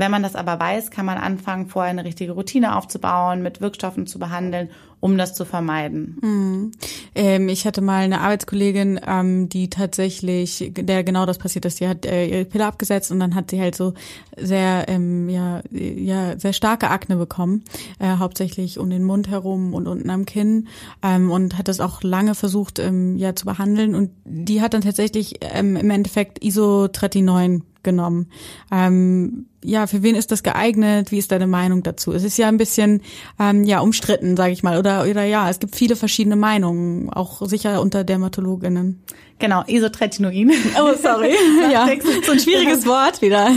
Wenn 0.00 0.10
man 0.10 0.22
das 0.22 0.34
aber 0.34 0.58
weiß, 0.58 0.90
kann 0.90 1.04
man 1.04 1.18
anfangen, 1.18 1.66
vorher 1.66 1.90
eine 1.90 2.04
richtige 2.04 2.32
Routine 2.32 2.74
aufzubauen, 2.74 3.42
mit 3.42 3.60
Wirkstoffen 3.60 4.06
zu 4.06 4.18
behandeln 4.18 4.70
um 5.00 5.16
das 5.16 5.34
zu 5.34 5.46
vermeiden. 5.46 6.18
Mhm. 6.20 6.72
Ähm, 7.14 7.48
ich 7.48 7.66
hatte 7.66 7.80
mal 7.80 8.04
eine 8.04 8.20
Arbeitskollegin, 8.20 9.00
ähm, 9.06 9.48
die 9.48 9.70
tatsächlich, 9.70 10.72
der 10.76 11.02
genau 11.04 11.24
das 11.24 11.38
passiert 11.38 11.64
ist. 11.64 11.78
Sie 11.78 11.88
hat 11.88 12.04
äh, 12.04 12.26
ihre 12.26 12.44
Pille 12.44 12.66
abgesetzt 12.66 13.10
und 13.10 13.18
dann 13.18 13.34
hat 13.34 13.50
sie 13.50 13.60
halt 13.60 13.74
so 13.74 13.94
sehr, 14.36 14.88
ähm, 14.88 15.28
ja, 15.30 15.62
ja, 15.70 16.38
sehr 16.38 16.52
starke 16.52 16.90
Akne 16.90 17.16
bekommen, 17.16 17.64
äh, 17.98 18.16
hauptsächlich 18.18 18.78
um 18.78 18.90
den 18.90 19.04
Mund 19.04 19.28
herum 19.28 19.72
und 19.72 19.88
unten 19.88 20.10
am 20.10 20.26
Kinn 20.26 20.68
ähm, 21.02 21.30
und 21.30 21.56
hat 21.56 21.68
das 21.68 21.80
auch 21.80 22.02
lange 22.02 22.34
versucht, 22.34 22.78
ähm, 22.78 23.16
ja, 23.16 23.34
zu 23.34 23.46
behandeln 23.46 23.94
und 23.94 24.10
die 24.24 24.60
hat 24.60 24.74
dann 24.74 24.82
tatsächlich 24.82 25.36
ähm, 25.40 25.76
im 25.76 25.90
Endeffekt 25.90 26.44
Isotretinoin 26.44 27.62
genommen. 27.82 28.28
Ähm, 28.70 29.46
ja, 29.64 29.86
für 29.86 30.02
wen 30.02 30.14
ist 30.14 30.30
das 30.30 30.42
geeignet? 30.42 31.10
Wie 31.10 31.18
ist 31.18 31.32
deine 31.32 31.46
Meinung 31.46 31.82
dazu? 31.82 32.12
Es 32.12 32.24
ist 32.24 32.38
ja 32.38 32.48
ein 32.48 32.56
bisschen 32.56 33.02
ähm, 33.38 33.64
ja 33.64 33.80
umstritten, 33.80 34.36
sage 34.36 34.52
ich 34.52 34.62
mal, 34.62 34.78
oder 34.78 35.02
oder 35.02 35.24
ja, 35.24 35.50
es 35.50 35.58
gibt 35.58 35.76
viele 35.76 35.96
verschiedene 35.96 36.36
Meinungen, 36.36 37.10
auch 37.10 37.46
sicher 37.46 37.80
unter 37.80 38.04
Dermatologinnen. 38.04 39.02
Genau, 39.40 39.64
Isotretinoin. 39.66 40.52
Oh, 40.78 40.94
sorry. 41.00 41.34
ja, 41.72 41.88
so 42.22 42.32
ein 42.32 42.38
schwieriges 42.38 42.86
Wort 42.86 43.22
wieder. 43.22 43.48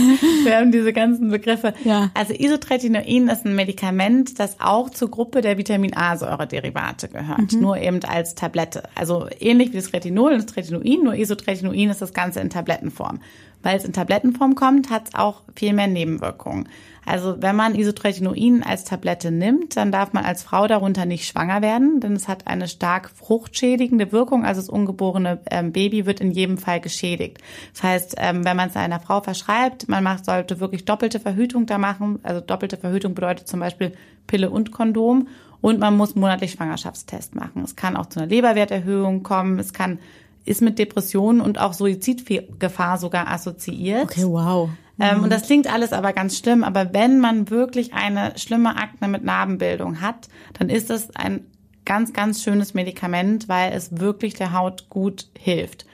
Wir 0.42 0.56
haben 0.56 0.72
diese 0.72 0.94
ganzen 0.94 1.30
Begriffe. 1.30 1.74
Ja. 1.84 2.10
Also 2.14 2.32
Isotretinoin 2.32 3.28
ist 3.28 3.44
ein 3.44 3.54
Medikament, 3.54 4.40
das 4.40 4.56
auch 4.60 4.88
zur 4.88 5.10
Gruppe 5.10 5.42
der 5.42 5.58
Vitamin 5.58 5.94
A-Säure-Derivate 5.94 7.08
gehört, 7.08 7.52
mhm. 7.52 7.60
nur 7.60 7.76
eben 7.76 8.02
als 8.04 8.34
Tablette. 8.34 8.84
Also 8.94 9.26
ähnlich 9.40 9.72
wie 9.72 9.76
das 9.76 9.92
Retinol 9.92 10.32
und 10.32 10.48
das 10.48 10.56
Retinoin, 10.56 11.02
nur 11.02 11.14
Isotretinoin 11.14 11.90
ist 11.90 12.00
das 12.00 12.14
Ganze 12.14 12.40
in 12.40 12.48
Tablettenform. 12.48 13.20
Weil 13.62 13.78
es 13.78 13.84
in 13.84 13.92
Tablettenform 13.92 14.54
kommt, 14.54 14.90
hat 14.90 15.08
es 15.08 15.14
auch 15.14 15.42
viel 15.54 15.72
mehr 15.72 15.86
Nebenwirkungen. 15.94 16.68
Also 17.06 17.36
wenn 17.40 17.56
man 17.56 17.74
Isotretinoin 17.74 18.62
als 18.62 18.84
Tablette 18.84 19.30
nimmt, 19.30 19.76
dann 19.76 19.92
darf 19.92 20.12
man 20.12 20.24
als 20.24 20.42
Frau 20.42 20.66
darunter 20.66 21.06
nicht 21.06 21.26
schwanger 21.26 21.62
werden, 21.62 22.00
denn 22.00 22.12
es 22.14 22.28
hat 22.28 22.46
eine 22.46 22.68
stark 22.68 23.10
fruchtschädigende 23.10 24.12
Wirkung. 24.12 24.44
Also 24.44 24.60
das 24.60 24.68
ungeborene 24.68 25.40
ähm, 25.50 25.72
Baby 25.72 26.06
wird 26.06 26.20
in 26.20 26.30
jedem 26.30 26.58
Fall 26.58 26.80
geschädigt. 26.80 27.38
Das 27.72 27.82
heißt, 27.82 28.14
ähm, 28.18 28.44
wenn 28.44 28.56
man 28.56 28.68
es 28.68 28.76
einer 28.76 29.00
Frau 29.00 29.20
verschreibt, 29.20 29.88
man 29.88 30.04
macht, 30.04 30.24
sollte 30.24 30.60
wirklich 30.60 30.84
doppelte 30.84 31.20
Verhütung 31.20 31.66
da 31.66 31.78
machen. 31.78 32.18
Also 32.22 32.40
doppelte 32.40 32.76
Verhütung 32.76 33.14
bedeutet 33.14 33.48
zum 33.48 33.60
Beispiel 33.60 33.92
Pille 34.26 34.50
und 34.50 34.72
Kondom. 34.72 35.28
Und 35.60 35.78
man 35.80 35.96
muss 35.96 36.14
monatlich 36.14 36.52
Schwangerschaftstest 36.52 37.34
machen. 37.34 37.62
Es 37.64 37.74
kann 37.74 37.96
auch 37.96 38.06
zu 38.06 38.20
einer 38.20 38.28
Leberwerterhöhung 38.28 39.22
kommen. 39.22 39.58
Es 39.58 39.72
kann 39.72 39.98
ist 40.44 40.60
mit 40.60 40.78
Depressionen 40.78 41.40
und 41.40 41.58
auch 41.58 41.72
Suizidgefahr 41.72 42.98
sogar 42.98 43.28
assoziiert. 43.28 44.04
Okay, 44.04 44.24
wow. 44.26 44.68
Ähm, 44.98 45.22
und 45.22 45.30
das 45.30 45.42
klingt 45.42 45.72
alles 45.72 45.92
aber 45.92 46.12
ganz 46.12 46.38
schlimm. 46.38 46.64
Aber 46.64 46.92
wenn 46.92 47.20
man 47.20 47.50
wirklich 47.50 47.94
eine 47.94 48.38
schlimme 48.38 48.76
Akne 48.76 49.08
mit 49.08 49.24
Narbenbildung 49.24 50.00
hat, 50.00 50.28
dann 50.54 50.68
ist 50.68 50.90
es 50.90 51.14
ein 51.16 51.46
ganz, 51.84 52.12
ganz 52.12 52.42
schönes 52.42 52.74
Medikament, 52.74 53.48
weil 53.48 53.72
es 53.72 53.98
wirklich 53.98 54.34
der 54.34 54.52
Haut 54.52 54.88
gut 54.88 55.28
hilft. 55.38 55.86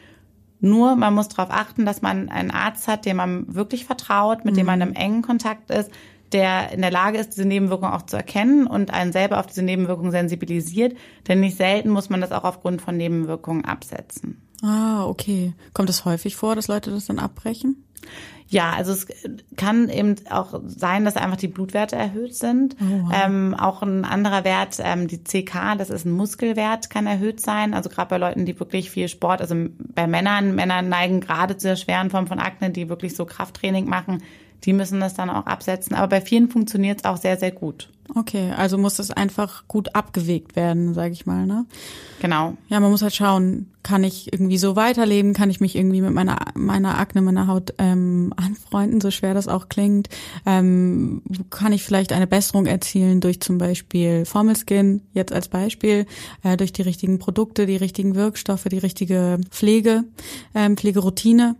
Nur 0.60 0.94
man 0.94 1.14
muss 1.14 1.28
darauf 1.28 1.50
achten, 1.50 1.86
dass 1.86 2.02
man 2.02 2.28
einen 2.28 2.50
Arzt 2.50 2.86
hat, 2.86 3.06
dem 3.06 3.16
man 3.16 3.54
wirklich 3.54 3.86
vertraut, 3.86 4.44
mit 4.44 4.56
dem 4.56 4.66
man 4.66 4.80
mhm. 4.80 4.88
im 4.88 4.94
engen 4.94 5.22
Kontakt 5.22 5.70
ist, 5.70 5.90
der 6.32 6.70
in 6.72 6.82
der 6.82 6.90
Lage 6.90 7.18
ist, 7.18 7.30
diese 7.30 7.46
Nebenwirkungen 7.46 7.92
auch 7.92 8.02
zu 8.02 8.16
erkennen 8.16 8.66
und 8.66 8.92
einen 8.92 9.12
selber 9.12 9.40
auf 9.40 9.46
diese 9.46 9.62
Nebenwirkungen 9.62 10.12
sensibilisiert. 10.12 10.96
Denn 11.26 11.40
nicht 11.40 11.56
selten 11.56 11.88
muss 11.88 12.10
man 12.10 12.20
das 12.20 12.30
auch 12.30 12.44
aufgrund 12.44 12.82
von 12.82 12.96
Nebenwirkungen 12.96 13.64
absetzen. 13.64 14.40
Ah, 14.62 15.04
okay. 15.06 15.54
Kommt 15.72 15.90
es 15.90 16.04
häufig 16.04 16.36
vor, 16.36 16.54
dass 16.54 16.68
Leute 16.68 16.90
das 16.90 17.06
dann 17.06 17.18
abbrechen? 17.18 17.84
Ja, 18.48 18.72
also 18.72 18.92
es 18.92 19.06
kann 19.56 19.88
eben 19.88 20.16
auch 20.28 20.60
sein, 20.66 21.04
dass 21.04 21.16
einfach 21.16 21.36
die 21.36 21.46
Blutwerte 21.46 21.94
erhöht 21.94 22.34
sind. 22.34 22.76
Oh, 22.80 23.04
wow. 23.04 23.12
ähm, 23.24 23.54
auch 23.54 23.80
ein 23.82 24.04
anderer 24.04 24.42
Wert, 24.42 24.78
ähm, 24.80 25.06
die 25.06 25.22
CK, 25.22 25.76
das 25.78 25.88
ist 25.88 26.04
ein 26.04 26.10
Muskelwert, 26.10 26.90
kann 26.90 27.06
erhöht 27.06 27.40
sein. 27.40 27.74
Also 27.74 27.88
gerade 27.90 28.08
bei 28.08 28.18
Leuten, 28.18 28.46
die 28.46 28.58
wirklich 28.58 28.90
viel 28.90 29.06
Sport, 29.06 29.40
also 29.40 29.54
bei 29.78 30.08
Männern, 30.08 30.56
Männer 30.56 30.82
neigen 30.82 31.20
gerade 31.20 31.56
zu 31.58 31.68
der 31.68 31.76
schweren 31.76 32.10
Form 32.10 32.26
von 32.26 32.40
Akne, 32.40 32.70
die 32.70 32.88
wirklich 32.88 33.14
so 33.14 33.24
Krafttraining 33.24 33.88
machen, 33.88 34.20
die 34.64 34.72
müssen 34.72 34.98
das 34.98 35.14
dann 35.14 35.30
auch 35.30 35.46
absetzen. 35.46 35.94
Aber 35.94 36.08
bei 36.08 36.20
vielen 36.20 36.50
funktioniert 36.50 36.98
es 36.98 37.04
auch 37.04 37.18
sehr, 37.18 37.36
sehr 37.36 37.52
gut. 37.52 37.88
Okay, 38.14 38.52
also 38.56 38.76
muss 38.76 38.94
das 38.94 39.10
einfach 39.10 39.68
gut 39.68 39.94
abgewegt 39.94 40.56
werden, 40.56 40.94
sage 40.94 41.12
ich 41.12 41.26
mal, 41.26 41.46
ne? 41.46 41.66
Genau. 42.20 42.54
Ja, 42.68 42.80
man 42.80 42.90
muss 42.90 43.02
halt 43.02 43.14
schauen, 43.14 43.70
kann 43.82 44.04
ich 44.04 44.32
irgendwie 44.32 44.58
so 44.58 44.76
weiterleben, 44.76 45.32
kann 45.32 45.48
ich 45.48 45.60
mich 45.60 45.76
irgendwie 45.76 46.00
mit 46.00 46.12
meiner 46.12 46.38
meiner 46.54 46.98
Akne, 46.98 47.22
meiner 47.22 47.46
Haut 47.46 47.74
ähm, 47.78 48.32
anfreunden, 48.36 49.00
so 49.00 49.10
schwer 49.10 49.32
das 49.32 49.48
auch 49.48 49.68
klingt. 49.68 50.08
Ähm, 50.44 51.22
kann 51.50 51.72
ich 51.72 51.82
vielleicht 51.82 52.12
eine 52.12 52.26
Besserung 52.26 52.66
erzielen 52.66 53.20
durch 53.20 53.40
zum 53.40 53.58
Beispiel 53.58 54.24
Formelskin, 54.24 55.02
jetzt 55.14 55.32
als 55.32 55.48
Beispiel, 55.48 56.06
äh, 56.42 56.56
durch 56.56 56.72
die 56.72 56.82
richtigen 56.82 57.18
Produkte, 57.18 57.66
die 57.66 57.76
richtigen 57.76 58.14
Wirkstoffe, 58.14 58.64
die 58.64 58.78
richtige 58.78 59.38
Pflege, 59.50 60.04
ähm, 60.54 60.76
Pflegeroutine, 60.76 61.56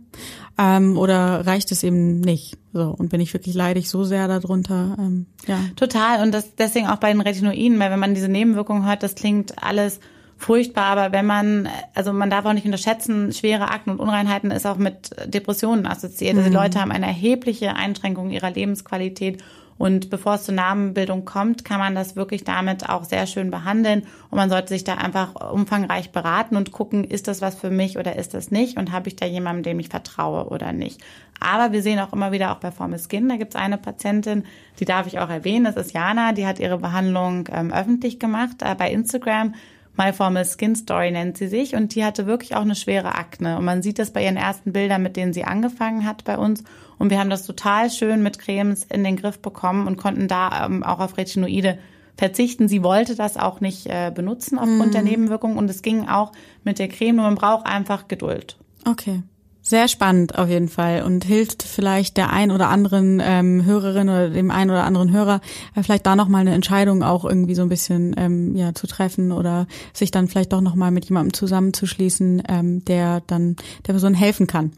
ähm, 0.57 0.97
oder 0.97 1.45
reicht 1.45 1.71
es 1.71 1.83
eben 1.83 2.21
nicht? 2.21 2.57
So 2.73 2.93
und 2.97 3.09
bin 3.09 3.19
ich 3.19 3.33
wirklich 3.33 3.55
leidig 3.55 3.89
so 3.89 4.03
sehr 4.03 4.27
darunter? 4.27 4.95
Ähm, 4.99 5.25
ja. 5.47 5.59
Total 5.75 6.23
und 6.23 6.31
das 6.31 6.40
das 6.41 6.55
deswegen 6.55 6.87
auch 6.87 6.97
bei 6.97 7.11
den 7.11 7.21
Retinoiden, 7.21 7.79
weil 7.79 7.91
wenn 7.91 7.99
man 7.99 8.13
diese 8.13 8.27
Nebenwirkungen 8.27 8.85
hört, 8.85 9.03
das 9.03 9.15
klingt 9.15 9.61
alles 9.63 9.99
furchtbar, 10.37 10.85
aber 10.85 11.11
wenn 11.11 11.25
man, 11.25 11.69
also 11.93 12.13
man 12.13 12.29
darf 12.29 12.45
auch 12.45 12.53
nicht 12.53 12.65
unterschätzen, 12.65 13.31
schwere 13.31 13.69
Akten 13.69 13.91
und 13.91 13.99
Unreinheiten 13.99 14.49
ist 14.51 14.65
auch 14.65 14.77
mit 14.77 15.11
Depressionen 15.25 15.85
assoziiert. 15.85 16.35
Also 16.35 16.49
die 16.49 16.55
mhm. 16.55 16.61
Leute 16.61 16.81
haben 16.81 16.91
eine 16.91 17.05
erhebliche 17.05 17.75
Einschränkung 17.75 18.31
ihrer 18.31 18.49
Lebensqualität 18.49 19.43
und 19.81 20.11
bevor 20.11 20.35
es 20.35 20.43
zur 20.43 20.53
Narbenbildung 20.53 21.25
kommt, 21.25 21.65
kann 21.65 21.79
man 21.79 21.95
das 21.95 22.15
wirklich 22.15 22.43
damit 22.43 22.87
auch 22.87 23.03
sehr 23.03 23.25
schön 23.25 23.49
behandeln. 23.49 24.03
Und 24.29 24.37
man 24.37 24.47
sollte 24.47 24.67
sich 24.67 24.83
da 24.83 24.93
einfach 24.93 25.33
umfangreich 25.51 26.11
beraten 26.11 26.55
und 26.55 26.71
gucken, 26.71 27.03
ist 27.03 27.27
das 27.27 27.41
was 27.41 27.55
für 27.55 27.71
mich 27.71 27.97
oder 27.97 28.15
ist 28.15 28.35
das 28.35 28.51
nicht? 28.51 28.77
Und 28.77 28.91
habe 28.91 29.07
ich 29.07 29.15
da 29.15 29.25
jemanden, 29.25 29.63
dem 29.63 29.79
ich 29.79 29.89
vertraue 29.89 30.49
oder 30.49 30.71
nicht? 30.71 31.01
Aber 31.39 31.73
wir 31.73 31.81
sehen 31.81 31.97
auch 31.97 32.13
immer 32.13 32.31
wieder 32.31 32.51
auch 32.51 32.59
bei 32.59 32.69
Formel 32.69 32.99
Skin, 32.99 33.27
da 33.27 33.37
gibt 33.37 33.55
es 33.55 33.59
eine 33.59 33.79
Patientin, 33.79 34.43
die 34.79 34.85
darf 34.85 35.07
ich 35.07 35.17
auch 35.17 35.31
erwähnen, 35.31 35.65
das 35.65 35.77
ist 35.77 35.93
Jana, 35.93 36.33
die 36.33 36.45
hat 36.45 36.59
ihre 36.59 36.77
Behandlung 36.77 37.49
ähm, 37.51 37.73
öffentlich 37.73 38.19
gemacht 38.19 38.57
äh, 38.61 38.75
bei 38.75 38.91
Instagram. 38.91 39.55
My 39.97 40.13
Formal 40.13 40.45
Skin 40.45 40.75
Story 40.75 41.11
nennt 41.11 41.37
sie 41.37 41.47
sich 41.47 41.75
und 41.75 41.95
die 41.95 42.03
hatte 42.03 42.25
wirklich 42.25 42.55
auch 42.55 42.61
eine 42.61 42.75
schwere 42.75 43.15
Akne 43.15 43.57
und 43.57 43.65
man 43.65 43.81
sieht 43.81 43.99
das 43.99 44.11
bei 44.11 44.23
ihren 44.23 44.37
ersten 44.37 44.73
Bildern, 44.73 45.03
mit 45.03 45.17
denen 45.17 45.33
sie 45.33 45.43
angefangen 45.43 46.05
hat 46.05 46.23
bei 46.23 46.37
uns 46.37 46.63
und 46.97 47.09
wir 47.09 47.19
haben 47.19 47.29
das 47.29 47.45
total 47.45 47.89
schön 47.89 48.23
mit 48.23 48.39
Cremes 48.39 48.85
in 48.85 49.03
den 49.03 49.17
Griff 49.17 49.39
bekommen 49.39 49.87
und 49.87 49.97
konnten 49.97 50.27
da 50.27 50.65
ähm, 50.65 50.83
auch 50.83 50.99
auf 50.99 51.17
Retinoide 51.17 51.77
verzichten. 52.17 52.67
Sie 52.67 52.83
wollte 52.83 53.15
das 53.15 53.37
auch 53.37 53.61
nicht 53.61 53.87
äh, 53.87 54.11
benutzen 54.13 54.59
aufgrund 54.59 54.91
mm. 54.91 54.93
der 54.93 55.01
Nebenwirkungen 55.01 55.57
und 55.57 55.69
es 55.69 55.81
ging 55.81 56.07
auch 56.07 56.31
mit 56.63 56.77
der 56.77 56.87
Creme, 56.87 57.15
nur 57.15 57.25
man 57.25 57.35
braucht 57.35 57.65
einfach 57.65 58.07
Geduld. 58.07 58.57
Okay. 58.87 59.23
Sehr 59.71 59.87
spannend 59.87 60.37
auf 60.37 60.49
jeden 60.49 60.67
Fall 60.67 61.01
und 61.03 61.23
hilft 61.23 61.63
vielleicht 61.63 62.17
der 62.17 62.33
ein 62.33 62.51
oder 62.51 62.67
anderen 62.67 63.21
ähm, 63.23 63.63
Hörerin 63.63 64.09
oder 64.09 64.29
dem 64.29 64.51
einen 64.51 64.69
oder 64.69 64.83
anderen 64.83 65.13
Hörer 65.13 65.39
äh, 65.73 65.81
vielleicht 65.81 66.05
da 66.05 66.17
nochmal 66.17 66.41
eine 66.41 66.53
Entscheidung 66.53 67.03
auch 67.03 67.23
irgendwie 67.23 67.55
so 67.55 67.61
ein 67.61 67.69
bisschen 67.69 68.13
ähm, 68.17 68.53
ja 68.57 68.75
zu 68.75 68.85
treffen 68.85 69.31
oder 69.31 69.67
sich 69.93 70.11
dann 70.11 70.27
vielleicht 70.27 70.51
doch 70.51 70.59
nochmal 70.59 70.91
mit 70.91 71.05
jemandem 71.05 71.31
zusammenzuschließen, 71.31 72.43
ähm, 72.49 72.83
der 72.83 73.21
dann 73.27 73.55
der 73.87 73.93
Person 73.93 74.13
helfen 74.13 74.45
kann. 74.45 74.73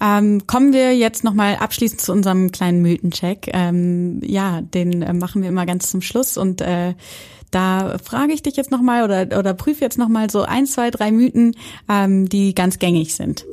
Ähm, 0.00 0.46
kommen 0.46 0.72
wir 0.72 0.96
jetzt 0.96 1.24
nochmal 1.24 1.56
abschließend 1.56 2.00
zu 2.00 2.12
unserem 2.12 2.52
kleinen 2.52 2.80
Mythencheck. 2.80 3.50
Ähm, 3.52 4.22
ja, 4.24 4.62
den 4.62 5.02
äh, 5.02 5.12
machen 5.12 5.42
wir 5.42 5.50
immer 5.50 5.66
ganz 5.66 5.90
zum 5.90 6.00
Schluss 6.00 6.38
und 6.38 6.62
äh, 6.62 6.94
da 7.50 7.98
frage 8.02 8.32
ich 8.32 8.42
dich 8.42 8.56
jetzt 8.56 8.70
nochmal 8.70 9.04
oder, 9.04 9.38
oder 9.38 9.52
prüfe 9.52 9.82
jetzt 9.82 9.98
nochmal 9.98 10.30
so 10.30 10.40
ein, 10.40 10.64
zwei, 10.64 10.90
drei 10.90 11.12
Mythen, 11.12 11.54
ähm, 11.86 12.30
die 12.30 12.54
ganz 12.54 12.78
gängig 12.78 13.14
sind. 13.14 13.44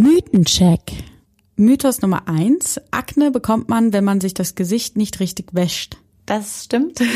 Mythencheck. 0.00 0.80
Mythos 1.56 2.00
Nummer 2.00 2.26
eins. 2.26 2.80
Akne 2.90 3.30
bekommt 3.30 3.68
man, 3.68 3.92
wenn 3.92 4.02
man 4.02 4.18
sich 4.18 4.32
das 4.32 4.54
Gesicht 4.54 4.96
nicht 4.96 5.20
richtig 5.20 5.52
wäscht. 5.52 5.98
Das 6.24 6.64
stimmt. 6.64 7.00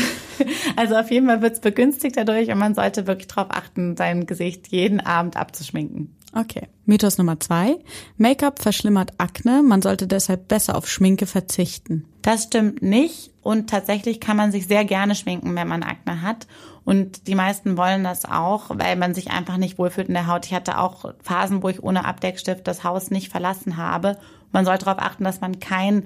Also 0.75 0.95
auf 0.95 1.09
jeden 1.09 1.27
Fall 1.27 1.41
wird 1.41 1.53
es 1.53 1.61
begünstigt 1.61 2.17
dadurch 2.17 2.49
und 2.49 2.57
man 2.57 2.75
sollte 2.75 3.07
wirklich 3.07 3.27
darauf 3.27 3.49
achten, 3.49 3.95
sein 3.95 4.25
Gesicht 4.25 4.67
jeden 4.67 4.99
Abend 4.99 5.37
abzuschminken. 5.37 6.13
Okay. 6.33 6.67
Mythos 6.83 7.17
Nummer 7.17 7.39
zwei. 7.39 7.77
Make-up 8.17 8.61
verschlimmert 8.61 9.13
Akne. 9.17 9.63
Man 9.63 9.81
sollte 9.81 10.05
deshalb 10.05 10.49
besser 10.49 10.75
auf 10.75 10.89
Schminke 10.89 11.25
verzichten. 11.27 12.05
Das 12.21 12.43
stimmt 12.43 12.81
nicht. 12.81 13.31
Und 13.41 13.69
tatsächlich 13.69 14.19
kann 14.19 14.35
man 14.35 14.51
sich 14.51 14.67
sehr 14.67 14.83
gerne 14.83 15.15
schminken, 15.15 15.55
wenn 15.55 15.69
man 15.69 15.83
Akne 15.83 16.21
hat. 16.21 16.47
Und 16.85 17.27
die 17.27 17.35
meisten 17.35 17.77
wollen 17.77 18.03
das 18.03 18.25
auch, 18.25 18.69
weil 18.69 18.95
man 18.95 19.15
sich 19.15 19.31
einfach 19.31 19.57
nicht 19.57 19.79
wohlfühlt 19.79 20.07
in 20.07 20.13
der 20.13 20.27
Haut. 20.27 20.45
Ich 20.45 20.53
hatte 20.53 20.77
auch 20.77 21.13
Phasen, 21.21 21.63
wo 21.63 21.69
ich 21.69 21.83
ohne 21.83 22.05
Abdeckstift 22.05 22.67
das 22.67 22.83
Haus 22.83 23.09
nicht 23.09 23.31
verlassen 23.31 23.75
habe. 23.75 24.17
Man 24.51 24.65
sollte 24.65 24.85
darauf 24.85 25.01
achten, 25.01 25.23
dass 25.23 25.41
man 25.41 25.59
kein 25.59 26.03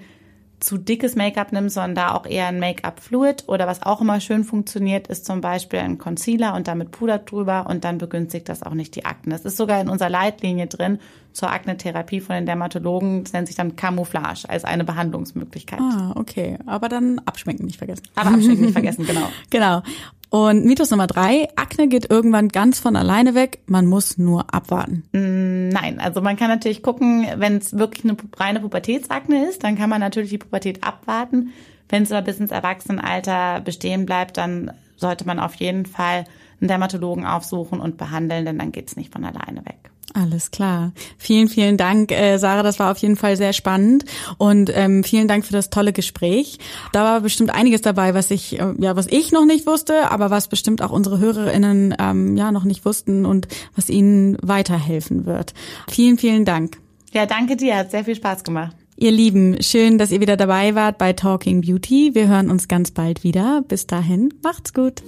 zu 0.60 0.78
dickes 0.78 1.16
Make-up 1.16 1.52
nimmst, 1.52 1.76
sondern 1.76 1.96
da 1.96 2.14
auch 2.14 2.26
eher 2.26 2.48
ein 2.48 2.60
Make-up-Fluid 2.60 3.46
oder 3.48 3.68
was 3.68 3.84
auch 3.84 4.02
immer 4.02 4.20
schön 4.20 4.44
funktioniert, 4.44 5.08
ist 5.08 5.26
zum 5.26 5.42
Beispiel 5.42 5.80
ein 5.80 5.98
Concealer 5.98 6.54
und 6.54 6.68
damit 6.68 6.92
Puder 6.92 7.20
drüber 7.20 7.68
und 7.70 7.84
dann 7.84 7.98
begünstigt 7.98 8.50
das 8.50 8.64
auch 8.64 8.74
nicht 8.74 8.96
die 8.96 9.06
Akne. 9.06 9.34
Das 9.34 9.46
ist 9.46 9.58
sogar 9.58 9.80
in 9.80 9.90
unserer 9.90 10.10
Leitlinie 10.10 10.68
drin 10.68 11.00
zur 11.32 11.52
Akne-Therapie 11.52 12.20
von 12.20 12.36
den 12.36 12.46
Dermatologen. 12.46 13.24
Das 13.24 13.34
nennt 13.34 13.48
sich 13.48 13.56
dann 13.56 13.76
Camouflage 13.76 14.50
als 14.50 14.66
eine 14.66 14.84
Behandlungsmöglichkeit. 14.84 15.80
Ah, 15.80 16.14
okay. 16.16 16.58
Aber 16.66 16.90
dann 16.90 17.20
abschminken 17.20 17.66
nicht 17.66 17.78
vergessen. 17.78 18.04
Aber 18.16 18.32
abschminken 18.32 18.62
nicht 18.62 18.74
vergessen, 18.74 19.06
genau. 19.06 19.30
Genau. 19.50 19.82
Und 20.30 20.64
Mythos 20.64 20.92
Nummer 20.92 21.08
drei, 21.08 21.48
Akne 21.56 21.88
geht 21.88 22.12
irgendwann 22.12 22.50
ganz 22.50 22.80
von 22.80 22.96
alleine 22.96 23.34
weg, 23.34 23.60
man 23.66 23.88
muss 23.88 24.20
nur 24.20 24.54
abwarten. 24.54 25.04
Mm, 25.12 25.70
nein, 25.70 26.00
also 26.00 26.22
man 26.22 26.38
kann 26.38 26.50
natürlich 26.50 26.84
gucken, 26.84 27.26
wenn 27.38 27.58
es 27.58 27.78
wirklich 27.78 28.04
eine 28.06 28.16
reine 28.38 28.60
Pubertätsakne 28.60 29.50
ist, 29.50 29.64
dann 29.64 29.76
kann 29.76 29.90
man 29.90 30.02
natürlich 30.02 30.30
die 30.30 30.38
Pubertät 30.38 30.84
abwarten. 30.84 31.52
Wenn 31.90 32.04
es 32.04 32.12
aber 32.12 32.22
bis 32.22 32.40
ins 32.40 32.52
Erwachsenenalter 32.52 33.62
bestehen 33.62 34.06
bleibt, 34.06 34.38
dann 34.38 34.72
sollte 34.96 35.26
man 35.26 35.40
auf 35.40 35.56
jeden 35.56 35.88
Fall 35.88 36.26
einen 36.62 36.68
Dermatologen 36.68 37.26
aufsuchen 37.26 37.80
und 37.80 37.98
behandeln, 37.98 38.46
denn 38.46 38.60
dann 38.60 38.72
geht's 38.72 38.96
nicht 38.96 39.12
von 39.12 39.24
alleine 39.24 39.66
weg. 39.66 39.92
Alles 40.14 40.50
klar. 40.50 40.92
Vielen, 41.18 41.50
vielen 41.50 41.78
Dank, 41.78 42.12
äh, 42.12 42.38
Sarah. 42.38 42.64
Das 42.64 42.80
war 42.80 42.92
auf 42.92 42.98
jeden 42.98 43.16
Fall 43.16 43.38
sehr 43.38 43.54
spannend 43.54 44.06
und 44.38 44.72
ähm, 44.76 45.04
vielen 45.04 45.28
Dank 45.28 45.46
für 45.46 45.54
das 45.54 45.70
tolle 45.70 45.94
Gespräch. 45.94 46.58
Da 46.94 47.04
war 47.04 47.22
bestimmt 47.22 47.54
einiges 47.54 47.82
dabei, 47.82 48.16
was 48.16 48.32
ich 48.32 48.60
äh, 48.60 48.74
ja, 48.80 48.96
was 48.96 49.06
ich 49.08 49.32
noch 49.32 49.46
nicht 49.46 49.68
wusste, 49.68 50.10
aber 50.12 50.32
was 50.32 50.48
bestimmt 50.48 50.82
auch 50.82 50.92
unsere 50.92 51.20
HörerInnen 51.20 51.96
ähm, 52.00 52.38
ja 52.38 52.52
noch 52.52 52.64
nicht 52.64 52.86
wussten 52.86 53.26
und 53.26 53.48
was 53.76 53.90
ihnen 53.90 54.38
weiterhelfen 54.42 55.26
wird. 55.26 55.54
Vielen, 55.88 56.18
vielen 56.18 56.44
Dank. 56.44 56.78
Ja, 57.14 57.26
danke 57.26 57.56
dir. 57.56 57.78
Hat 57.78 57.92
sehr 57.92 58.04
viel 58.04 58.16
Spaß 58.16 58.44
gemacht. 58.44 58.76
Ihr 59.02 59.14
Lieben, 59.14 59.56
schön, 59.62 59.98
dass 59.98 60.12
ihr 60.12 60.20
wieder 60.20 60.36
dabei 60.36 60.76
wart 60.76 60.98
bei 60.98 61.14
Talking 61.14 61.62
Beauty. 61.62 62.16
Wir 62.16 62.28
hören 62.28 62.50
uns 62.50 62.68
ganz 62.68 62.92
bald 62.92 63.24
wieder. 63.24 63.64
Bis 63.66 63.88
dahin, 63.88 64.34
macht's 64.44 64.74
gut. 64.74 65.02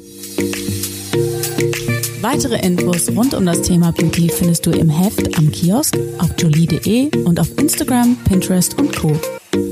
Weitere 2.21 2.65
Infos 2.65 3.09
rund 3.09 3.33
um 3.33 3.45
das 3.45 3.63
Thema 3.63 3.91
Beauty 3.91 4.29
findest 4.29 4.65
du 4.65 4.71
im 4.71 4.89
Heft, 4.89 5.37
am 5.37 5.51
Kiosk, 5.51 5.97
auf 6.19 6.29
jolie.de 6.39 7.09
und 7.25 7.37
auf 7.37 7.49
Instagram, 7.57 8.15
Pinterest 8.23 8.79
und 8.79 8.95
Co. 8.95 9.11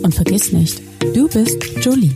Und 0.03 0.13
vergiss 0.13 0.51
nicht, 0.51 0.81
du 1.15 1.29
bist 1.29 1.63
Jolie. 1.81 2.11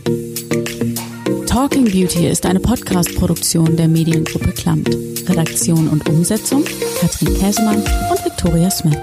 Talking 1.46 1.84
Beauty 1.84 2.28
ist 2.28 2.44
eine 2.44 2.60
Podcast-Produktion 2.60 3.78
der 3.78 3.88
Mediengruppe 3.88 4.52
Klammt. 4.52 4.90
Redaktion 5.26 5.88
und 5.88 6.06
Umsetzung 6.06 6.66
Katrin 7.00 7.32
Käsemann 7.38 7.78
und 7.78 8.24
Victoria 8.26 8.70
Smith. 8.70 8.98